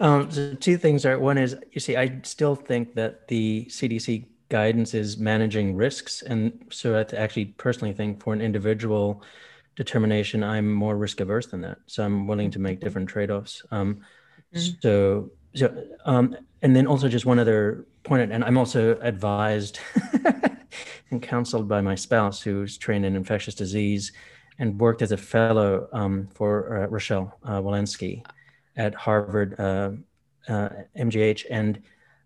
um, 0.00 0.30
so 0.30 0.54
two 0.54 0.76
things 0.76 1.04
are 1.04 1.18
one 1.18 1.38
is 1.38 1.56
you 1.72 1.80
see, 1.80 1.96
I 1.96 2.20
still 2.22 2.54
think 2.54 2.94
that 2.94 3.28
the 3.28 3.66
CDC 3.68 4.26
guidance 4.48 4.94
is 4.94 5.18
managing 5.18 5.74
risks, 5.74 6.22
and 6.22 6.66
so 6.70 6.96
I 6.96 7.16
actually 7.16 7.46
personally 7.46 7.92
think 7.92 8.22
for 8.22 8.32
an 8.32 8.40
individual 8.40 9.22
determination, 9.76 10.42
I'm 10.44 10.72
more 10.72 10.96
risk 10.96 11.20
averse 11.20 11.46
than 11.46 11.60
that. 11.62 11.78
So 11.86 12.04
I'm 12.04 12.26
willing 12.26 12.50
to 12.52 12.58
make 12.58 12.80
different 12.80 13.08
trade 13.08 13.30
offs. 13.30 13.62
Um, 13.70 14.00
mm-hmm. 14.54 14.70
So 14.80 15.30
so 15.54 15.84
um, 16.04 16.36
and 16.62 16.74
then 16.74 16.86
also 16.86 17.08
just 17.08 17.26
one 17.26 17.38
other 17.38 17.86
point, 18.04 18.30
and 18.30 18.44
I'm 18.44 18.58
also 18.58 18.98
advised 19.00 19.80
and 21.10 21.22
counseled 21.22 21.68
by 21.68 21.80
my 21.80 21.94
spouse, 21.94 22.40
who's 22.40 22.78
trained 22.78 23.04
in 23.04 23.16
infectious 23.16 23.54
disease 23.54 24.12
and 24.60 24.78
worked 24.78 25.02
as 25.02 25.12
a 25.12 25.16
fellow 25.16 25.88
um, 25.92 26.28
for 26.34 26.82
uh, 26.82 26.86
Rochelle 26.86 27.38
uh, 27.44 27.60
Walensky 27.60 28.22
at 28.78 28.94
Harvard 28.94 29.58
uh, 29.60 29.90
uh, 30.48 30.68
MGH. 30.96 31.44
And 31.50 31.82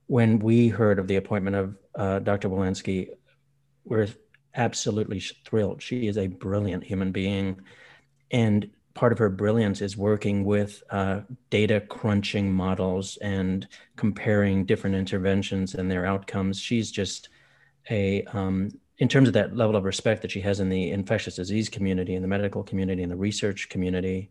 when 0.07 0.39
we 0.39 0.69
heard 0.69 0.99
of 0.99 1.09
the 1.09 1.17
appointment 1.17 1.57
of 1.57 1.77
uh, 1.97 2.19
Dr. 2.21 2.49
Walensky, 2.49 3.09
we're 3.85 4.09
absolutely 4.55 5.19
thrilled. 5.19 5.83
She 5.83 6.07
is 6.07 6.19
a 6.19 6.27
brilliant 6.29 6.85
human 6.85 7.11
being. 7.11 7.61
And 8.31 8.71
part 8.95 9.13
of 9.13 9.19
her 9.19 9.31
brilliance 9.31 9.81
is 9.81 9.97
working 9.97 10.45
with 10.45 10.83
uh, 10.91 11.21
data 11.49 11.81
crunching 11.81 12.53
models 12.53 13.17
and 13.23 13.67
comparing 13.97 14.67
different 14.67 14.95
interventions 14.95 15.75
and 15.75 15.91
their 15.91 16.05
outcomes. 16.05 16.61
She's 16.61 16.91
just 16.91 17.31
a, 17.91 18.25
um, 18.27 18.71
in 18.99 19.09
terms 19.09 19.27
of 19.27 19.35
that 19.35 19.57
level 19.57 19.75
of 19.75 19.85
respect 19.85 20.21
that 20.23 20.31
she 20.31 20.43
has 20.43 20.61
in 20.61 20.69
the 20.69 20.91
infectious 20.91 21.37
disease 21.37 21.71
community, 21.71 22.15
in 22.15 22.23
the 22.23 22.29
medical 22.29 22.63
community, 22.63 23.03
in 23.03 23.09
the 23.09 23.17
research 23.17 23.71
community, 23.71 24.31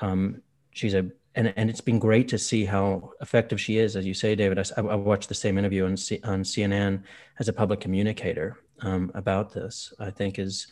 um, 0.00 0.42
she's 0.72 0.94
a 0.94 1.06
and, 1.36 1.52
and 1.56 1.68
it's 1.70 1.82
been 1.82 1.98
great 1.98 2.28
to 2.28 2.38
see 2.38 2.64
how 2.64 3.12
effective 3.20 3.60
she 3.60 3.76
is, 3.78 3.94
as 3.94 4.06
you 4.06 4.14
say, 4.14 4.34
David. 4.34 4.58
I, 4.58 4.80
I 4.80 4.94
watched 4.94 5.28
the 5.28 5.34
same 5.34 5.58
interview 5.58 5.84
on, 5.84 5.96
C, 5.96 6.18
on 6.24 6.42
CNN 6.42 7.02
as 7.38 7.48
a 7.48 7.52
public 7.52 7.78
communicator 7.78 8.58
um, 8.80 9.12
about 9.14 9.52
this. 9.52 9.92
I 10.00 10.10
think 10.10 10.38
is 10.38 10.66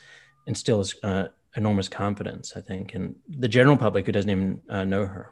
instills 0.46 0.96
uh, 1.02 1.28
enormous 1.56 1.88
confidence. 1.88 2.54
I 2.56 2.62
think, 2.62 2.94
and 2.94 3.14
the 3.28 3.48
general 3.48 3.76
public 3.76 4.06
who 4.06 4.12
doesn't 4.12 4.30
even 4.30 4.60
uh, 4.70 4.84
know 4.84 5.06
her. 5.06 5.30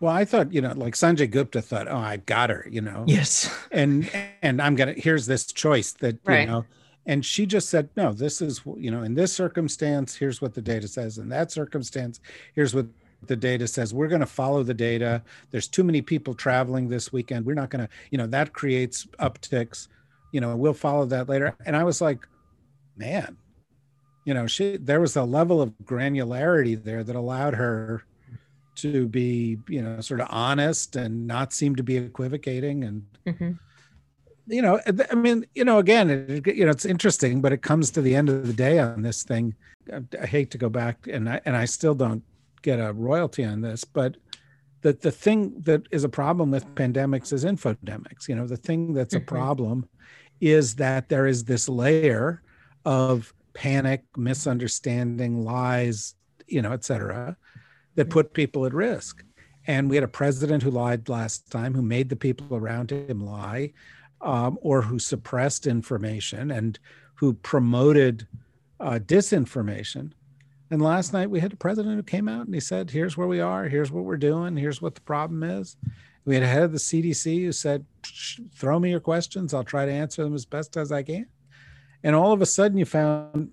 Well, 0.00 0.12
I 0.12 0.24
thought, 0.24 0.52
you 0.52 0.60
know, 0.60 0.72
like 0.72 0.94
Sanjay 0.94 1.30
Gupta 1.30 1.62
thought, 1.62 1.88
oh, 1.88 1.96
I 1.96 2.18
got 2.18 2.50
her, 2.50 2.66
you 2.70 2.80
know. 2.80 3.04
Yes. 3.06 3.50
And 3.70 4.10
and 4.42 4.60
I'm 4.60 4.74
gonna 4.74 4.94
here's 4.96 5.26
this 5.26 5.46
choice 5.46 5.92
that 5.94 6.18
Right. 6.24 6.40
you 6.40 6.46
know, 6.46 6.64
and 7.06 7.24
she 7.24 7.46
just 7.46 7.70
said, 7.70 7.88
no, 7.96 8.12
this 8.12 8.42
is 8.42 8.60
you 8.76 8.90
know, 8.90 9.04
in 9.04 9.14
this 9.14 9.32
circumstance, 9.32 10.16
here's 10.16 10.42
what 10.42 10.54
the 10.54 10.60
data 10.60 10.88
says. 10.88 11.16
In 11.18 11.28
that 11.30 11.52
circumstance, 11.52 12.20
here's 12.54 12.74
what 12.74 12.86
the 13.26 13.36
data 13.36 13.66
says. 13.66 13.92
We're 13.92 14.08
going 14.08 14.20
to 14.20 14.26
follow 14.26 14.62
the 14.62 14.74
data. 14.74 15.22
There's 15.50 15.68
too 15.68 15.84
many 15.84 16.02
people 16.02 16.34
traveling 16.34 16.88
this 16.88 17.12
weekend. 17.12 17.44
We're 17.46 17.54
not 17.54 17.70
going 17.70 17.86
to, 17.86 17.92
you 18.10 18.18
know, 18.18 18.26
that 18.28 18.52
creates 18.52 19.06
upticks. 19.18 19.88
You 20.32 20.40
know, 20.40 20.56
we'll 20.56 20.74
follow 20.74 21.04
that 21.06 21.28
later. 21.28 21.54
And 21.66 21.76
I 21.76 21.84
was 21.84 22.00
like, 22.00 22.26
man, 22.96 23.36
you 24.24 24.34
know, 24.34 24.46
she 24.46 24.76
there 24.76 25.00
was 25.00 25.16
a 25.16 25.24
level 25.24 25.60
of 25.62 25.72
granularity 25.84 26.82
there 26.82 27.02
that 27.02 27.16
allowed 27.16 27.54
her 27.54 28.04
to 28.76 29.08
be, 29.08 29.58
you 29.68 29.82
know, 29.82 30.00
sort 30.00 30.20
of 30.20 30.28
honest 30.30 30.94
and 30.96 31.26
not 31.26 31.52
seem 31.52 31.74
to 31.76 31.82
be 31.82 31.96
equivocating 31.96 32.84
and 32.84 33.04
Mhm. 33.26 33.58
you 34.46 34.62
know 34.62 34.80
i 35.10 35.14
mean 35.14 35.44
you 35.54 35.62
know 35.62 35.78
again 35.78 36.08
it, 36.08 36.46
you 36.46 36.64
know 36.64 36.70
it's 36.70 36.86
interesting 36.86 37.42
but 37.42 37.52
it 37.52 37.60
comes 37.60 37.90
to 37.90 38.00
the 38.00 38.14
end 38.14 38.30
of 38.30 38.46
the 38.46 38.52
day 38.54 38.78
on 38.78 39.02
this 39.02 39.22
thing 39.22 39.54
I, 39.92 40.00
I 40.22 40.24
hate 40.26 40.50
to 40.52 40.58
go 40.58 40.70
back 40.70 41.06
and 41.06 41.28
i 41.28 41.38
and 41.44 41.54
i 41.54 41.66
still 41.66 41.94
don't 41.94 42.22
get 42.62 42.78
a 42.78 42.92
royalty 42.92 43.44
on 43.44 43.60
this 43.60 43.84
but 43.84 44.16
the 44.82 44.92
the 44.92 45.10
thing 45.10 45.60
that 45.62 45.82
is 45.90 46.04
a 46.04 46.08
problem 46.08 46.50
with 46.50 46.64
pandemics 46.74 47.32
is 47.32 47.44
infodemics 47.44 48.28
you 48.28 48.34
know 48.34 48.46
the 48.46 48.56
thing 48.56 48.92
that's 48.94 49.14
a 49.14 49.20
Mhm. 49.20 49.26
problem 49.26 49.88
is 50.40 50.74
that 50.76 51.08
there 51.08 51.26
is 51.26 51.44
this 51.44 51.68
layer 51.68 52.42
of 52.84 53.32
panic 53.54 54.04
misunderstanding 54.16 55.42
lies 55.44 56.14
you 56.46 56.62
know 56.62 56.72
et 56.72 56.84
cetera 56.84 57.36
that 57.96 58.08
put 58.10 58.32
people 58.32 58.64
at 58.66 58.72
risk 58.72 59.24
and 59.66 59.90
we 59.90 59.96
had 59.96 60.04
a 60.04 60.08
president 60.08 60.62
who 60.62 60.70
lied 60.70 61.08
last 61.08 61.50
time 61.50 61.74
who 61.74 61.82
made 61.82 62.08
the 62.08 62.16
people 62.16 62.56
around 62.56 62.90
him 62.90 63.20
lie 63.24 63.72
um, 64.22 64.58
or 64.62 64.82
who 64.82 64.98
suppressed 64.98 65.66
information 65.66 66.50
and 66.50 66.78
who 67.16 67.34
promoted 67.34 68.26
uh, 68.80 68.98
disinformation. 69.04 70.12
And 70.70 70.82
last 70.82 71.12
night 71.12 71.30
we 71.30 71.40
had 71.40 71.52
a 71.52 71.56
president 71.56 71.96
who 71.96 72.02
came 72.02 72.28
out 72.28 72.46
and 72.46 72.54
he 72.54 72.60
said, 72.60 72.90
"Here's 72.90 73.16
where 73.16 73.28
we 73.28 73.40
are. 73.40 73.68
Here's 73.68 73.90
what 73.90 74.04
we're 74.04 74.16
doing. 74.16 74.56
Here's 74.56 74.82
what 74.82 74.94
the 74.94 75.00
problem 75.00 75.42
is." 75.42 75.76
We 76.24 76.34
had 76.34 76.44
a 76.44 76.48
head 76.48 76.64
of 76.64 76.72
the 76.72 76.78
CDC 76.78 77.44
who 77.44 77.52
said, 77.52 77.86
"Throw 78.54 78.78
me 78.78 78.90
your 78.90 79.00
questions. 79.00 79.54
I'll 79.54 79.64
try 79.64 79.86
to 79.86 79.92
answer 79.92 80.22
them 80.22 80.34
as 80.34 80.44
best 80.44 80.76
as 80.76 80.92
I 80.92 81.02
can." 81.02 81.26
And 82.02 82.14
all 82.14 82.32
of 82.32 82.42
a 82.42 82.46
sudden, 82.46 82.78
you 82.78 82.84
found 82.84 83.50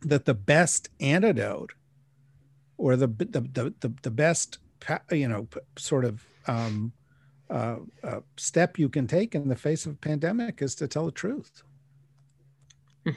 that 0.00 0.24
the 0.24 0.34
best 0.34 0.88
antidote, 1.00 1.74
or 2.78 2.96
the 2.96 3.08
the 3.08 3.40
the 3.40 3.74
the, 3.80 3.92
the 4.02 4.10
best, 4.10 4.58
you 5.10 5.28
know, 5.28 5.48
sort 5.76 6.06
of 6.06 6.24
um, 6.46 6.92
uh, 7.50 7.76
uh, 8.02 8.20
step 8.36 8.78
you 8.78 8.88
can 8.88 9.06
take 9.06 9.34
in 9.34 9.48
the 9.48 9.56
face 9.56 9.84
of 9.84 9.92
a 9.92 9.96
pandemic 9.96 10.62
is 10.62 10.74
to 10.76 10.88
tell 10.88 11.04
the 11.06 11.12
truth. 11.12 11.62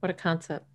What 0.00 0.10
a 0.10 0.14
concept. 0.14 0.66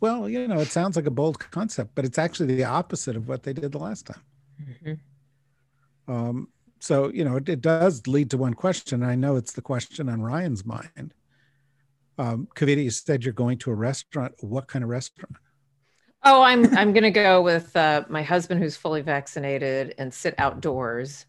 Well, 0.00 0.28
you 0.28 0.48
know, 0.48 0.58
it 0.60 0.68
sounds 0.68 0.96
like 0.96 1.06
a 1.06 1.10
bold 1.10 1.38
concept, 1.38 1.94
but 1.94 2.04
it's 2.04 2.18
actually 2.18 2.54
the 2.54 2.64
opposite 2.64 3.16
of 3.16 3.28
what 3.28 3.42
they 3.42 3.52
did 3.52 3.72
the 3.72 3.78
last 3.78 4.06
time. 4.06 4.22
Mhm. 4.62 4.98
Um, 6.08 6.48
so, 6.80 7.10
you 7.12 7.24
know, 7.24 7.36
it, 7.36 7.48
it 7.48 7.60
does 7.60 8.06
lead 8.06 8.30
to 8.30 8.38
one 8.38 8.54
question. 8.54 9.02
I 9.02 9.14
know 9.14 9.36
it's 9.36 9.52
the 9.52 9.62
question 9.62 10.08
on 10.08 10.22
Ryan's 10.22 10.64
mind. 10.64 11.14
Um, 12.18 12.48
Kavita, 12.54 12.82
you 12.82 12.90
said 12.90 13.24
you're 13.24 13.32
going 13.32 13.58
to 13.58 13.70
a 13.70 13.74
restaurant. 13.74 14.34
What 14.40 14.66
kind 14.66 14.82
of 14.82 14.88
restaurant? 14.90 15.36
Oh, 16.22 16.42
I'm 16.42 16.66
I'm 16.76 16.92
gonna 16.92 17.10
go 17.10 17.40
with 17.40 17.74
uh, 17.74 18.04
my 18.10 18.22
husband 18.22 18.62
who's 18.62 18.76
fully 18.76 19.00
vaccinated 19.00 19.94
and 19.96 20.12
sit 20.12 20.34
outdoors, 20.36 21.24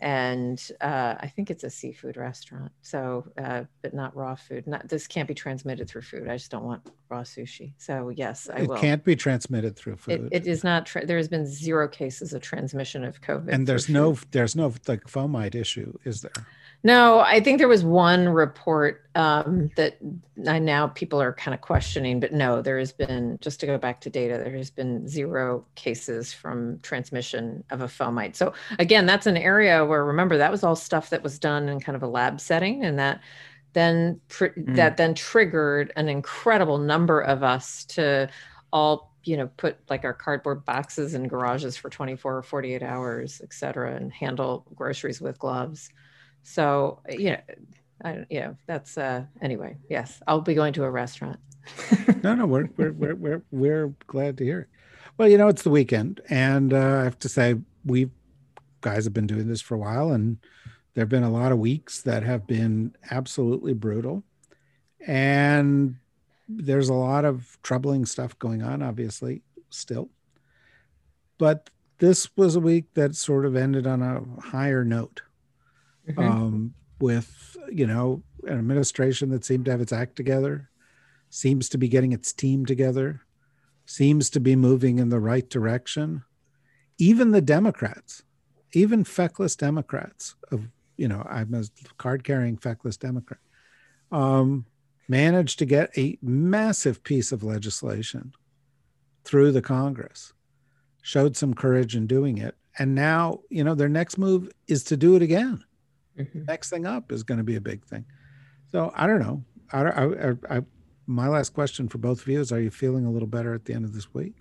and 0.00 0.70
uh, 0.80 1.14
I 1.18 1.28
think 1.34 1.50
it's 1.50 1.64
a 1.64 1.70
seafood 1.70 2.16
restaurant. 2.16 2.70
So, 2.82 3.26
uh, 3.36 3.64
but 3.82 3.94
not 3.94 4.14
raw 4.16 4.34
food. 4.34 4.66
Not 4.66 4.88
this 4.88 5.06
can't 5.06 5.26
be 5.28 5.34
transmitted 5.34 5.88
through 5.88 6.02
food. 6.02 6.28
I 6.28 6.36
just 6.36 6.50
don't 6.50 6.64
want 6.64 6.82
raw 7.08 7.22
sushi. 7.22 7.72
So 7.78 8.10
yes, 8.10 8.48
I 8.52 8.60
it 8.60 8.68
will. 8.68 8.76
can't 8.78 9.02
be 9.04 9.16
transmitted 9.16 9.76
through 9.76 9.94
It, 9.94 10.00
food. 10.00 10.28
it 10.32 10.46
is 10.46 10.62
not. 10.62 10.86
Tra- 10.86 11.06
there 11.06 11.16
has 11.16 11.28
been 11.28 11.46
zero 11.46 11.88
cases 11.88 12.32
of 12.32 12.42
transmission 12.42 13.04
of 13.04 13.20
COVID. 13.20 13.48
and 13.48 13.66
there's 13.66 13.88
no 13.88 14.14
food. 14.14 14.28
there's 14.30 14.54
no 14.56 14.72
like 14.86 15.04
fomite 15.04 15.54
issue, 15.54 15.96
is 16.04 16.20
there? 16.22 16.32
No, 16.84 17.18
I 17.18 17.40
think 17.40 17.58
there 17.58 17.66
was 17.68 17.84
one 17.84 18.28
report 18.28 19.02
um, 19.16 19.70
that 19.76 19.98
I 20.46 20.60
now 20.60 20.86
people 20.86 21.20
are 21.20 21.32
kind 21.32 21.52
of 21.52 21.60
questioning, 21.60 22.20
but 22.20 22.32
no, 22.32 22.62
there 22.62 22.78
has 22.78 22.92
been, 22.92 23.36
just 23.40 23.58
to 23.60 23.66
go 23.66 23.78
back 23.78 24.00
to 24.02 24.10
data, 24.10 24.38
there 24.38 24.56
has 24.56 24.70
been 24.70 25.08
zero 25.08 25.66
cases 25.74 26.32
from 26.32 26.78
transmission 26.80 27.64
of 27.70 27.80
a 27.80 27.86
fomite. 27.86 28.36
So 28.36 28.52
again, 28.78 29.06
that's 29.06 29.26
an 29.26 29.36
area 29.36 29.84
where 29.84 30.04
remember 30.04 30.38
that 30.38 30.52
was 30.52 30.62
all 30.62 30.76
stuff 30.76 31.10
that 31.10 31.22
was 31.24 31.38
done 31.40 31.68
in 31.68 31.80
kind 31.80 31.96
of 31.96 32.02
a 32.04 32.08
lab 32.08 32.40
setting 32.40 32.84
and 32.84 32.98
that 32.98 33.20
then 33.72 34.20
pr- 34.28 34.46
that 34.56 34.96
then 34.96 35.14
triggered 35.14 35.92
an 35.96 36.08
incredible 36.08 36.78
number 36.78 37.20
of 37.20 37.42
us 37.42 37.84
to 37.84 38.28
all 38.72 39.12
you 39.24 39.36
know 39.36 39.48
put 39.56 39.76
like 39.90 40.04
our 40.04 40.14
cardboard 40.14 40.64
boxes 40.64 41.14
in 41.14 41.28
garages 41.28 41.76
for 41.76 41.90
24 41.90 42.38
or 42.38 42.42
48 42.42 42.82
hours 42.82 43.40
et 43.42 43.52
cetera 43.52 43.94
and 43.94 44.12
handle 44.12 44.64
groceries 44.74 45.20
with 45.20 45.38
gloves 45.38 45.90
so 46.48 47.00
you 47.08 47.30
know 47.30 47.40
i 48.04 48.24
you 48.30 48.40
know 48.40 48.56
that's 48.66 48.96
uh 48.96 49.24
anyway 49.42 49.76
yes 49.88 50.20
i'll 50.26 50.40
be 50.40 50.54
going 50.54 50.72
to 50.72 50.84
a 50.84 50.90
restaurant 50.90 51.38
no, 52.22 52.34
no, 52.34 52.46
we're 52.46 52.68
we're 52.76 52.92
we're 52.92 53.14
we're 53.14 53.42
we're 53.50 53.94
glad 54.06 54.38
to 54.38 54.44
hear 54.44 54.60
it. 54.60 54.68
Well, 55.16 55.28
you 55.28 55.38
know, 55.38 55.48
it's 55.48 55.62
the 55.62 55.70
weekend, 55.70 56.20
and 56.28 56.72
uh, 56.72 57.00
I 57.00 57.04
have 57.04 57.18
to 57.20 57.28
say, 57.28 57.56
we 57.84 58.10
guys 58.80 59.04
have 59.04 59.12
been 59.12 59.26
doing 59.26 59.48
this 59.48 59.60
for 59.60 59.74
a 59.74 59.78
while, 59.78 60.12
and 60.12 60.38
there 60.94 61.02
have 61.02 61.08
been 61.08 61.24
a 61.24 61.30
lot 61.30 61.52
of 61.52 61.58
weeks 61.58 62.02
that 62.02 62.22
have 62.22 62.46
been 62.46 62.94
absolutely 63.10 63.74
brutal, 63.74 64.22
and 65.06 65.96
there's 66.48 66.88
a 66.88 66.94
lot 66.94 67.24
of 67.24 67.58
troubling 67.62 68.06
stuff 68.06 68.38
going 68.38 68.62
on, 68.62 68.82
obviously, 68.82 69.42
still. 69.70 70.08
But 71.36 71.70
this 71.98 72.30
was 72.36 72.56
a 72.56 72.60
week 72.60 72.94
that 72.94 73.14
sort 73.16 73.44
of 73.44 73.56
ended 73.56 73.86
on 73.86 74.02
a 74.02 74.40
higher 74.40 74.84
note 74.84 75.22
Mhm. 76.08 76.22
um, 76.22 76.74
with 77.00 77.56
you 77.70 77.86
know 77.86 78.22
an 78.44 78.58
administration 78.58 79.30
that 79.30 79.44
seemed 79.44 79.64
to 79.66 79.70
have 79.70 79.80
its 79.80 79.92
act 79.92 80.16
together, 80.16 80.70
seems 81.30 81.68
to 81.68 81.78
be 81.78 81.88
getting 81.88 82.12
its 82.12 82.32
team 82.32 82.64
together, 82.66 83.22
seems 83.86 84.30
to 84.30 84.40
be 84.40 84.56
moving 84.56 84.98
in 84.98 85.08
the 85.08 85.20
right 85.20 85.48
direction. 85.48 86.22
Even 86.98 87.30
the 87.30 87.40
Democrats, 87.40 88.22
even 88.72 89.04
feckless 89.04 89.54
Democrats 89.56 90.34
of 90.50 90.68
you 90.96 91.08
know 91.08 91.24
I'm 91.28 91.54
a 91.54 91.64
card 91.98 92.24
carrying 92.24 92.56
feckless 92.56 92.96
Democrat, 92.96 93.40
um, 94.10 94.66
managed 95.08 95.58
to 95.60 95.66
get 95.66 95.96
a 95.96 96.18
massive 96.22 97.02
piece 97.02 97.32
of 97.32 97.42
legislation 97.42 98.32
through 99.24 99.52
the 99.52 99.62
Congress, 99.62 100.32
showed 101.02 101.36
some 101.36 101.54
courage 101.54 101.94
in 101.94 102.06
doing 102.06 102.38
it, 102.38 102.56
and 102.78 102.94
now 102.94 103.40
you 103.50 103.62
know 103.62 103.74
their 103.74 103.88
next 103.88 104.18
move 104.18 104.50
is 104.66 104.82
to 104.84 104.96
do 104.96 105.14
it 105.14 105.22
again 105.22 105.64
Mhm. 106.18 106.46
next 106.46 106.70
thing 106.70 106.86
up 106.86 107.12
is 107.12 107.22
going 107.22 107.38
to 107.38 107.44
be 107.44 107.56
a 107.56 107.60
big 107.60 107.84
thing. 107.84 108.04
So 108.70 108.92
I 108.94 109.06
don't 109.06 109.20
know. 109.20 109.44
I, 109.72 109.82
I, 109.82 110.32
I, 110.50 110.62
my 111.06 111.28
last 111.28 111.54
question 111.54 111.88
for 111.88 111.98
both 111.98 112.22
of 112.22 112.28
you 112.28 112.40
is: 112.40 112.52
Are 112.52 112.60
you 112.60 112.70
feeling 112.70 113.06
a 113.06 113.10
little 113.10 113.28
better 113.28 113.54
at 113.54 113.64
the 113.64 113.74
end 113.74 113.84
of 113.84 113.94
this 113.94 114.12
week? 114.12 114.34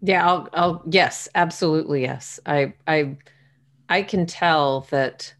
Yeah, 0.00 0.26
I'll, 0.26 0.48
I'll, 0.52 0.82
yes, 0.90 1.28
absolutely. 1.34 2.02
Yes. 2.02 2.40
I, 2.44 2.74
I, 2.88 3.16
I 3.88 4.02
can 4.02 4.26
tell 4.26 4.86
that 4.90 5.32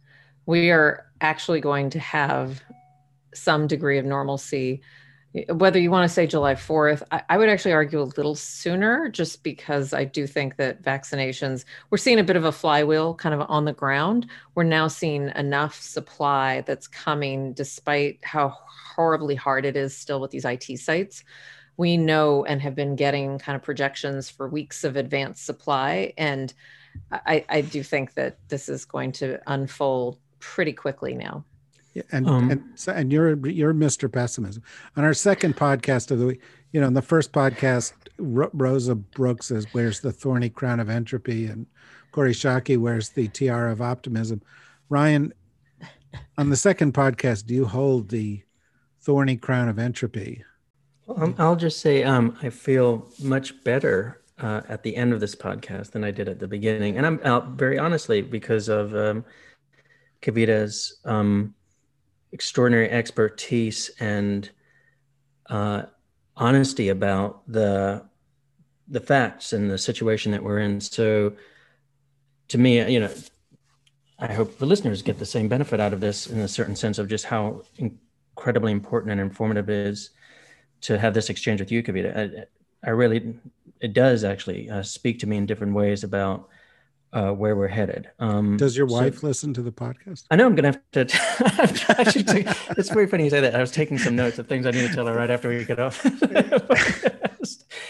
we 0.47 0.71
are 0.71 1.07
actually 1.21 1.61
going 1.61 1.91
to 1.91 1.99
have 1.99 2.63
some 3.35 3.67
degree 3.67 3.99
of 3.99 4.05
normalcy 4.05 4.83
whether 5.49 5.79
you 5.79 5.91
want 5.91 6.07
to 6.07 6.13
say 6.13 6.27
July 6.27 6.55
4th, 6.55 7.03
I, 7.11 7.23
I, 7.31 7.39
would 7.39 7.49
actually 7.49 7.73
argue 7.73 8.01
a 8.01 8.05
little 8.05 8.35
sooner 8.35 9.09
just 9.09 9.43
because 9.43 9.95
I 9.95 10.05
do 10.05 10.27
think 10.27 10.57
that 10.57 10.83
vaccinations, 10.83 11.65
we're 11.89 11.99
seeing 11.99 12.19
a 12.19 12.25
bit 12.25 12.37
of 12.37 12.45
a 12.45 12.53
flywheel 12.53 13.15
kind 13.15 13.35
of 13.35 13.49
on 13.49 13.65
the 13.65 13.73
ground. 13.73 14.27
We're 14.55 14.65
now 14.65 14.89
seeing 14.89 15.33
enough 15.35 15.81
supply 15.81 16.61
that's 16.63 16.87
coming 16.87 17.55
despite 17.55 18.19
how 18.23 18.55
horribly 18.95 19.35
hard 19.35 19.65
it 19.65 19.75
is 19.75 19.97
still 19.97 20.21
with 20.21 20.33
these 20.33 20.45
IT 20.45 20.79
sites. 20.79 21.25
We 21.79 21.97
know 21.97 22.45
and 22.45 22.61
have 22.61 22.75
been 22.75 22.95
getting 22.95 23.39
kind 23.39 23.57
of 23.57 23.63
projections 23.63 24.29
for 24.29 24.49
weeks 24.49 24.85
of 24.85 24.97
advanced 24.97 25.47
supply. 25.47 26.13
And 26.19 26.53
I, 27.11 27.47
I 27.49 27.61
do 27.63 27.83
think 27.83 28.15
that 28.15 28.37
this 28.49 28.69
is 28.69 28.85
going 28.85 29.13
to 29.13 29.41
unfold 29.47 30.19
pretty 30.41 30.75
quickly 30.75 31.15
now. 31.15 31.47
Yeah, 31.95 32.03
and 32.11 32.27
um, 32.27 32.51
and 32.51 32.63
and 32.87 33.13
you're 33.13 33.47
you're 33.47 33.75
Mr. 33.75 34.11
Pessimism. 34.11 34.63
On 34.97 35.05
our 35.05 35.13
second 35.13 35.57
podcast 35.57 36.11
of 36.11 36.19
the 36.19 36.27
week, 36.27 36.41
you 36.73 36.81
know, 36.81 36.87
in 36.87 36.95
the 36.95 37.03
first 37.03 37.33
podcast, 37.33 37.93
Ro- 38.19 38.51
Rosa 38.55 38.95
Brooks 38.95 39.53
"Where's 39.73 40.01
the 40.01 40.13
thorny 40.13 40.49
crown 40.49 40.81
of 40.81 40.89
entropy?" 40.89 41.47
and 41.47 41.67
Kori 42.13 42.33
Schake 42.33 42.79
wears 42.79 43.11
the 43.11 43.29
tiara 43.29 43.73
of 43.73 43.83
optimism. 43.83 44.41
Ryan, 44.89 45.33
on 46.39 46.51
the 46.51 46.57
second 46.57 46.95
podcast, 46.95 47.47
do 47.47 47.55
you 47.55 47.67
hold 47.67 48.09
the 48.09 48.43
thorny 49.01 49.37
crown 49.37 49.69
of 49.69 49.79
entropy? 49.79 50.45
Um, 51.09 51.35
I'll 51.39 51.57
just 51.57 51.81
say 51.81 52.05
um, 52.05 52.39
I 52.43 52.49
feel 52.49 53.11
much 53.23 53.63
better 53.65 54.23
uh, 54.39 54.63
at 54.69 54.83
the 54.83 54.97
end 54.97 55.13
of 55.13 55.21
this 55.21 55.35
podcast 55.35 55.91
than 55.91 56.05
I 56.05 56.11
did 56.11 56.29
at 56.29 56.39
the 56.39 56.49
beginning, 56.49 56.97
and 56.97 57.07
I'm 57.07 57.21
out 57.25 57.49
very 57.51 57.79
honestly 57.79 58.23
because 58.23 58.69
of 58.69 58.95
um, 58.95 59.25
Kavita's 60.23 61.01
um, 61.05 61.55
extraordinary 62.33 62.91
expertise 62.91 63.91
and 64.01 64.51
uh, 65.49 65.83
honesty 66.37 66.89
about 66.89 67.43
the 67.47 68.05
the 68.89 69.01
facts 69.01 69.53
and 69.53 69.71
the 69.71 69.79
situation 69.79 70.33
that 70.33 70.43
we're 70.43 70.59
in. 70.59 70.81
So, 70.81 71.33
to 72.49 72.59
me, 72.59 72.93
you 72.93 73.01
know, 73.01 73.11
I 74.19 74.33
hope 74.33 74.59
the 74.59 74.67
listeners 74.67 75.03
get 75.03 75.19
the 75.19 75.27
same 75.27 75.49
benefit 75.49 75.81
out 75.81 75.93
of 75.93 76.01
this 76.01 76.27
in 76.27 76.41
a 76.41 76.49
certain 76.49 76.77
sense 76.77 76.99
of 76.99 77.09
just 77.09 77.25
how 77.25 77.63
incredibly 77.79 78.73
important 78.73 79.13
and 79.13 79.21
informative 79.21 79.71
it 79.71 79.87
is 79.87 80.11
to 80.83 80.99
have 80.99 81.15
this 81.15 81.31
exchange 81.31 81.61
with 81.61 81.73
you, 81.73 81.83
Kavita. 81.83 82.45
I, 82.85 82.89
I 82.89 82.91
really, 82.91 83.35
it 83.81 83.95
does 83.95 84.25
actually 84.25 84.69
uh, 84.69 84.83
speak 84.83 85.19
to 85.21 85.27
me 85.27 85.37
in 85.37 85.47
different 85.47 85.75
ways 85.75 86.05
about 86.05 86.49
uh, 87.13 87.31
where 87.33 87.55
we're 87.55 87.69
headed. 87.69 88.09
Um, 88.19 88.57
Does 88.57 88.77
your 88.77 88.87
wife 88.87 89.19
so, 89.19 89.27
listen 89.27 89.55
to 89.55 89.63
the 89.63 89.73
podcast? 89.73 90.25
I 90.31 90.37
know 90.37 90.47
I'm 90.47 90.55
going 90.55 90.73
to 90.73 90.81
have 90.95 91.73
to. 91.79 91.99
actually, 91.99 92.47
it's 92.79 92.91
very 92.91 93.07
funny 93.07 93.25
you 93.25 93.31
say 93.31 93.41
that. 93.41 93.55
I 93.55 93.61
was 93.61 93.71
taking 93.71 93.99
some 93.99 94.17
notes 94.17 94.39
of 94.39 94.47
things 94.49 94.67
I 94.67 94.71
need 94.71 94.89
to 94.89 94.95
tell 94.95 95.07
her 95.07 95.15
right 95.15 95.31
after 95.31 95.49
we 95.49 95.65
get 95.65 95.79
off. 95.79 96.05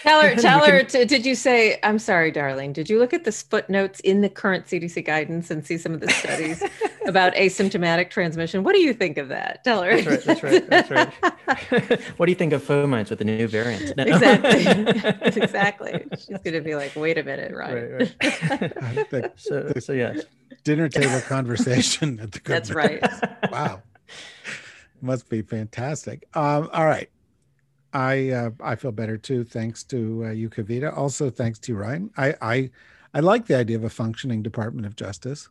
tell 0.02 0.22
her, 0.22 0.34
tell 0.36 0.64
her. 0.64 0.82
To, 0.82 1.04
did 1.04 1.26
you 1.26 1.34
say? 1.34 1.78
I'm 1.82 1.98
sorry, 1.98 2.30
darling. 2.30 2.72
Did 2.72 2.88
you 2.88 2.98
look 2.98 3.12
at 3.12 3.24
the 3.24 3.32
footnotes 3.32 4.00
in 4.00 4.20
the 4.20 4.28
current 4.28 4.66
CDC 4.66 5.04
guidance 5.04 5.50
and 5.50 5.66
see 5.66 5.78
some 5.78 5.92
of 5.92 6.00
the 6.00 6.08
studies 6.10 6.62
about 7.06 7.34
asymptomatic 7.34 8.10
transmission? 8.10 8.64
What 8.64 8.74
do 8.74 8.80
you 8.80 8.92
think 8.92 9.18
of 9.18 9.28
that? 9.28 9.64
Tell 9.64 9.82
her. 9.82 10.00
That's 10.00 10.42
right. 10.42 10.68
That's 10.68 10.90
right. 10.90 11.10
That's 11.46 11.70
right. 11.70 12.00
what 12.16 12.26
do 12.26 12.32
you 12.32 12.36
think 12.36 12.52
of 12.52 12.62
fomites 12.62 13.10
with 13.10 13.18
the 13.18 13.24
new 13.24 13.46
variant? 13.46 13.96
No. 13.96 14.04
Exactly. 14.04 15.42
exactly. 15.42 16.06
She's 16.18 16.38
going 16.38 16.54
to 16.54 16.60
be 16.60 16.74
like, 16.74 16.94
"Wait 16.96 17.18
a 17.18 17.22
minute, 17.22 17.52
Ryan." 17.54 17.92
Right, 17.92 18.00
right 18.20 19.10
the, 19.10 19.32
so, 19.36 19.62
the 19.62 19.80
so 19.80 19.92
yeah, 19.92 20.14
dinner 20.64 20.88
table 20.88 21.20
conversation 21.22 22.20
at 22.20 22.32
the. 22.32 22.40
That's 22.44 22.70
right. 22.70 23.02
wow, 23.50 23.82
must 25.00 25.28
be 25.28 25.42
fantastic. 25.42 26.26
Um, 26.34 26.68
all 26.72 26.86
right, 26.86 27.08
I 27.92 28.30
uh, 28.30 28.50
I 28.60 28.76
feel 28.76 28.92
better 28.92 29.18
too, 29.18 29.44
thanks 29.44 29.84
to 29.84 30.26
uh, 30.26 30.30
you, 30.30 30.48
Kavita. 30.48 30.96
Also, 30.96 31.30
thanks 31.30 31.58
to 31.60 31.72
you, 31.72 31.78
Ryan. 31.78 32.10
I 32.16 32.34
I 32.40 32.70
I 33.14 33.20
like 33.20 33.46
the 33.46 33.56
idea 33.56 33.76
of 33.76 33.84
a 33.84 33.90
functioning 33.90 34.42
Department 34.42 34.86
of 34.86 34.96
Justice. 34.96 35.48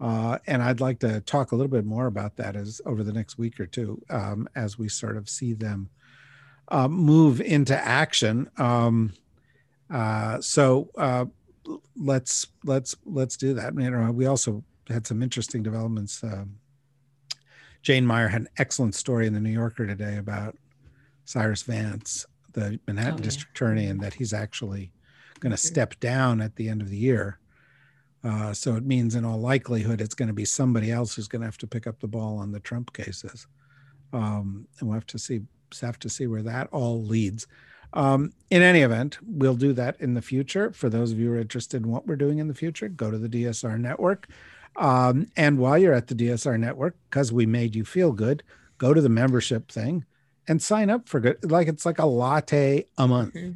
Uh, 0.00 0.38
and 0.46 0.62
I'd 0.62 0.80
like 0.80 0.98
to 1.00 1.20
talk 1.20 1.52
a 1.52 1.56
little 1.56 1.70
bit 1.70 1.84
more 1.84 2.06
about 2.06 2.36
that 2.36 2.56
as 2.56 2.80
over 2.86 3.04
the 3.04 3.12
next 3.12 3.36
week 3.36 3.60
or 3.60 3.66
two, 3.66 4.00
um, 4.08 4.48
as 4.56 4.78
we 4.78 4.88
sort 4.88 5.18
of 5.18 5.28
see 5.28 5.52
them 5.52 5.90
uh, 6.68 6.88
move 6.88 7.40
into 7.40 7.76
action. 7.76 8.48
Um, 8.56 9.12
uh, 9.92 10.40
so 10.40 10.88
uh, 10.96 11.26
let's 11.96 12.46
let's 12.64 12.96
let's 13.04 13.36
do 13.36 13.54
that. 13.54 13.74
You 13.74 13.90
know, 13.90 14.10
we 14.10 14.26
also 14.26 14.64
had 14.88 15.06
some 15.06 15.22
interesting 15.22 15.62
developments. 15.62 16.24
Um, 16.24 16.56
Jane 17.82 18.06
Mayer 18.06 18.28
had 18.28 18.42
an 18.42 18.48
excellent 18.58 18.94
story 18.94 19.26
in 19.26 19.34
the 19.34 19.40
New 19.40 19.50
Yorker 19.50 19.86
today 19.86 20.16
about 20.16 20.56
Cyrus 21.30 21.62
Vance, 21.62 22.26
the 22.54 22.80
Manhattan 22.88 23.14
oh, 23.14 23.16
yeah. 23.18 23.22
District 23.22 23.56
Attorney, 23.56 23.86
and 23.86 24.00
that 24.00 24.14
he's 24.14 24.32
actually 24.32 24.90
going 25.38 25.52
to 25.52 25.56
step 25.56 25.98
down 26.00 26.40
at 26.40 26.56
the 26.56 26.68
end 26.68 26.82
of 26.82 26.90
the 26.90 26.96
year. 26.96 27.38
Uh, 28.24 28.52
so 28.52 28.74
it 28.74 28.84
means, 28.84 29.14
in 29.14 29.24
all 29.24 29.38
likelihood, 29.38 30.00
it's 30.00 30.14
going 30.14 30.26
to 30.26 30.34
be 30.34 30.44
somebody 30.44 30.90
else 30.90 31.14
who's 31.14 31.28
going 31.28 31.40
to 31.40 31.46
have 31.46 31.56
to 31.58 31.68
pick 31.68 31.86
up 31.86 32.00
the 32.00 32.08
ball 32.08 32.38
on 32.38 32.50
the 32.50 32.58
Trump 32.58 32.92
cases, 32.92 33.46
um, 34.12 34.66
and 34.80 34.88
we'll 34.88 34.96
have 34.96 35.06
to 35.06 35.18
see 35.18 35.40
have 35.80 36.00
to 36.00 36.08
see 36.08 36.26
where 36.26 36.42
that 36.42 36.68
all 36.72 37.00
leads. 37.00 37.46
Um, 37.92 38.32
in 38.50 38.60
any 38.60 38.80
event, 38.80 39.18
we'll 39.24 39.54
do 39.54 39.72
that 39.74 40.00
in 40.00 40.14
the 40.14 40.22
future. 40.22 40.72
For 40.72 40.90
those 40.90 41.12
of 41.12 41.20
you 41.20 41.28
who 41.28 41.34
are 41.34 41.40
interested 41.40 41.84
in 41.84 41.90
what 41.92 42.08
we're 42.08 42.16
doing 42.16 42.40
in 42.40 42.48
the 42.48 42.54
future, 42.54 42.88
go 42.88 43.08
to 43.08 43.18
the 43.18 43.28
DSR 43.28 43.78
network. 43.78 44.26
Um, 44.74 45.28
and 45.36 45.58
while 45.58 45.78
you're 45.78 45.94
at 45.94 46.08
the 46.08 46.16
DSR 46.16 46.58
network, 46.58 46.96
because 47.08 47.32
we 47.32 47.46
made 47.46 47.76
you 47.76 47.84
feel 47.84 48.10
good, 48.10 48.42
go 48.78 48.92
to 48.92 49.00
the 49.00 49.08
membership 49.08 49.70
thing 49.70 50.04
and 50.50 50.60
sign 50.60 50.90
up 50.90 51.08
for 51.08 51.20
good. 51.20 51.48
Like 51.48 51.68
it's 51.68 51.86
like 51.86 52.00
a 52.00 52.06
latte 52.06 52.84
a 52.98 53.06
month. 53.06 53.34
Mm-hmm. 53.34 53.52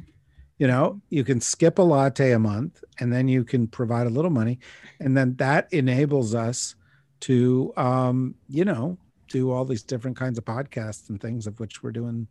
You 0.57 0.67
know, 0.67 1.01
you 1.09 1.25
can 1.25 1.41
skip 1.41 1.77
a 1.77 1.81
latte 1.81 2.31
a 2.31 2.39
month 2.39 2.81
and 3.01 3.11
then 3.11 3.27
you 3.27 3.43
can 3.43 3.67
provide 3.67 4.07
a 4.07 4.09
little 4.09 4.31
money. 4.31 4.59
And 5.01 5.15
then 5.15 5.35
that 5.35 5.67
enables 5.73 6.33
us 6.33 6.75
to, 7.19 7.73
um, 7.75 8.35
you 8.47 8.63
know, 8.63 8.97
do 9.27 9.51
all 9.51 9.65
these 9.65 9.83
different 9.83 10.15
kinds 10.15 10.37
of 10.37 10.45
podcasts 10.45 11.09
and 11.09 11.19
things 11.19 11.47
of 11.47 11.59
which 11.59 11.83
we're 11.83 11.91
doing 11.91 12.27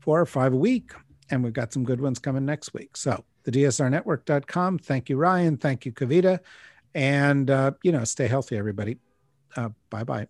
four 0.00 0.20
or 0.20 0.26
five 0.26 0.52
a 0.52 0.56
week 0.56 0.92
and 1.30 1.42
we've 1.42 1.54
got 1.54 1.72
some 1.72 1.84
good 1.84 2.02
ones 2.02 2.18
coming 2.18 2.44
next 2.44 2.74
week. 2.74 2.98
So 2.98 3.24
the 3.44 3.50
DSRnetwork.com. 3.50 4.78
Thank 4.80 5.08
you, 5.08 5.16
Ryan. 5.16 5.56
Thank 5.56 5.86
you, 5.86 5.92
Kavita. 5.92 6.40
And, 6.94 7.48
uh, 7.48 7.72
you 7.82 7.92
know, 7.92 8.04
stay 8.04 8.26
healthy, 8.26 8.58
everybody. 8.58 8.98
Uh, 9.56 9.70
bye 9.88 10.04
bye. 10.04 10.26